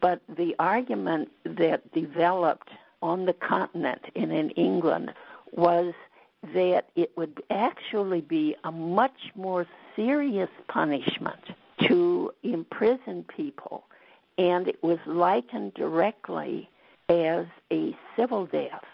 but 0.00 0.20
the 0.28 0.54
argument 0.58 1.30
that 1.44 1.92
developed 1.92 2.70
on 3.02 3.26
the 3.26 3.32
continent 3.32 4.02
and 4.16 4.32
in 4.32 4.50
England 4.50 5.12
was 5.52 5.94
that 6.54 6.88
it 6.96 7.16
would 7.16 7.42
actually 7.50 8.20
be 8.20 8.56
a 8.64 8.72
much 8.72 9.32
more 9.34 9.66
serious 10.00 10.48
punishment 10.68 11.50
to 11.82 12.32
imprison 12.42 13.22
people, 13.36 13.84
and 14.38 14.66
it 14.66 14.82
was 14.82 14.98
likened 15.04 15.74
directly 15.74 16.70
as 17.10 17.44
a 17.70 17.94
civil 18.16 18.46
death. 18.46 18.84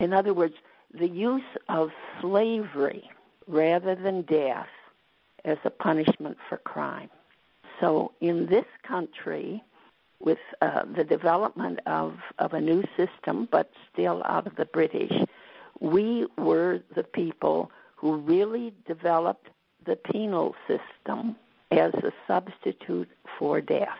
In 0.00 0.14
other 0.14 0.32
words, 0.32 0.54
the 0.98 1.08
use 1.08 1.52
of 1.68 1.90
slavery 2.22 3.10
rather 3.46 3.94
than 3.94 4.22
death 4.22 4.68
as 5.44 5.58
a 5.64 5.70
punishment 5.70 6.38
for 6.48 6.56
crime. 6.56 7.10
So, 7.78 8.12
in 8.22 8.46
this 8.46 8.64
country, 8.82 9.62
with 10.20 10.38
uh, 10.62 10.84
the 10.96 11.04
development 11.04 11.80
of, 11.84 12.14
of 12.38 12.54
a 12.54 12.60
new 12.60 12.82
system, 12.96 13.46
but 13.50 13.70
still 13.92 14.22
out 14.24 14.46
of 14.46 14.56
the 14.56 14.64
British, 14.64 15.12
we 15.80 16.26
were 16.38 16.80
the 16.94 17.04
people 17.04 17.70
who 17.96 18.16
really 18.16 18.72
developed 18.86 19.50
the 19.86 19.96
penal 19.96 20.54
system 20.66 21.36
as 21.70 21.92
a 21.94 22.12
substitute 22.26 23.08
for 23.38 23.60
death. 23.60 23.98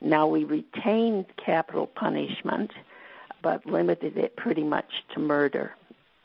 Now, 0.00 0.26
we 0.26 0.44
retained 0.44 1.26
capital 1.36 1.86
punishment, 1.86 2.72
but 3.42 3.64
limited 3.66 4.16
it 4.16 4.36
pretty 4.36 4.64
much 4.64 5.04
to 5.14 5.20
murder 5.20 5.74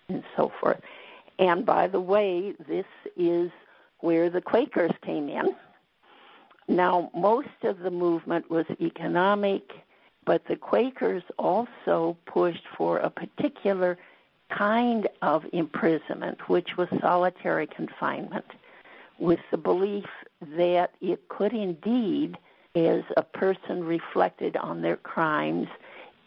and 0.10 0.24
so 0.36 0.52
forth. 0.60 0.82
And 1.40 1.66
by 1.66 1.88
the 1.88 2.00
way, 2.00 2.54
this 2.68 2.86
is 3.16 3.52
where 4.00 4.30
the 4.30 4.42
Quakers 4.42 4.92
came 5.02 5.30
in. 5.30 5.56
Now, 6.68 7.10
most 7.16 7.50
of 7.64 7.80
the 7.80 7.92
movement 7.92 8.50
was 8.50 8.66
economic, 8.80 9.72
but 10.26 10.46
the 10.46 10.56
Quakers 10.56 11.24
also 11.38 12.18
pushed 12.26 12.68
for 12.78 13.00
a 13.00 13.10
particular 13.10 13.98
kind 14.50 15.08
of 15.22 15.46
imprisonment, 15.54 16.50
which 16.50 16.78
was 16.78 16.88
solitary 17.00 17.68
confinement, 17.68 18.46
with 19.22 19.40
the 19.52 19.58
belief 19.58 20.08
that 20.58 20.92
it 21.00 21.30
could 21.30 21.54
indeed, 21.54 22.38
as 22.76 23.04
a 23.16 23.22
person 23.22 23.84
reflected 23.84 24.58
on 24.58 24.82
their 24.82 24.98
crimes, 24.98 25.68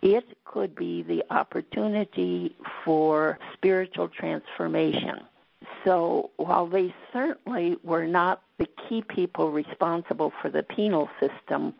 it 0.01 0.24
could 0.45 0.74
be 0.74 1.03
the 1.03 1.24
opportunity 1.30 2.55
for 2.84 3.38
spiritual 3.53 4.09
transformation. 4.09 5.20
So 5.84 6.30
while 6.36 6.66
they 6.66 6.95
certainly 7.12 7.76
were 7.82 8.07
not 8.07 8.42
the 8.59 8.68
key 8.88 9.03
people 9.03 9.51
responsible 9.51 10.32
for 10.40 10.49
the 10.49 10.62
penal 10.62 11.11
system, 11.18 11.74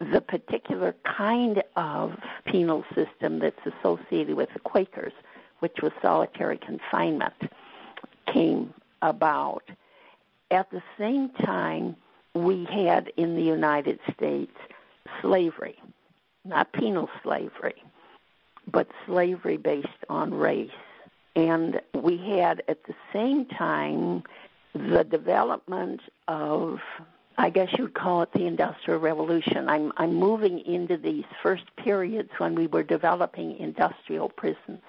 the 0.00 0.20
particular 0.20 0.94
kind 1.04 1.62
of 1.76 2.18
penal 2.44 2.84
system 2.94 3.38
that's 3.38 3.60
associated 3.66 4.34
with 4.34 4.48
the 4.52 4.60
Quakers 4.60 5.12
which 5.60 5.76
was 5.82 5.92
solitary 6.02 6.58
confinement, 6.58 7.34
came 8.32 8.74
about. 9.02 9.62
At 10.50 10.70
the 10.70 10.82
same 10.98 11.30
time, 11.30 11.96
we 12.34 12.64
had 12.64 13.12
in 13.16 13.36
the 13.36 13.42
United 13.42 14.00
States 14.12 14.56
slavery, 15.20 15.78
not 16.44 16.72
penal 16.72 17.08
slavery, 17.22 17.82
but 18.66 18.88
slavery 19.06 19.56
based 19.56 19.88
on 20.08 20.34
race. 20.34 20.70
And 21.36 21.80
we 21.94 22.16
had 22.16 22.62
at 22.68 22.84
the 22.84 22.94
same 23.12 23.46
time 23.46 24.24
the 24.74 25.04
development 25.04 26.00
of 26.28 26.80
I 27.38 27.48
guess 27.48 27.70
you'd 27.78 27.94
call 27.94 28.20
it 28.20 28.32
the 28.34 28.44
Industrial 28.44 29.00
Revolution. 29.00 29.66
I'm, 29.66 29.92
I'm 29.96 30.14
moving 30.14 30.58
into 30.58 30.98
these 30.98 31.24
first 31.42 31.64
periods 31.76 32.28
when 32.36 32.54
we 32.54 32.66
were 32.66 32.82
developing 32.82 33.56
industrial 33.56 34.28
prisons. 34.28 34.82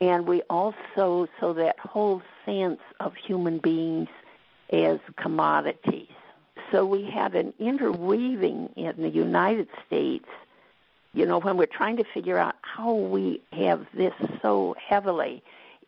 And 0.00 0.28
we 0.28 0.42
also, 0.42 1.26
so 1.40 1.52
that 1.54 1.80
whole 1.80 2.22
sense 2.46 2.78
of 3.00 3.16
human 3.16 3.58
beings 3.58 4.08
as 4.72 4.98
commodities. 5.16 6.08
So 6.70 6.86
we 6.86 7.04
had 7.04 7.34
an 7.34 7.52
interweaving 7.58 8.70
in 8.76 8.94
the 8.96 9.10
United 9.10 9.68
States, 9.86 10.26
you 11.12 11.26
know, 11.26 11.38
when 11.38 11.58
we're 11.58 11.66
trying 11.66 11.98
to 11.98 12.04
figure 12.14 12.38
out 12.38 12.56
how 12.62 12.94
we 12.94 13.42
have 13.52 13.86
this 13.92 14.14
so 14.40 14.74
heavily, 14.78 15.42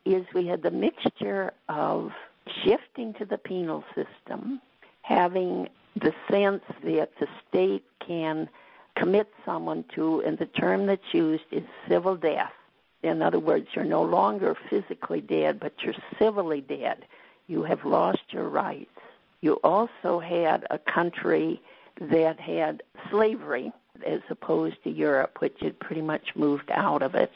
is 0.05 0.27
we 0.35 0.47
had 0.47 0.63
the 0.63 0.71
mixture 0.71 1.53
of 1.71 2.13
shifting 2.63 3.15
to 3.15 3.25
the 3.25 3.39
penal 3.39 3.83
system, 3.95 4.61
having 5.01 5.69
the 5.97 6.13
sense 6.31 6.63
that 6.83 7.11
the 7.19 7.27
state 7.49 7.85
can 8.07 8.49
commit 8.97 9.33
someone 9.47 9.85
to, 9.95 10.21
and 10.21 10.37
the 10.37 10.47
term 10.47 10.87
that's 10.87 11.15
used 11.15 11.45
is 11.51 11.65
civil 11.89 12.17
death. 12.17 12.53
In 13.03 13.23
other 13.23 13.39
words, 13.39 13.69
you're 13.75 13.85
no 13.85 14.03
longer 14.03 14.57
physically 14.69 15.21
dead, 15.21 15.59
but 15.59 15.73
you're 15.83 15.95
civilly 16.19 16.61
dead. 16.61 17.07
You 17.47 17.63
have 17.63 17.85
lost 17.85 18.23
your 18.31 18.49
rights. 18.49 18.91
You 19.41 19.55
also 19.63 20.19
had 20.19 20.67
a 20.71 20.79
country 20.79 21.61
that 22.01 22.41
had 22.41 22.83
slavery 23.11 23.73
as 24.07 24.21
opposed 24.31 24.83
to 24.85 24.91
Europe, 24.91 25.41
which 25.41 25.57
had 25.61 25.79
pretty 25.79 26.03
much 26.03 26.35
moved 26.35 26.71
out 26.71 27.03
of 27.03 27.15
it, 27.15 27.33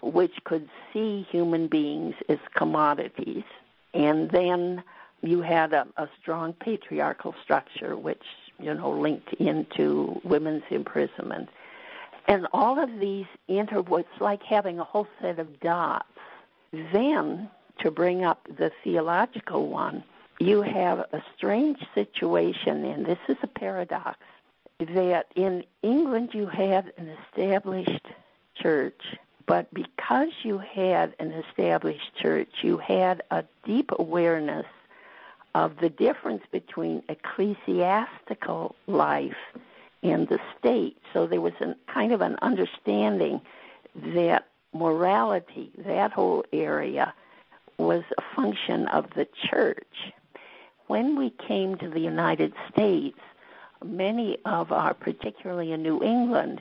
which 0.00 0.32
could 0.44 0.68
see 0.92 1.26
human 1.30 1.66
beings 1.66 2.14
as 2.28 2.38
commodities. 2.54 3.44
And 3.92 4.30
then 4.30 4.82
you 5.22 5.42
had 5.42 5.72
a, 5.72 5.86
a 5.96 6.08
strong 6.20 6.52
patriarchal 6.54 7.34
structure, 7.42 7.96
which 7.96 8.22
you 8.58 8.72
know 8.72 8.90
linked 8.90 9.32
into 9.34 10.20
women's 10.24 10.64
imprisonment, 10.70 11.48
and 12.26 12.46
all 12.52 12.78
of 12.78 13.00
these 13.00 13.26
inter. 13.48 13.82
It's 13.98 14.20
like 14.20 14.42
having 14.42 14.78
a 14.78 14.84
whole 14.84 15.08
set 15.20 15.38
of 15.38 15.60
dots. 15.60 16.06
Then 16.72 17.50
to 17.80 17.90
bring 17.90 18.24
up 18.24 18.46
the 18.56 18.70
theological 18.84 19.68
one, 19.68 20.04
you 20.38 20.62
have 20.62 21.00
a 21.12 21.22
strange 21.36 21.78
situation, 21.94 22.84
and 22.84 23.06
this 23.06 23.18
is 23.28 23.36
a 23.42 23.46
paradox, 23.46 24.18
that 24.78 25.26
in 25.36 25.64
England 25.82 26.30
you 26.32 26.46
had 26.46 26.92
an 26.96 27.08
established 27.08 28.06
church, 28.54 29.16
but 29.46 29.72
because 29.72 30.30
you 30.42 30.58
had 30.58 31.14
an 31.18 31.32
established 31.32 32.14
church, 32.16 32.50
you 32.62 32.78
had 32.78 33.22
a 33.30 33.44
deep 33.64 33.90
awareness 33.98 34.66
of 35.54 35.76
the 35.78 35.90
difference 35.90 36.42
between 36.50 37.02
ecclesiastical 37.08 38.74
life 38.86 39.36
and 40.02 40.28
the 40.28 40.40
state. 40.58 40.96
So 41.12 41.26
there 41.26 41.40
was 41.40 41.52
a 41.60 41.74
kind 41.86 42.12
of 42.12 42.20
an 42.20 42.36
understanding 42.42 43.40
that 43.94 44.48
morality, 44.72 45.70
that 45.78 46.12
whole 46.12 46.44
area, 46.52 47.12
was 47.78 48.04
a 48.18 48.22
function 48.34 48.86
of 48.88 49.10
the 49.14 49.26
church. 49.50 50.12
When 50.86 51.16
we 51.16 51.30
came 51.30 51.76
to 51.78 51.88
the 51.88 52.00
United 52.00 52.52
States, 52.72 53.18
many 53.84 54.38
of 54.44 54.72
our, 54.72 54.94
particularly 54.94 55.72
in 55.72 55.82
New 55.82 56.02
England, 56.02 56.60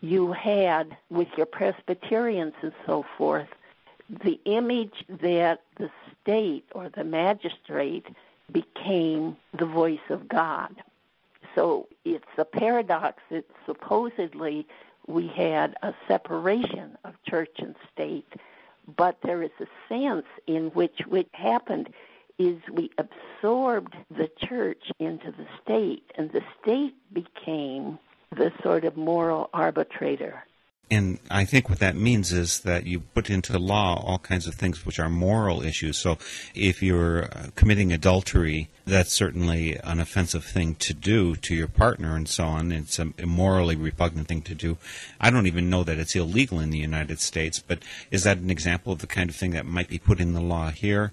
you 0.00 0.32
had, 0.32 0.96
with 1.10 1.28
your 1.36 1.46
Presbyterians 1.46 2.54
and 2.62 2.72
so 2.86 3.04
forth, 3.16 3.48
the 4.08 4.40
image 4.44 5.04
that 5.08 5.62
the 5.76 5.90
state 6.22 6.64
or 6.72 6.88
the 6.88 7.04
magistrate 7.04 8.06
became 8.52 9.36
the 9.58 9.66
voice 9.66 9.98
of 10.10 10.28
God. 10.28 10.74
So 11.54 11.88
it's 12.04 12.24
a 12.38 12.44
paradox 12.44 13.22
that 13.30 13.44
supposedly 13.64 14.66
we 15.06 15.26
had 15.26 15.76
a 15.82 15.94
separation 16.06 16.96
of 17.04 17.14
church 17.24 17.56
and 17.58 17.74
state, 17.92 18.32
but 18.96 19.18
there 19.22 19.42
is 19.42 19.50
a 19.60 19.66
sense 19.88 20.26
in 20.46 20.66
which 20.68 21.00
what 21.08 21.26
happened 21.32 21.88
is 22.38 22.56
we 22.72 22.90
absorbed 22.98 23.96
the 24.10 24.30
church 24.46 24.90
into 24.98 25.32
the 25.32 25.46
state, 25.62 26.04
and 26.16 26.30
the 26.32 26.42
state 26.62 26.94
became 27.12 27.98
the 28.36 28.52
sort 28.62 28.84
of 28.84 28.96
moral 28.96 29.48
arbitrator 29.54 30.44
and 30.88 31.18
I 31.30 31.44
think 31.44 31.68
what 31.68 31.80
that 31.80 31.96
means 31.96 32.32
is 32.32 32.60
that 32.60 32.86
you 32.86 33.00
put 33.00 33.28
into 33.28 33.58
law 33.58 34.00
all 34.06 34.18
kinds 34.18 34.46
of 34.46 34.54
things 34.54 34.86
which 34.86 35.00
are 35.00 35.08
moral 35.08 35.62
issues. 35.62 35.98
So 35.98 36.16
if 36.54 36.80
you're 36.80 37.24
uh, 37.24 37.46
committing 37.56 37.92
adultery, 37.92 38.68
that's 38.84 39.12
certainly 39.12 39.76
an 39.82 39.98
offensive 39.98 40.44
thing 40.44 40.76
to 40.76 40.94
do 40.94 41.34
to 41.36 41.54
your 41.56 41.66
partner 41.66 42.14
and 42.14 42.28
so 42.28 42.44
on. 42.44 42.70
It's 42.70 43.00
a 43.00 43.26
morally 43.26 43.74
repugnant 43.74 44.28
thing 44.28 44.42
to 44.42 44.54
do. 44.54 44.78
I 45.20 45.30
don't 45.30 45.48
even 45.48 45.68
know 45.68 45.82
that 45.82 45.98
it's 45.98 46.14
illegal 46.14 46.60
in 46.60 46.70
the 46.70 46.78
United 46.78 47.18
States, 47.18 47.58
but 47.58 47.80
is 48.12 48.22
that 48.22 48.38
an 48.38 48.50
example 48.50 48.92
of 48.92 49.00
the 49.00 49.08
kind 49.08 49.28
of 49.28 49.34
thing 49.34 49.50
that 49.52 49.66
might 49.66 49.88
be 49.88 49.98
put 49.98 50.20
in 50.20 50.34
the 50.34 50.40
law 50.40 50.70
here, 50.70 51.10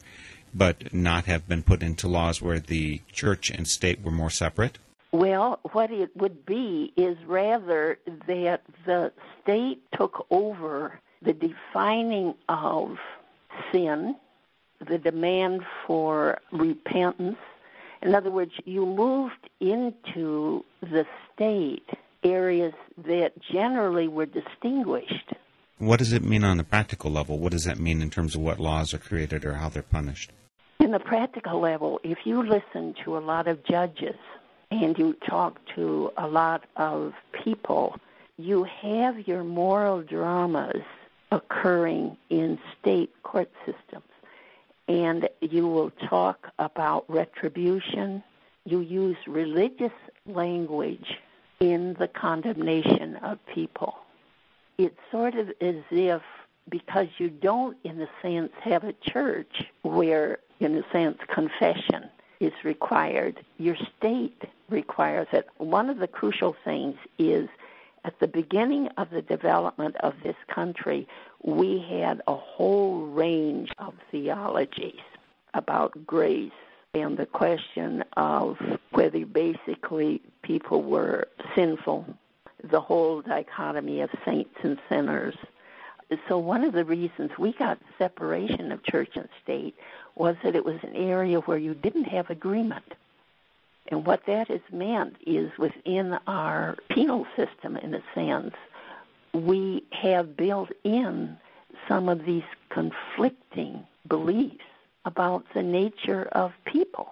but 0.53 0.93
not 0.93 1.25
have 1.25 1.47
been 1.47 1.63
put 1.63 1.81
into 1.81 2.07
laws 2.07 2.43
where 2.43 2.59
the 2.59 3.01
church 3.11 3.49
and 3.49 3.67
state 3.67 4.03
were 4.03 4.11
more 4.11 4.29
separate? 4.29 4.77
Well, 5.13 5.59
what 5.73 5.91
it 5.91 6.09
would 6.17 6.43
be 6.43 6.91
is 6.97 7.15
rather 7.27 7.99
that 8.25 8.63
the 8.87 9.13
state 9.43 9.83
took 9.95 10.25
over 10.31 10.99
the 11.21 11.33
defining 11.33 12.33
of 12.49 12.97
sin, 13.71 14.15
the 14.85 14.97
demand 14.97 15.61
for 15.85 16.39
repentance. 16.51 17.37
In 18.01 18.15
other 18.15 18.31
words, 18.31 18.53
you 18.65 18.87
moved 18.87 19.51
into 19.59 20.65
the 20.81 21.05
state 21.33 21.87
areas 22.23 22.73
that 23.05 23.33
generally 23.39 24.07
were 24.07 24.25
distinguished. 24.25 25.31
What 25.77 25.99
does 25.99 26.11
it 26.11 26.23
mean 26.23 26.43
on 26.43 26.57
the 26.57 26.63
practical 26.63 27.11
level? 27.11 27.37
What 27.37 27.51
does 27.51 27.65
that 27.65 27.77
mean 27.77 28.01
in 28.01 28.09
terms 28.09 28.33
of 28.33 28.41
what 28.41 28.59
laws 28.59 28.95
are 28.95 28.99
created 28.99 29.45
or 29.45 29.53
how 29.53 29.69
they're 29.69 29.83
punished? 29.83 30.31
In 30.79 30.89
the 30.89 30.99
practical 30.99 31.59
level, 31.59 31.99
if 32.03 32.17
you 32.25 32.41
listen 32.41 32.95
to 33.05 33.15
a 33.15 33.19
lot 33.19 33.47
of 33.47 33.63
judges, 33.63 34.15
and 34.81 34.97
you 34.97 35.13
talk 35.27 35.59
to 35.75 36.11
a 36.17 36.27
lot 36.27 36.63
of 36.77 37.13
people, 37.43 37.95
you 38.37 38.63
have 38.63 39.27
your 39.27 39.43
moral 39.43 40.01
dramas 40.01 40.81
occurring 41.31 42.17
in 42.29 42.57
state 42.79 43.11
court 43.21 43.51
systems. 43.65 44.05
And 44.87 45.29
you 45.41 45.67
will 45.67 45.91
talk 46.09 46.51
about 46.57 47.05
retribution. 47.07 48.23
You 48.65 48.79
use 48.79 49.17
religious 49.27 49.93
language 50.25 51.19
in 51.59 51.95
the 51.99 52.07
condemnation 52.07 53.15
of 53.17 53.37
people. 53.53 53.95
It's 54.77 54.99
sort 55.11 55.35
of 55.35 55.49
as 55.61 55.75
if 55.91 56.21
because 56.69 57.07
you 57.17 57.29
don't, 57.29 57.77
in 57.83 58.01
a 58.01 58.09
sense, 58.21 58.51
have 58.61 58.83
a 58.83 58.93
church 58.93 59.63
where, 59.83 60.39
in 60.59 60.75
a 60.75 60.83
sense, 60.91 61.17
confession 61.27 62.09
is 62.39 62.53
required, 62.63 63.39
your 63.57 63.77
state 63.97 64.43
requires 64.73 65.27
it. 65.31 65.47
One 65.57 65.89
of 65.89 65.99
the 65.99 66.07
crucial 66.07 66.55
things 66.65 66.97
is 67.17 67.47
at 68.05 68.19
the 68.19 68.27
beginning 68.27 68.89
of 68.97 69.09
the 69.11 69.21
development 69.21 69.95
of 70.01 70.13
this 70.23 70.35
country, 70.53 71.07
we 71.41 71.79
had 71.89 72.21
a 72.27 72.35
whole 72.35 73.05
range 73.05 73.71
of 73.77 73.93
theologies 74.11 74.99
about 75.53 76.05
grace 76.05 76.51
and 76.93 77.17
the 77.17 77.25
question 77.25 78.03
of 78.17 78.57
whether 78.91 79.25
basically 79.25 80.21
people 80.41 80.83
were 80.83 81.27
sinful, 81.55 82.05
the 82.63 82.81
whole 82.81 83.21
dichotomy 83.21 84.01
of 84.01 84.09
saints 84.25 84.55
and 84.63 84.77
sinners. 84.89 85.35
So, 86.27 86.37
one 86.37 86.63
of 86.63 86.73
the 86.73 86.85
reasons 86.85 87.31
we 87.39 87.53
got 87.53 87.79
separation 87.97 88.71
of 88.71 88.83
church 88.83 89.11
and 89.15 89.27
state 89.41 89.75
was 90.15 90.35
that 90.43 90.55
it 90.55 90.63
was 90.63 90.77
an 90.83 90.95
area 90.95 91.39
where 91.39 91.57
you 91.57 91.73
didn't 91.73 92.03
have 92.03 92.29
agreement. 92.29 92.93
And 93.87 94.05
what 94.05 94.25
that 94.27 94.47
has 94.47 94.61
meant 94.71 95.15
is 95.25 95.51
within 95.57 96.17
our 96.25 96.77
penal 96.89 97.27
system, 97.35 97.77
in 97.77 97.93
a 97.93 98.03
sense, 98.15 98.55
we 99.33 99.83
have 99.91 100.37
built 100.37 100.69
in 100.83 101.37
some 101.87 102.07
of 102.07 102.25
these 102.25 102.43
conflicting 102.69 103.85
beliefs 104.07 104.63
about 105.05 105.45
the 105.53 105.63
nature 105.63 106.23
of 106.31 106.53
people. 106.65 107.09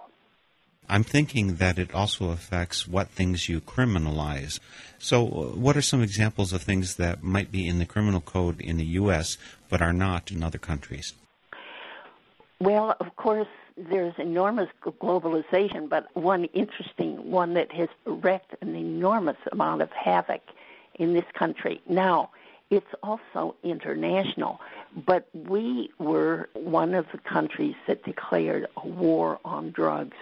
I'm 0.88 1.04
thinking 1.04 1.56
that 1.56 1.78
it 1.78 1.94
also 1.94 2.30
affects 2.30 2.88
what 2.88 3.08
things 3.08 3.48
you 3.48 3.60
criminalize. 3.60 4.58
So, 4.98 5.26
uh, 5.26 5.56
what 5.56 5.76
are 5.76 5.82
some 5.82 6.02
examples 6.02 6.52
of 6.52 6.62
things 6.62 6.96
that 6.96 7.22
might 7.22 7.52
be 7.52 7.66
in 7.66 7.78
the 7.78 7.86
criminal 7.86 8.20
code 8.20 8.60
in 8.60 8.76
the 8.76 8.84
U.S. 9.00 9.38
but 9.68 9.80
are 9.80 9.92
not 9.92 10.30
in 10.30 10.42
other 10.42 10.58
countries? 10.58 11.14
Well, 12.60 12.96
of 13.00 13.16
course, 13.16 13.48
there's 13.90 14.14
enormous 14.18 14.68
globalization, 14.82 15.88
but 15.88 16.14
one 16.14 16.44
interesting 16.46 17.30
one 17.30 17.54
that 17.54 17.72
has 17.72 17.88
wreaked 18.04 18.54
an 18.60 18.74
enormous 18.74 19.36
amount 19.50 19.82
of 19.82 19.90
havoc 19.92 20.42
in 20.94 21.14
this 21.14 21.24
country. 21.34 21.80
Now, 21.88 22.30
it's 22.70 22.94
also 23.02 23.54
international, 23.62 24.60
but 25.06 25.28
we 25.34 25.90
were 25.98 26.48
one 26.54 26.94
of 26.94 27.06
the 27.12 27.18
countries 27.18 27.74
that 27.86 28.02
declared 28.04 28.66
a 28.76 28.86
war 28.86 29.38
on 29.44 29.70
drugs. 29.70 30.16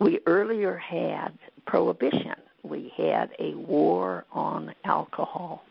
We 0.00 0.20
earlier 0.26 0.76
had 0.76 1.38
prohibition. 1.66 2.34
We 2.62 2.92
had 2.96 3.30
a 3.38 3.54
war 3.54 4.24
on 4.32 4.74
alcohol. 4.84 5.64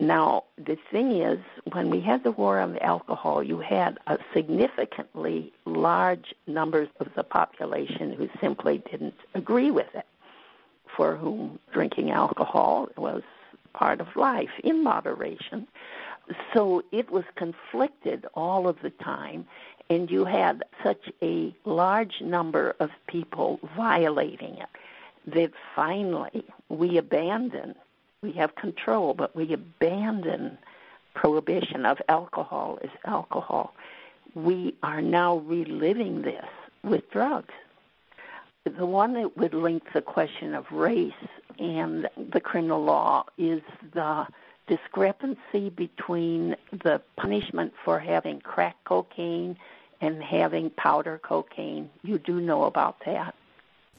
Now, 0.00 0.44
the 0.56 0.78
thing 0.90 1.12
is, 1.12 1.38
when 1.72 1.90
we 1.90 2.00
had 2.00 2.24
the 2.24 2.30
war 2.30 2.58
on 2.58 2.78
alcohol, 2.78 3.42
you 3.42 3.58
had 3.58 3.98
a 4.06 4.18
significantly 4.32 5.52
large 5.66 6.34
numbers 6.46 6.88
of 7.00 7.08
the 7.14 7.22
population 7.22 8.14
who 8.14 8.30
simply 8.40 8.78
didn't 8.90 9.20
agree 9.34 9.70
with 9.70 9.94
it, 9.94 10.06
for 10.96 11.16
whom 11.16 11.58
drinking 11.70 12.12
alcohol 12.12 12.88
was 12.96 13.22
part 13.74 14.00
of 14.00 14.16
life 14.16 14.48
in 14.64 14.82
moderation. 14.82 15.68
So 16.54 16.82
it 16.92 17.10
was 17.10 17.24
conflicted 17.34 18.24
all 18.32 18.68
of 18.68 18.80
the 18.80 18.90
time, 18.90 19.46
and 19.90 20.10
you 20.10 20.24
had 20.24 20.62
such 20.82 21.10
a 21.20 21.54
large 21.66 22.22
number 22.22 22.74
of 22.80 22.88
people 23.06 23.60
violating 23.76 24.56
it 24.56 24.68
that 25.26 25.52
finally 25.76 26.44
we 26.70 26.96
abandoned 26.96 27.74
we 28.22 28.32
have 28.32 28.54
control, 28.54 29.14
but 29.14 29.34
we 29.34 29.52
abandon 29.52 30.58
prohibition 31.14 31.86
of 31.86 32.00
alcohol 32.08 32.78
as 32.82 32.90
alcohol. 33.06 33.74
We 34.34 34.74
are 34.82 35.00
now 35.00 35.38
reliving 35.38 36.22
this 36.22 36.44
with 36.82 37.10
drugs. 37.10 37.54
The 38.64 38.86
one 38.86 39.14
that 39.14 39.36
would 39.38 39.54
link 39.54 39.84
the 39.94 40.02
question 40.02 40.54
of 40.54 40.70
race 40.70 41.12
and 41.58 42.08
the 42.30 42.40
criminal 42.40 42.84
law 42.84 43.24
is 43.38 43.62
the 43.94 44.26
discrepancy 44.66 45.70
between 45.70 46.56
the 46.70 47.00
punishment 47.16 47.72
for 47.84 47.98
having 47.98 48.40
crack 48.40 48.76
cocaine 48.84 49.56
and 50.02 50.22
having 50.22 50.70
powder 50.70 51.18
cocaine. 51.22 51.88
You 52.02 52.18
do 52.18 52.40
know 52.40 52.64
about 52.64 52.96
that. 53.06 53.34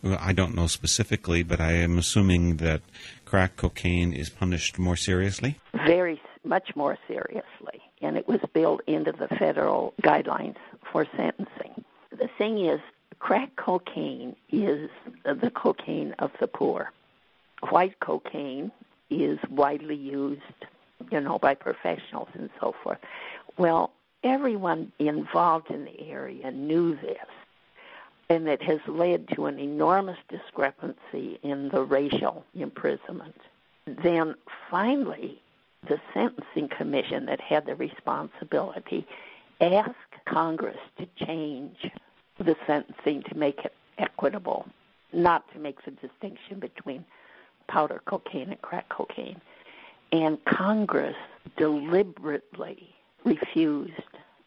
I 0.03 0.33
don't 0.33 0.55
know 0.55 0.67
specifically, 0.67 1.43
but 1.43 1.59
I 1.59 1.73
am 1.73 1.97
assuming 1.97 2.57
that 2.57 2.81
crack 3.25 3.57
cocaine 3.57 4.13
is 4.13 4.29
punished 4.29 4.79
more 4.79 4.95
seriously? 4.95 5.59
Very 5.73 6.21
much 6.43 6.75
more 6.75 6.97
seriously. 7.07 7.81
And 8.01 8.17
it 8.17 8.27
was 8.27 8.39
built 8.53 8.81
into 8.87 9.11
the 9.11 9.27
federal 9.27 9.93
guidelines 10.01 10.57
for 10.91 11.05
sentencing. 11.15 11.85
The 12.11 12.29
thing 12.37 12.65
is, 12.65 12.79
crack 13.19 13.55
cocaine 13.55 14.35
is 14.49 14.89
the 15.23 15.51
cocaine 15.53 16.15
of 16.19 16.31
the 16.39 16.47
poor. 16.47 16.91
White 17.69 17.99
cocaine 17.99 18.71
is 19.11 19.37
widely 19.49 19.95
used, 19.95 20.41
you 21.11 21.21
know, 21.21 21.37
by 21.37 21.53
professionals 21.53 22.29
and 22.33 22.49
so 22.59 22.73
forth. 22.83 22.97
Well, 23.57 23.93
everyone 24.23 24.91
involved 24.97 25.69
in 25.69 25.85
the 25.85 26.01
area 26.09 26.49
knew 26.51 26.95
this 26.95 27.17
and 28.31 28.47
it 28.47 28.61
has 28.61 28.79
led 28.87 29.27
to 29.27 29.47
an 29.47 29.59
enormous 29.59 30.17
discrepancy 30.29 31.37
in 31.43 31.67
the 31.67 31.83
racial 31.83 32.45
imprisonment. 32.55 33.35
Then 33.85 34.35
finally, 34.69 35.41
the 35.85 35.99
Sentencing 36.13 36.69
Commission 36.69 37.25
that 37.25 37.41
had 37.41 37.65
the 37.65 37.75
responsibility 37.75 39.05
asked 39.59 39.95
Congress 40.23 40.77
to 40.97 41.25
change 41.25 41.91
the 42.37 42.55
sentencing 42.65 43.21
to 43.23 43.35
make 43.35 43.59
it 43.65 43.73
equitable, 43.97 44.65
not 45.11 45.43
to 45.51 45.59
make 45.59 45.83
the 45.83 45.91
distinction 45.91 46.57
between 46.57 47.03
powder 47.67 48.01
cocaine 48.05 48.49
and 48.49 48.61
crack 48.61 48.87
cocaine. 48.87 49.41
And 50.13 50.43
Congress 50.45 51.17
deliberately 51.57 52.95
refused 53.25 53.91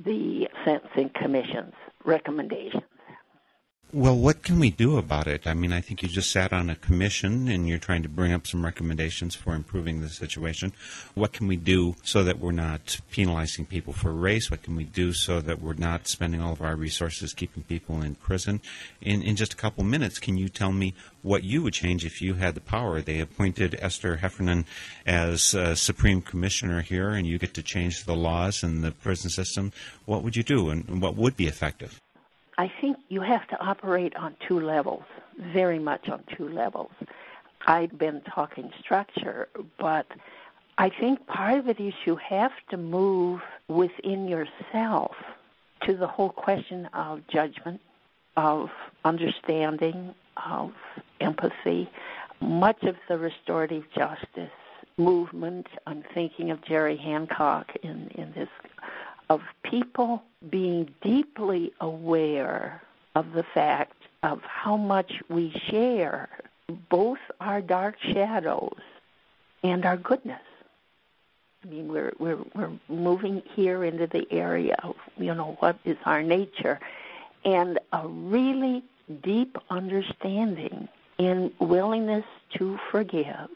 the 0.03 0.49
Sentencing 0.65 1.11
Commission's 1.11 1.75
recommendations. 2.07 2.83
Well, 3.95 4.17
what 4.17 4.43
can 4.43 4.59
we 4.59 4.71
do 4.71 4.97
about 4.99 5.29
it? 5.29 5.47
I 5.47 5.55
mean, 5.55 5.73
I 5.73 5.81
think 5.81 6.03
you 6.03 6.09
just 6.09 6.33
sat 6.33 6.53
on 6.53 6.69
a 6.69 6.75
commission 6.75 7.47
and 7.47 7.69
you're 7.69 7.79
trying 7.79 8.03
to 8.03 8.09
bring 8.09 8.33
up 8.33 8.45
some 8.45 8.65
recommendations 8.65 9.37
for 9.37 9.55
improving 9.55 10.01
the 10.01 10.09
situation. 10.09 10.73
What 11.15 11.33
can 11.33 11.47
we 11.47 11.55
do 11.55 11.95
so 12.03 12.25
that 12.25 12.41
we're 12.41 12.51
not 12.51 12.99
penalizing 13.13 13.67
people 13.67 13.93
for 13.93 14.11
race? 14.11 14.51
What 14.51 14.65
can 14.65 14.75
we 14.75 14.83
do 14.83 15.13
so 15.13 15.41
that 15.43 15.63
we're 15.63 15.75
not 15.75 16.09
spending 16.09 16.43
all 16.43 16.53
of 16.53 16.61
our 16.61 16.75
resources 16.75 17.33
keeping 17.33 17.63
people 17.63 18.03
in 18.03 18.17
prison? 18.17 18.61
In, 19.01 19.23
in 19.23 19.37
just 19.37 19.53
a 19.53 19.57
couple 19.57 19.85
minutes, 19.85 20.19
can 20.19 20.37
you 20.37 20.49
tell 20.49 20.73
me 20.73 20.95
what 21.23 21.45
you 21.45 21.63
would 21.63 21.75
change 21.75 22.05
if 22.05 22.21
you 22.21 22.35
had 22.35 22.57
the 22.57 22.61
power? 22.61 23.01
They 23.01 23.21
appointed 23.21 23.79
Esther 23.81 24.17
Heffernan 24.17 24.67
as 25.07 25.55
uh, 25.55 25.77
Supreme 25.77 26.21
Commissioner 26.21 26.81
here, 26.81 27.11
and 27.11 27.29
you 27.29 27.39
get 27.39 27.55
to 27.55 27.63
change 27.63 28.07
the 28.07 28.17
laws 28.17 28.65
and 28.65 28.83
the 28.83 28.91
prison 28.91 29.31
system. 29.31 29.71
What 30.05 30.25
would 30.25 30.35
you 30.35 30.43
do, 30.43 30.69
and 30.69 31.01
what 31.01 31.15
would 31.15 31.37
be 31.37 31.47
effective? 31.47 32.01
I 32.59 32.71
think 32.81 32.99
you 33.09 33.21
have 33.21 33.47
to 33.49 33.61
operate 33.61 34.15
on 34.17 34.37
two 34.47 34.61
levels, 34.61 35.05
very 35.39 35.79
much 35.79 36.09
on 36.09 36.23
two 36.37 36.49
levels. 36.49 36.93
I've 37.67 37.99
been 37.99 38.21
talking 38.23 38.71
structure, 38.79 39.49
but 39.79 40.07
I 40.79 40.91
think 40.91 41.27
part 41.27 41.59
of 41.59 41.69
it 41.69 41.81
is 41.81 41.95
you 42.05 42.17
have 42.17 42.53
to 42.71 42.77
move 42.77 43.41
within 43.69 44.29
yourself 44.29 45.17
to 45.87 45.97
the 45.97 46.07
whole 46.07 46.31
question 46.31 46.87
of 46.93 47.27
judgment, 47.29 47.81
of 48.37 48.71
understanding, 49.05 50.15
of 50.49 50.73
empathy. 51.21 51.91
Much 52.41 52.83
of 52.83 52.97
the 53.09 53.19
restorative 53.19 53.85
justice 53.95 54.51
movement, 54.97 55.67
I'm 55.87 56.05
thinking 56.15 56.51
of 56.51 56.63
Jerry 56.63 56.97
Hancock 56.97 57.75
in, 57.83 58.09
in 58.15 58.33
this 58.33 58.49
of 59.31 59.41
people 59.63 60.23
being 60.51 60.95
deeply 61.03 61.73
aware 61.81 62.83
of 63.15 63.33
the 63.33 63.43
fact 63.43 64.03
of 64.23 64.41
how 64.43 64.77
much 64.77 65.23
we 65.29 65.51
share 65.69 66.29
both 66.89 67.19
our 67.41 67.61
dark 67.61 67.97
shadows 68.01 68.81
and 69.63 69.85
our 69.85 69.97
goodness. 69.97 70.41
I 71.63 71.67
mean, 71.69 71.89
we're 71.89 72.13
we're 72.19 72.39
we're 72.55 72.73
moving 72.89 73.43
here 73.55 73.85
into 73.85 74.07
the 74.07 74.27
area 74.31 74.77
of 74.83 74.97
you 75.17 75.35
know 75.35 75.57
what 75.61 75.79
is 75.85 75.97
our 76.05 76.23
nature, 76.23 76.79
and 77.45 77.79
a 77.93 78.07
really 78.07 78.83
deep 79.23 79.57
understanding 79.71 80.89
and 81.19 81.53
willingness 81.59 82.25
to 82.59 82.79
forgive 82.91 83.49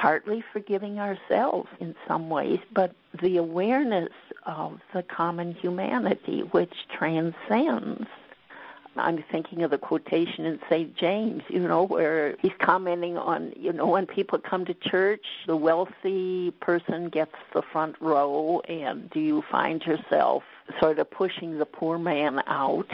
partly 0.00 0.42
forgiving 0.52 0.98
ourselves 0.98 1.68
in 1.78 1.94
some 2.08 2.30
ways, 2.30 2.58
but 2.72 2.94
the 3.22 3.36
awareness 3.36 4.08
of 4.50 4.80
the 4.92 5.02
common 5.02 5.54
humanity 5.54 6.40
which 6.50 6.74
transcends. 6.92 8.06
I'm 8.96 9.22
thinking 9.30 9.62
of 9.62 9.70
the 9.70 9.78
quotation 9.78 10.44
in 10.44 10.58
St. 10.68 10.96
James, 10.96 11.42
you 11.48 11.60
know, 11.60 11.84
where 11.84 12.36
he's 12.42 12.52
commenting 12.58 13.16
on, 13.16 13.52
you 13.56 13.72
know, 13.72 13.86
when 13.86 14.04
people 14.04 14.38
come 14.38 14.64
to 14.64 14.74
church, 14.74 15.24
the 15.46 15.56
wealthy 15.56 16.50
person 16.60 17.08
gets 17.08 17.34
the 17.54 17.62
front 17.62 17.94
row, 18.00 18.60
and 18.68 19.08
do 19.10 19.20
you 19.20 19.44
find 19.48 19.82
yourself 19.86 20.42
sort 20.80 20.98
of 20.98 21.08
pushing 21.08 21.58
the 21.58 21.66
poor 21.66 21.98
man 21.98 22.42
out? 22.48 22.90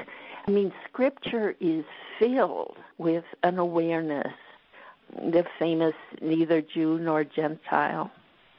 I 0.47 0.51
mean, 0.51 0.71
Scripture 0.87 1.57
is 1.61 1.85
filled 2.19 2.77
with 2.99 3.25
an 3.43 3.59
awareness 3.59 4.33
the 5.15 5.45
famous 5.59 5.95
neither 6.21 6.61
Jew 6.61 6.99
nor 6.99 7.25
Gentile, 7.25 8.11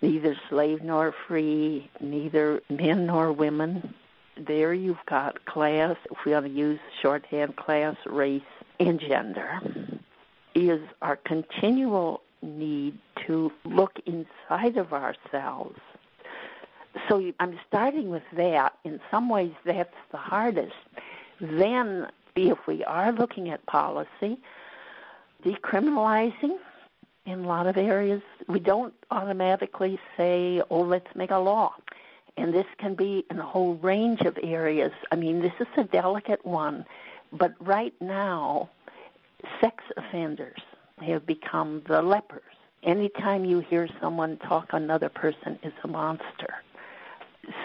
neither 0.02 0.36
slave 0.50 0.84
nor 0.84 1.14
free, 1.28 1.90
neither 2.00 2.62
men 2.70 3.08
nor 3.08 3.32
women. 3.32 3.94
There 4.38 4.74
you've 4.74 5.06
got 5.08 5.46
class, 5.46 5.96
if 6.12 6.18
we 6.26 6.34
want 6.34 6.46
to 6.46 6.52
use 6.52 6.80
shorthand, 7.02 7.56
class, 7.56 7.96
race, 8.06 8.42
and 8.80 9.00
gender, 9.00 9.60
is 10.54 10.82
our 11.02 11.16
continual 11.16 12.22
need 12.42 12.98
to 13.26 13.52
look 13.66 14.00
inside 14.06 14.78
of 14.78 14.94
ourselves. 14.94 15.80
So 17.10 17.32
I'm 17.40 17.60
starting 17.68 18.10
with 18.10 18.24
that. 18.34 18.78
In 18.84 19.00
some 19.10 19.30
ways, 19.30 19.54
that's 19.66 19.96
the 20.12 20.18
hardest. 20.18 20.76
Then, 21.40 22.08
if 22.36 22.68
we 22.68 22.84
are 22.84 23.12
looking 23.12 23.50
at 23.50 23.66
policy, 23.66 24.38
decriminalizing 25.44 26.58
in 27.28 27.44
a 27.44 27.48
lot 27.48 27.68
of 27.68 27.78
areas. 27.78 28.22
We 28.48 28.60
don't 28.60 28.94
automatically 29.12 30.00
say, 30.16 30.62
oh, 30.70 30.82
let's 30.82 31.14
make 31.14 31.30
a 31.30 31.38
law. 31.38 31.76
And 32.38 32.54
this 32.54 32.66
can 32.78 32.96
be 32.96 33.26
in 33.30 33.38
a 33.38 33.46
whole 33.46 33.76
range 33.76 34.22
of 34.22 34.38
areas. 34.42 34.94
I 35.12 35.16
mean, 35.16 35.42
this 35.42 35.54
is 35.60 35.68
a 35.76 35.84
delicate 35.84 36.44
one. 36.46 36.86
But 37.34 37.54
right 37.60 37.94
now, 38.00 38.70
sex 39.60 39.84
offenders 39.98 40.62
have 41.02 41.26
become 41.26 41.84
the 41.88 42.02
lepers. 42.02 42.42
Anytime 42.84 43.44
you 43.44 43.60
hear 43.60 43.90
someone 44.00 44.38
talk, 44.38 44.70
another 44.72 45.10
person 45.10 45.60
is 45.64 45.74
a 45.84 45.88
monster. 45.88 46.56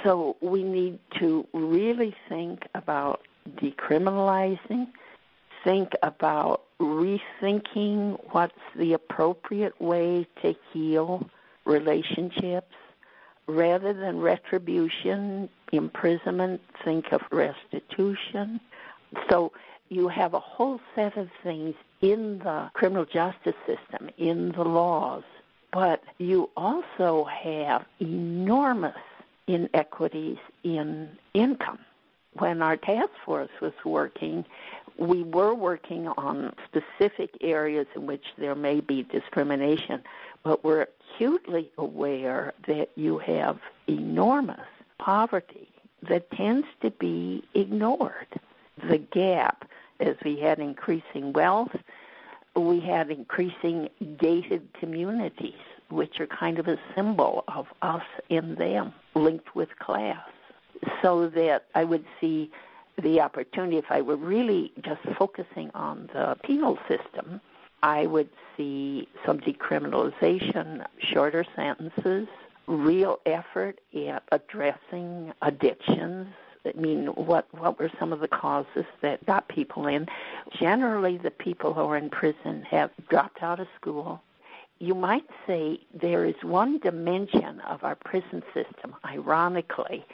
So 0.03 0.37
we 0.41 0.65
need 0.65 0.99
to 1.21 1.47
really 1.53 2.15
think 2.29 2.67
about 2.75 3.23
decriminalizing, 3.57 4.89
think 5.63 5.93
about 6.03 6.63
rethinking 6.83 8.19
what's 8.33 8.55
the 8.77 8.93
appropriate 8.93 9.81
way 9.81 10.27
to 10.43 10.55
heal 10.73 11.29
relationships 11.65 12.75
rather 13.47 13.93
than 13.93 14.21
retribution, 14.21 15.49
imprisonment, 15.73 16.61
think 16.85 17.13
of 17.13 17.23
restitution. 17.31 18.61
So 19.29 19.53
you 19.89 20.09
have 20.09 20.35
a 20.35 20.41
whole 20.41 20.81
set 20.95 21.17
of 21.17 21.29
things 21.43 21.75
in 22.01 22.39
the 22.39 22.71
criminal 22.75 23.05
justice 23.05 23.57
system, 23.67 24.11
in 24.17 24.53
the 24.53 24.65
laws, 24.65 25.25
but 25.73 26.03
you 26.19 26.51
also 26.57 27.25
have 27.25 27.85
enormous 28.01 28.97
inequities 29.47 30.39
in 30.63 31.09
income. 31.35 31.79
When 32.35 32.63
our 32.63 32.77
task 32.77 33.11
force 33.25 33.51
was 33.61 33.75
working, 33.85 34.45
we 34.99 35.23
were 35.23 35.55
working 35.55 36.09
on 36.09 36.55
specific 36.67 37.37
areas 37.41 37.87
in 37.95 38.07
which 38.07 38.25
there 38.39 38.55
may 38.55 38.81
be 38.81 39.03
discrimination, 39.03 40.03
but 40.43 40.65
we're 40.65 40.87
acutely 41.15 41.71
aware 41.79 42.53
that 42.67 42.91
you 42.97 43.19
have 43.19 43.59
enormous 43.87 44.61
poverty 44.99 45.69
that 46.09 46.31
tends 46.33 46.67
to 46.81 46.91
be 46.91 47.45
ignored. 47.55 48.27
The 48.89 48.99
gap, 48.99 49.69
as 50.01 50.17
we 50.25 50.39
had 50.41 50.59
increasing 50.59 51.33
wealth, 51.33 51.77
we 52.55 52.81
had 52.81 53.11
increasing 53.11 53.89
gated 54.19 54.73
communities, 54.75 55.55
which 55.91 56.21
are 56.21 56.27
kind 56.27 56.59
of 56.59 56.69
a 56.69 56.79
symbol 56.95 57.45
of 57.49 57.67
us 57.83 58.05
and 58.31 58.57
them 58.57 58.93
linked 59.15 59.55
with 59.55 59.79
class. 59.79 60.29
So 61.01 61.29
that 61.29 61.67
I 61.75 61.85
would 61.85 62.05
see 62.21 62.51
the 63.01 63.21
opportunity, 63.21 63.79
if 63.79 63.91
I 63.91 64.01
were 64.03 64.17
really 64.17 64.73
just 64.83 65.01
focusing 65.19 65.71
on 65.75 66.11
the 66.13 66.37
penal 66.43 66.79
system, 66.89 67.41
I 67.83 68.07
would 68.07 68.29
see 68.57 69.09
some 69.27 69.41
decriminalization, 69.41 70.85
shorter 70.99 71.45
sentences, 71.57 72.29
real 72.67 73.19
effort 73.27 73.81
at 74.09 74.23
addressing 74.31 75.33
addictions. 75.43 76.29
I 76.65 76.79
mean, 76.79 77.07
what 77.07 77.53
what 77.53 77.81
were 77.81 77.91
some 77.99 78.13
of 78.13 78.21
the 78.21 78.29
causes 78.29 78.85
that 79.01 79.25
got 79.27 79.49
people 79.49 79.89
in? 79.89 80.07
Generally, 80.61 81.19
the 81.19 81.33
people 81.33 81.75
who 81.75 81.81
are 81.81 81.97
in 81.97 82.09
prison 82.09 82.63
have 82.71 82.91
dropped 83.09 83.43
out 83.43 83.59
of 83.59 83.67
school. 83.81 84.23
You 84.79 84.95
might 84.95 85.27
say 85.47 85.81
there 85.93 86.25
is 86.25 86.35
one 86.43 86.79
dimension 86.79 87.61
of 87.61 87.83
our 87.83 87.97
prison 87.97 88.43
system, 88.55 88.95
ironically, 89.05 90.05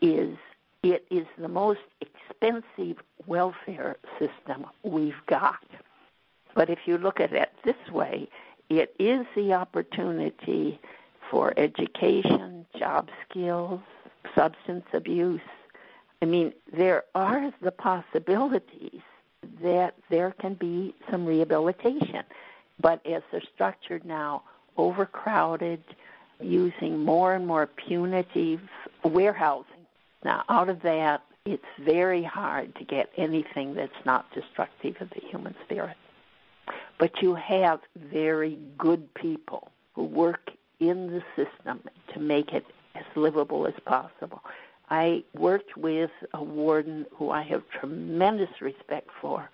is 0.00 0.36
it 0.82 1.04
is 1.10 1.26
the 1.38 1.48
most 1.48 1.80
expensive 2.00 2.96
welfare 3.26 3.96
system 4.18 4.66
we've 4.82 5.20
got. 5.26 5.64
But 6.54 6.70
if 6.70 6.80
you 6.86 6.98
look 6.98 7.20
at 7.20 7.32
it 7.32 7.52
this 7.64 7.90
way, 7.92 8.28
it 8.68 8.94
is 8.98 9.26
the 9.34 9.52
opportunity 9.54 10.80
for 11.30 11.52
education, 11.56 12.66
job 12.78 13.08
skills, 13.28 13.80
substance 14.34 14.86
abuse. 14.92 15.40
I 16.22 16.26
mean, 16.26 16.52
there 16.72 17.04
are 17.14 17.52
the 17.62 17.70
possibilities 17.70 19.00
that 19.62 19.94
there 20.10 20.34
can 20.40 20.54
be 20.54 20.94
some 21.10 21.26
rehabilitation. 21.26 22.24
But 22.80 23.04
as 23.06 23.22
they're 23.30 23.42
structured 23.54 24.04
now, 24.04 24.42
overcrowded, 24.76 25.82
using 26.40 27.04
more 27.04 27.34
and 27.34 27.46
more 27.46 27.66
punitive 27.66 28.60
warehousing. 29.02 29.77
Now, 30.24 30.44
out 30.48 30.68
of 30.68 30.82
that, 30.82 31.22
it's 31.44 31.64
very 31.78 32.22
hard 32.22 32.74
to 32.76 32.84
get 32.84 33.10
anything 33.16 33.74
that's 33.74 34.04
not 34.04 34.30
destructive 34.32 34.96
of 35.00 35.10
the 35.10 35.20
human 35.20 35.54
spirit. 35.64 35.96
But 36.98 37.22
you 37.22 37.34
have 37.34 37.80
very 37.96 38.58
good 38.76 39.12
people 39.14 39.70
who 39.94 40.04
work 40.04 40.50
in 40.80 41.08
the 41.08 41.22
system 41.36 41.80
to 42.12 42.20
make 42.20 42.52
it 42.52 42.66
as 42.94 43.04
livable 43.14 43.66
as 43.66 43.74
possible. 43.84 44.42
I 44.90 45.24
worked 45.34 45.76
with 45.76 46.10
a 46.34 46.42
warden 46.42 47.06
who 47.14 47.30
I 47.30 47.42
have 47.42 47.62
tremendous 47.70 48.60
respect 48.60 49.10
for, 49.20 49.48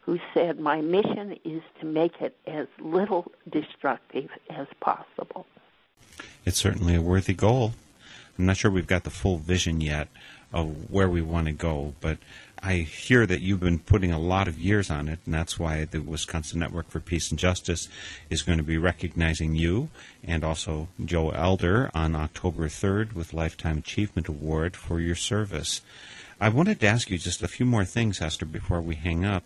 who 0.00 0.18
said, 0.34 0.58
My 0.58 0.80
mission 0.80 1.38
is 1.44 1.62
to 1.80 1.86
make 1.86 2.20
it 2.20 2.36
as 2.46 2.66
little 2.80 3.30
destructive 3.50 4.30
as 4.48 4.66
possible. 4.80 5.46
It's 6.44 6.58
certainly 6.58 6.94
a 6.94 7.02
worthy 7.02 7.34
goal. 7.34 7.74
I'm 8.40 8.46
not 8.46 8.56
sure 8.56 8.70
we've 8.70 8.86
got 8.86 9.04
the 9.04 9.10
full 9.10 9.36
vision 9.36 9.82
yet 9.82 10.08
of 10.50 10.90
where 10.90 11.10
we 11.10 11.20
want 11.20 11.46
to 11.46 11.52
go, 11.52 11.94
but 12.00 12.16
I 12.62 12.76
hear 12.76 13.26
that 13.26 13.42
you've 13.42 13.60
been 13.60 13.78
putting 13.78 14.12
a 14.12 14.18
lot 14.18 14.48
of 14.48 14.58
years 14.58 14.90
on 14.90 15.08
it, 15.08 15.18
and 15.26 15.34
that's 15.34 15.58
why 15.58 15.84
the 15.84 16.00
Wisconsin 16.00 16.58
Network 16.58 16.88
for 16.88 17.00
Peace 17.00 17.30
and 17.30 17.38
Justice 17.38 17.90
is 18.30 18.40
going 18.40 18.56
to 18.56 18.64
be 18.64 18.78
recognizing 18.78 19.56
you 19.56 19.90
and 20.24 20.42
also 20.42 20.88
Joe 21.04 21.30
Elder 21.30 21.90
on 21.92 22.16
October 22.16 22.68
3rd 22.68 23.12
with 23.12 23.34
Lifetime 23.34 23.76
Achievement 23.76 24.26
Award 24.26 24.74
for 24.74 25.00
your 25.00 25.16
service. 25.16 25.82
I 26.40 26.48
wanted 26.48 26.80
to 26.80 26.86
ask 26.86 27.10
you 27.10 27.18
just 27.18 27.42
a 27.42 27.48
few 27.48 27.66
more 27.66 27.84
things, 27.84 28.22
Esther, 28.22 28.46
before 28.46 28.80
we 28.80 28.94
hang 28.94 29.26
up 29.26 29.44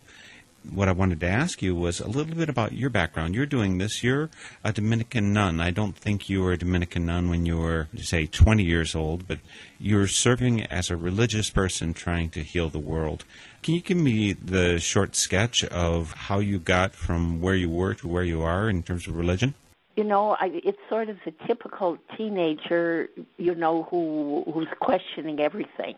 what 0.72 0.88
I 0.88 0.92
wanted 0.92 1.20
to 1.20 1.26
ask 1.26 1.62
you 1.62 1.74
was 1.74 2.00
a 2.00 2.08
little 2.08 2.34
bit 2.34 2.48
about 2.48 2.72
your 2.72 2.90
background. 2.90 3.34
You're 3.34 3.46
doing 3.46 3.78
this. 3.78 4.02
You're 4.02 4.30
a 4.62 4.72
Dominican 4.72 5.32
nun. 5.32 5.60
I 5.60 5.70
don't 5.70 5.96
think 5.96 6.28
you 6.28 6.42
were 6.42 6.52
a 6.52 6.58
Dominican 6.58 7.06
nun 7.06 7.28
when 7.28 7.46
you 7.46 7.58
were, 7.58 7.88
say, 7.96 8.26
20 8.26 8.62
years 8.62 8.94
old, 8.94 9.28
but 9.28 9.38
you're 9.78 10.06
serving 10.06 10.62
as 10.64 10.90
a 10.90 10.96
religious 10.96 11.50
person 11.50 11.94
trying 11.94 12.30
to 12.30 12.42
heal 12.42 12.68
the 12.68 12.78
world. 12.78 13.24
Can 13.62 13.74
you 13.74 13.80
give 13.80 13.96
me 13.96 14.32
the 14.32 14.78
short 14.78 15.16
sketch 15.16 15.64
of 15.64 16.12
how 16.12 16.38
you 16.38 16.58
got 16.58 16.94
from 16.94 17.40
where 17.40 17.54
you 17.54 17.70
were 17.70 17.94
to 17.94 18.08
where 18.08 18.24
you 18.24 18.42
are 18.42 18.68
in 18.68 18.82
terms 18.82 19.06
of 19.06 19.16
religion? 19.16 19.54
You 19.96 20.04
know, 20.04 20.36
I, 20.40 20.60
it's 20.64 20.78
sort 20.88 21.08
of 21.08 21.18
the 21.24 21.32
typical 21.46 21.98
teenager, 22.16 23.08
you 23.36 23.54
know, 23.54 23.84
who 23.84 24.44
who's 24.52 24.68
questioning 24.80 25.40
everything. 25.40 25.94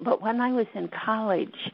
But 0.00 0.20
when 0.20 0.40
I 0.40 0.52
was 0.52 0.66
in 0.74 0.88
college, 0.88 1.72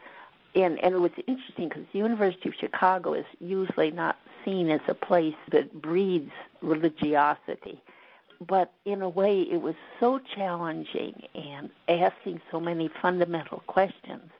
and 0.54 0.82
and 0.82 0.94
it 0.94 1.00
was 1.00 1.12
interesting 1.26 1.68
because 1.68 1.84
the 1.92 1.98
University 1.98 2.48
of 2.48 2.54
Chicago 2.54 3.14
is 3.14 3.26
usually 3.40 3.90
not 3.90 4.18
seen 4.44 4.70
as 4.70 4.80
a 4.88 4.94
place 4.94 5.34
that 5.50 5.80
breeds 5.80 6.32
religiosity, 6.60 7.80
but 8.46 8.72
in 8.84 9.02
a 9.02 9.08
way 9.08 9.42
it 9.42 9.60
was 9.62 9.74
so 10.00 10.18
challenging 10.18 11.22
and 11.34 11.70
asking 11.88 12.40
so 12.50 12.60
many 12.60 12.88
fundamental 13.00 13.62
questions 13.66 14.30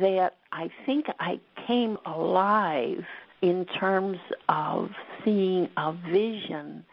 that 0.00 0.36
I 0.52 0.70
think 0.86 1.06
I 1.18 1.40
came 1.66 1.98
alive 2.06 3.04
in 3.40 3.64
terms 3.66 4.18
of 4.48 4.90
seeing 5.24 5.68
a 5.76 5.92
vision 5.92 6.84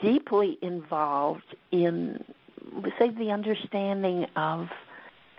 deeply 0.00 0.58
involved 0.60 1.54
in 1.70 2.22
say 2.98 3.10
the 3.10 3.30
understanding 3.30 4.26
of 4.36 4.68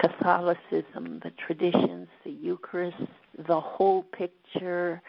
Catholicism, 0.04 1.22
the 1.24 1.32
traditions, 1.38 2.10
the 2.26 2.32
Eucharist, 2.32 2.97
the 3.38 3.60
whole 3.60 4.04
picture. 4.04 5.01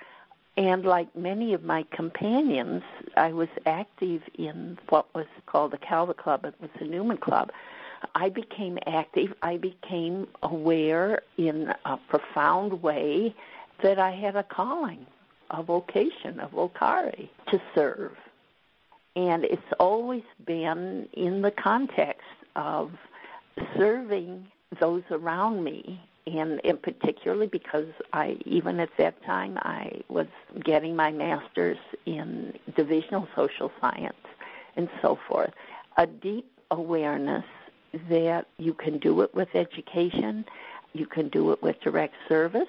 And 0.56 0.84
like 0.84 1.14
many 1.16 1.52
of 1.52 1.64
my 1.64 1.84
companions, 1.90 2.84
I 3.16 3.32
was 3.32 3.48
active 3.66 4.22
in 4.38 4.78
what 4.90 5.12
was 5.12 5.26
called 5.46 5.72
the 5.72 5.78
Calvert 5.78 6.18
Club. 6.18 6.44
It 6.44 6.54
was 6.60 6.70
the 6.78 6.84
Newman 6.84 7.16
Club. 7.16 7.50
I 8.14 8.28
became 8.28 8.78
active. 8.86 9.34
I 9.42 9.56
became 9.56 10.28
aware 10.44 11.22
in 11.36 11.74
a 11.84 11.96
profound 11.96 12.80
way 12.80 13.34
that 13.82 13.98
I 13.98 14.12
had 14.12 14.36
a 14.36 14.44
calling, 14.44 15.06
a 15.50 15.62
vocation, 15.64 16.38
a 16.38 16.46
vocare 16.46 17.28
to 17.50 17.60
serve. 17.74 18.12
And 19.16 19.44
it's 19.44 19.72
always 19.80 20.22
been 20.46 21.08
in 21.14 21.42
the 21.42 21.50
context 21.50 22.22
of 22.54 22.92
serving 23.76 24.46
those 24.80 25.02
around 25.10 25.64
me 25.64 26.00
and, 26.26 26.60
and 26.64 26.80
particularly 26.80 27.46
because 27.46 27.86
I 28.12 28.38
even 28.46 28.80
at 28.80 28.90
that 28.98 29.22
time 29.24 29.58
I 29.58 30.00
was 30.08 30.26
getting 30.62 30.96
my 30.96 31.10
master's 31.10 31.78
in 32.06 32.54
divisional 32.76 33.28
social 33.36 33.70
science 33.80 34.14
and 34.76 34.88
so 35.02 35.18
forth. 35.28 35.52
A 35.96 36.06
deep 36.06 36.50
awareness 36.70 37.44
that 38.08 38.46
you 38.58 38.74
can 38.74 38.98
do 38.98 39.20
it 39.20 39.34
with 39.34 39.54
education, 39.54 40.44
you 40.92 41.06
can 41.06 41.28
do 41.28 41.52
it 41.52 41.62
with 41.62 41.80
direct 41.80 42.14
service. 42.28 42.68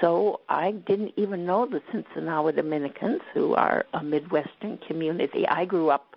So 0.00 0.40
I 0.48 0.72
didn't 0.72 1.12
even 1.16 1.46
know 1.46 1.66
the 1.66 1.80
Sinsinawa 1.92 2.56
Dominicans, 2.56 3.20
who 3.32 3.54
are 3.54 3.86
a 3.92 4.02
Midwestern 4.02 4.78
community. 4.78 5.46
I 5.46 5.66
grew 5.66 5.90
up 5.90 6.16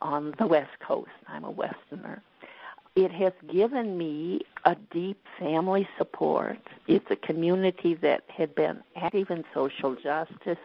on 0.00 0.34
the 0.38 0.46
West 0.46 0.78
Coast. 0.80 1.10
I'm 1.28 1.44
a 1.44 1.50
Westerner 1.50 2.22
it 2.94 3.10
has 3.10 3.32
given 3.50 3.96
me 3.96 4.42
a 4.64 4.76
deep 4.90 5.24
family 5.38 5.88
support. 5.96 6.58
It's 6.86 7.10
a 7.10 7.16
community 7.16 7.94
that 7.94 8.24
had 8.28 8.54
been 8.54 8.82
active 8.96 9.30
in 9.30 9.44
social 9.54 9.94
justice. 9.94 10.58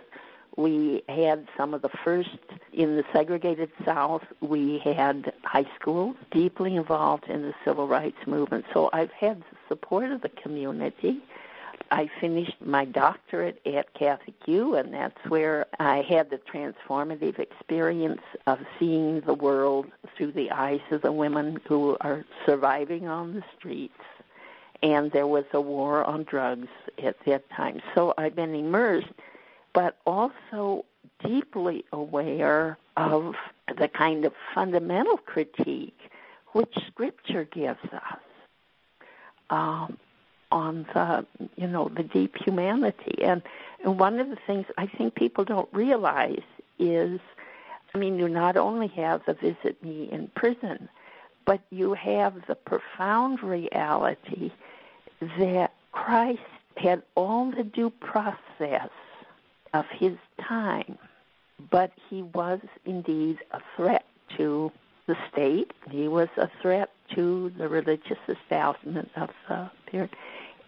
We 0.58 1.04
had 1.08 1.48
some 1.56 1.74
of 1.74 1.84
the 1.84 1.90
first 2.04 2.40
in 2.74 2.98
the 2.98 3.06
segregated 3.14 3.72
South. 3.86 4.24
We 4.42 4.80
had 4.80 5.32
high 5.44 5.68
schools 5.80 6.16
deeply 6.32 6.76
involved 6.76 7.26
in 7.26 7.44
the 7.44 7.54
civil 7.64 7.88
rights 7.88 8.18
movement. 8.26 8.66
So 8.74 8.90
I've 8.92 9.12
had 9.12 9.40
the 9.40 9.58
support 9.68 10.12
of 10.12 10.22
the 10.22 10.30
community. 10.30 11.22
I 11.92 12.10
finished 12.20 12.56
my 12.60 12.86
doctorate 12.86 13.62
at 13.66 13.94
Catholic 13.94 14.36
U, 14.46 14.76
and 14.76 14.94
that's 14.94 15.18
where 15.28 15.66
I 15.80 16.02
had 16.02 16.30
the 16.30 16.38
transformative 16.38 17.40
experience 17.40 18.22
of 18.46 18.60
seeing 18.80 19.22
the 19.22 19.34
world 19.34 19.88
through 20.16 20.34
the 20.34 20.52
eyes 20.52 20.82
of 20.92 21.02
the 21.02 21.12
women 21.12 21.60
who 21.68 21.98
are 22.02 22.26
surviving 22.46 23.08
on 23.08 23.36
the 23.36 23.44
streets 23.58 24.00
and 24.84 25.12
there 25.12 25.28
was 25.28 25.46
a 25.54 25.62
war 25.62 26.04
on 26.04 26.24
drugs 26.24 26.68
at 27.04 27.16
that 27.26 27.50
time. 27.50 27.82
So 27.96 28.14
I've 28.18 28.36
been 28.36 28.54
immersed, 28.54 29.12
but 29.74 29.98
also 30.06 30.86
deeply 31.24 31.86
aware 31.92 32.78
of 32.96 33.36
the 33.78 33.88
kind 33.88 34.26
of 34.26 34.34
fundamental 34.54 35.18
critique 35.18 35.98
which 36.54 36.76
Scripture 36.88 37.44
gives 37.44 37.84
us 37.92 38.20
um, 39.50 39.98
on 40.52 40.86
the, 40.94 41.26
you 41.56 41.68
know, 41.68 41.90
the 41.96 42.04
deep 42.04 42.36
humanity. 42.38 43.24
And, 43.24 43.42
and 43.84 44.00
one 44.00 44.20
of 44.20 44.30
the 44.30 44.38
things 44.48 44.66
I 44.78 44.88
think 44.88 45.16
people 45.16 45.44
don't 45.44 45.70
realize 45.74 46.44
is, 46.80 47.20
I 47.94 47.98
mean, 47.98 48.18
you 48.18 48.30
not 48.30 48.58
only 48.58 48.88
have 48.90 49.22
the 49.26 49.34
visit 49.34 49.82
me 49.84 50.10
in 50.12 50.30
prison, 50.36 50.90
but 51.46 51.62
you 51.70 51.94
have 51.94 52.46
the 52.48 52.56
profound 52.56 53.42
reality 53.42 54.52
that 55.40 55.74
Christ 55.92 56.42
had 56.76 57.02
all 57.16 57.52
the 57.52 57.64
due 57.64 57.90
process 57.90 58.90
of 59.74 59.86
his 59.90 60.18
time, 60.40 60.98
but 61.72 61.92
he 62.10 62.22
was 62.22 62.60
indeed 62.86 63.40
a 63.52 63.62
threat 63.76 64.06
to 64.38 64.72
the 65.08 65.18
state. 65.32 65.72
He 65.90 66.08
was 66.08 66.30
a 66.38 66.50
threat 66.62 66.92
to 67.16 67.52
the 67.58 67.68
religious 67.68 68.18
establishment 68.28 69.10
of 69.16 69.30
the 69.48 69.70
period. 69.86 70.16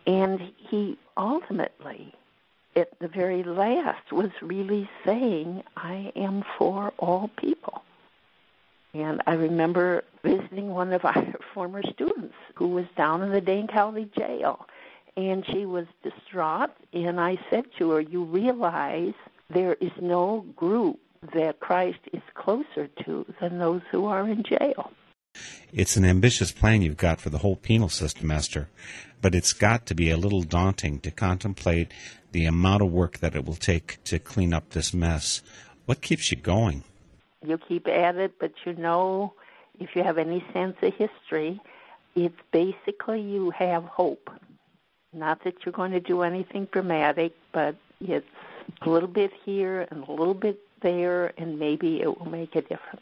And 0.08 0.52
he 0.58 0.98
ultimately, 1.18 2.14
at 2.76 2.98
the 3.00 3.08
very 3.08 3.44
last, 3.44 4.12
was 4.12 4.32
really 4.42 4.90
saying, 5.06 5.64
I 5.78 6.12
am 6.16 6.44
for 6.58 6.94
all 6.98 7.30
people. 7.38 7.84
And 8.94 9.22
I 9.28 9.34
remember 9.34 10.04
visiting 10.24 10.70
one 10.70 10.94
of 10.94 11.06
our 11.06 11.26
former 11.54 11.84
students 11.84 12.36
who 12.56 12.68
was 12.70 12.86
down 12.98 13.22
in 13.22 13.32
the 13.32 13.42
Dane 13.42 13.68
County 13.68 14.10
Jail. 14.18 14.66
And 15.16 15.46
she 15.46 15.66
was 15.66 15.86
distraught. 16.04 16.72
And 16.94 17.20
I 17.20 17.38
said 17.50 17.66
to 17.78 17.92
her, 17.92 18.02
You 18.02 18.24
realize 18.24 19.14
there 19.50 19.74
is 19.76 19.92
no 20.00 20.46
group 20.56 21.00
that 21.34 21.60
Christ 21.60 22.00
is 22.14 22.22
closer 22.34 22.88
to 23.04 23.26
than 23.42 23.60
those 23.60 23.82
who 23.92 24.06
are 24.06 24.28
in 24.28 24.44
jail. 24.44 24.92
It's 25.72 25.98
an 25.98 26.06
ambitious 26.06 26.52
plan 26.52 26.82
you've 26.82 26.98
got 26.98 27.22
for 27.22 27.30
the 27.30 27.40
whole 27.40 27.56
penal 27.56 27.90
system, 27.90 28.32
Esther, 28.32 28.70
but 29.22 29.36
it's 29.36 29.54
got 29.54 29.86
to 29.88 29.96
be 29.96 30.10
a 30.10 30.18
little 30.18 30.42
daunting 30.42 31.00
to 31.02 31.12
contemplate 31.12 31.92
the 32.32 32.46
amount 32.46 32.82
of 32.82 32.92
work 32.92 33.20
that 33.20 33.36
it 33.36 33.46
will 33.46 33.56
take 33.56 34.04
to 34.06 34.20
clean 34.20 34.54
up 34.54 34.70
this 34.70 34.94
mess. 34.94 35.42
What 35.86 36.02
keeps 36.02 36.32
you 36.32 36.38
going? 36.38 36.84
You 37.46 37.58
keep 37.58 37.88
at 37.88 38.16
it, 38.16 38.34
but 38.40 38.52
you 38.66 38.74
know, 38.74 39.34
if 39.80 39.96
you 39.96 40.04
have 40.04 40.18
any 40.18 40.44
sense 40.54 40.76
of 40.82 40.94
history, 40.96 41.62
it's 42.16 42.36
basically 42.52 43.22
you 43.22 43.52
have 43.52 43.84
hope. 43.84 44.30
Not 45.14 45.44
that 45.44 45.66
you're 45.66 45.74
going 45.74 45.92
to 45.92 46.00
do 46.00 46.22
anything 46.22 46.68
dramatic, 46.72 47.34
but 47.52 47.76
it's 48.02 48.26
a 48.82 48.90
little 48.90 49.08
bit 49.08 49.32
here 49.46 49.88
and 49.90 50.04
a 50.08 50.12
little 50.12 50.34
bit 50.34 50.60
there, 50.82 51.34
and 51.38 51.60
maybe 51.60 52.02
it 52.02 52.20
will 52.20 52.30
make 52.30 52.56
a 52.56 52.62
difference. 52.62 53.02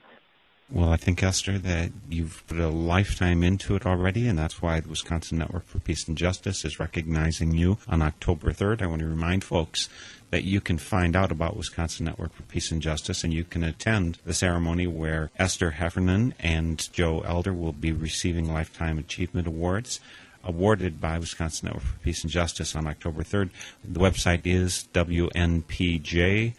Well, 0.70 0.90
I 0.92 0.98
think, 0.98 1.24
Esther, 1.24 1.58
that 1.60 1.92
you've 2.10 2.44
put 2.46 2.60
a 2.60 2.68
lifetime 2.68 3.42
into 3.42 3.78
it 3.78 3.86
already, 3.86 4.28
and 4.28 4.38
that's 4.38 4.62
why 4.62 4.82
the 4.82 4.90
Wisconsin 4.90 5.38
Network 5.38 5.66
for 5.66 5.80
Peace 5.80 6.06
and 6.10 6.18
Justice 6.18 6.66
is 6.66 6.78
recognizing 6.78 7.54
you 7.54 7.78
on 7.88 8.02
October 8.02 8.52
3rd. 8.52 8.82
I 8.82 8.88
want 8.88 9.00
to 9.00 9.08
remind 9.08 9.46
folks 9.46 9.88
that 10.30 10.44
you 10.44 10.60
can 10.60 10.78
find 10.78 11.16
out 11.16 11.32
about 11.32 11.56
Wisconsin 11.56 12.06
Network 12.06 12.34
for 12.34 12.44
Peace 12.44 12.70
and 12.70 12.82
Justice, 12.82 13.24
and 13.24 13.34
you 13.34 13.46
can 13.46 13.64
attend 13.64 14.18
the 14.26 14.34
ceremony 14.34 14.88
where 14.88 15.32
Esther 15.40 15.72
Heffernan 15.72 16.34
and 16.38 16.92
Joe 16.92 17.22
Elder 17.22 17.54
will 17.54 17.72
be 17.72 17.94
receiving 17.94 18.52
Lifetime 18.52 18.98
Achievement 18.98 19.48
Awards 19.48 20.02
awarded 20.44 21.00
by 21.00 21.18
Wisconsin 21.18 21.68
Network 21.68 21.86
for 21.86 22.00
Peace 22.00 22.24
and 22.24 22.32
Justice 22.32 22.76
on 22.76 22.88
October 22.88 23.24
3rd. 23.24 23.52
The 23.86 24.02
website 24.02 24.42
is 24.44 24.90
wnpj.org. 24.94 26.54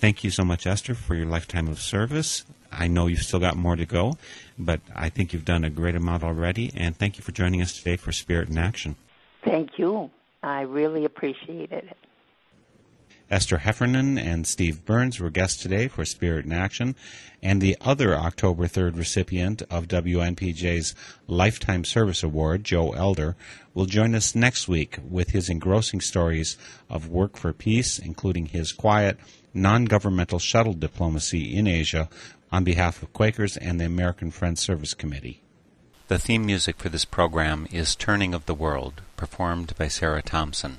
Thank 0.00 0.24
you 0.24 0.30
so 0.30 0.46
much, 0.46 0.66
Esther, 0.66 0.94
for 0.94 1.14
your 1.14 1.26
lifetime 1.26 1.68
of 1.68 1.78
service. 1.78 2.46
I 2.72 2.88
know 2.88 3.06
you've 3.06 3.20
still 3.20 3.38
got 3.38 3.56
more 3.56 3.76
to 3.76 3.84
go, 3.84 4.16
but 4.58 4.80
I 4.96 5.10
think 5.10 5.34
you've 5.34 5.44
done 5.44 5.62
a 5.62 5.68
great 5.68 5.94
amount 5.94 6.24
already, 6.24 6.72
and 6.74 6.96
thank 6.96 7.18
you 7.18 7.22
for 7.22 7.32
joining 7.32 7.60
us 7.60 7.76
today 7.76 7.96
for 7.96 8.10
Spirit 8.10 8.48
in 8.48 8.56
Action. 8.56 8.96
Thank 9.44 9.78
you. 9.78 10.10
I 10.42 10.62
really 10.62 11.04
appreciated 11.04 11.84
it. 11.84 11.96
Esther 13.30 13.58
Heffernan 13.58 14.18
and 14.18 14.44
Steve 14.44 14.84
Burns 14.84 15.20
were 15.20 15.30
guests 15.30 15.62
today 15.62 15.86
for 15.86 16.04
Spirit 16.04 16.44
in 16.44 16.52
Action, 16.52 16.96
and 17.40 17.60
the 17.60 17.76
other 17.80 18.12
October 18.16 18.66
3rd 18.66 18.98
recipient 18.98 19.62
of 19.70 19.86
WNPJ's 19.86 20.96
Lifetime 21.28 21.84
Service 21.84 22.24
Award, 22.24 22.64
Joe 22.64 22.90
Elder, 22.90 23.36
will 23.72 23.86
join 23.86 24.16
us 24.16 24.34
next 24.34 24.66
week 24.66 24.98
with 25.08 25.30
his 25.30 25.48
engrossing 25.48 26.00
stories 26.00 26.58
of 26.88 27.08
work 27.08 27.36
for 27.36 27.52
peace, 27.52 28.00
including 28.00 28.46
his 28.46 28.72
quiet, 28.72 29.16
non 29.54 29.84
governmental 29.84 30.40
shuttle 30.40 30.74
diplomacy 30.74 31.56
in 31.56 31.68
Asia 31.68 32.08
on 32.50 32.64
behalf 32.64 33.00
of 33.00 33.12
Quakers 33.12 33.56
and 33.56 33.80
the 33.80 33.84
American 33.84 34.32
Friends 34.32 34.60
Service 34.60 34.92
Committee. 34.92 35.40
The 36.08 36.18
theme 36.18 36.44
music 36.44 36.78
for 36.78 36.88
this 36.88 37.04
program 37.04 37.68
is 37.70 37.94
Turning 37.94 38.34
of 38.34 38.46
the 38.46 38.54
World, 38.54 39.02
performed 39.16 39.74
by 39.78 39.86
Sarah 39.86 40.22
Thompson. 40.22 40.78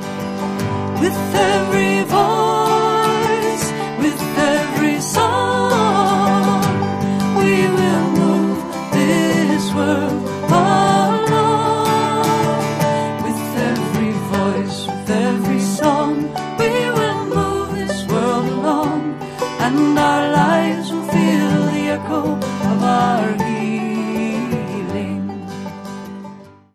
world. 9.73 10.10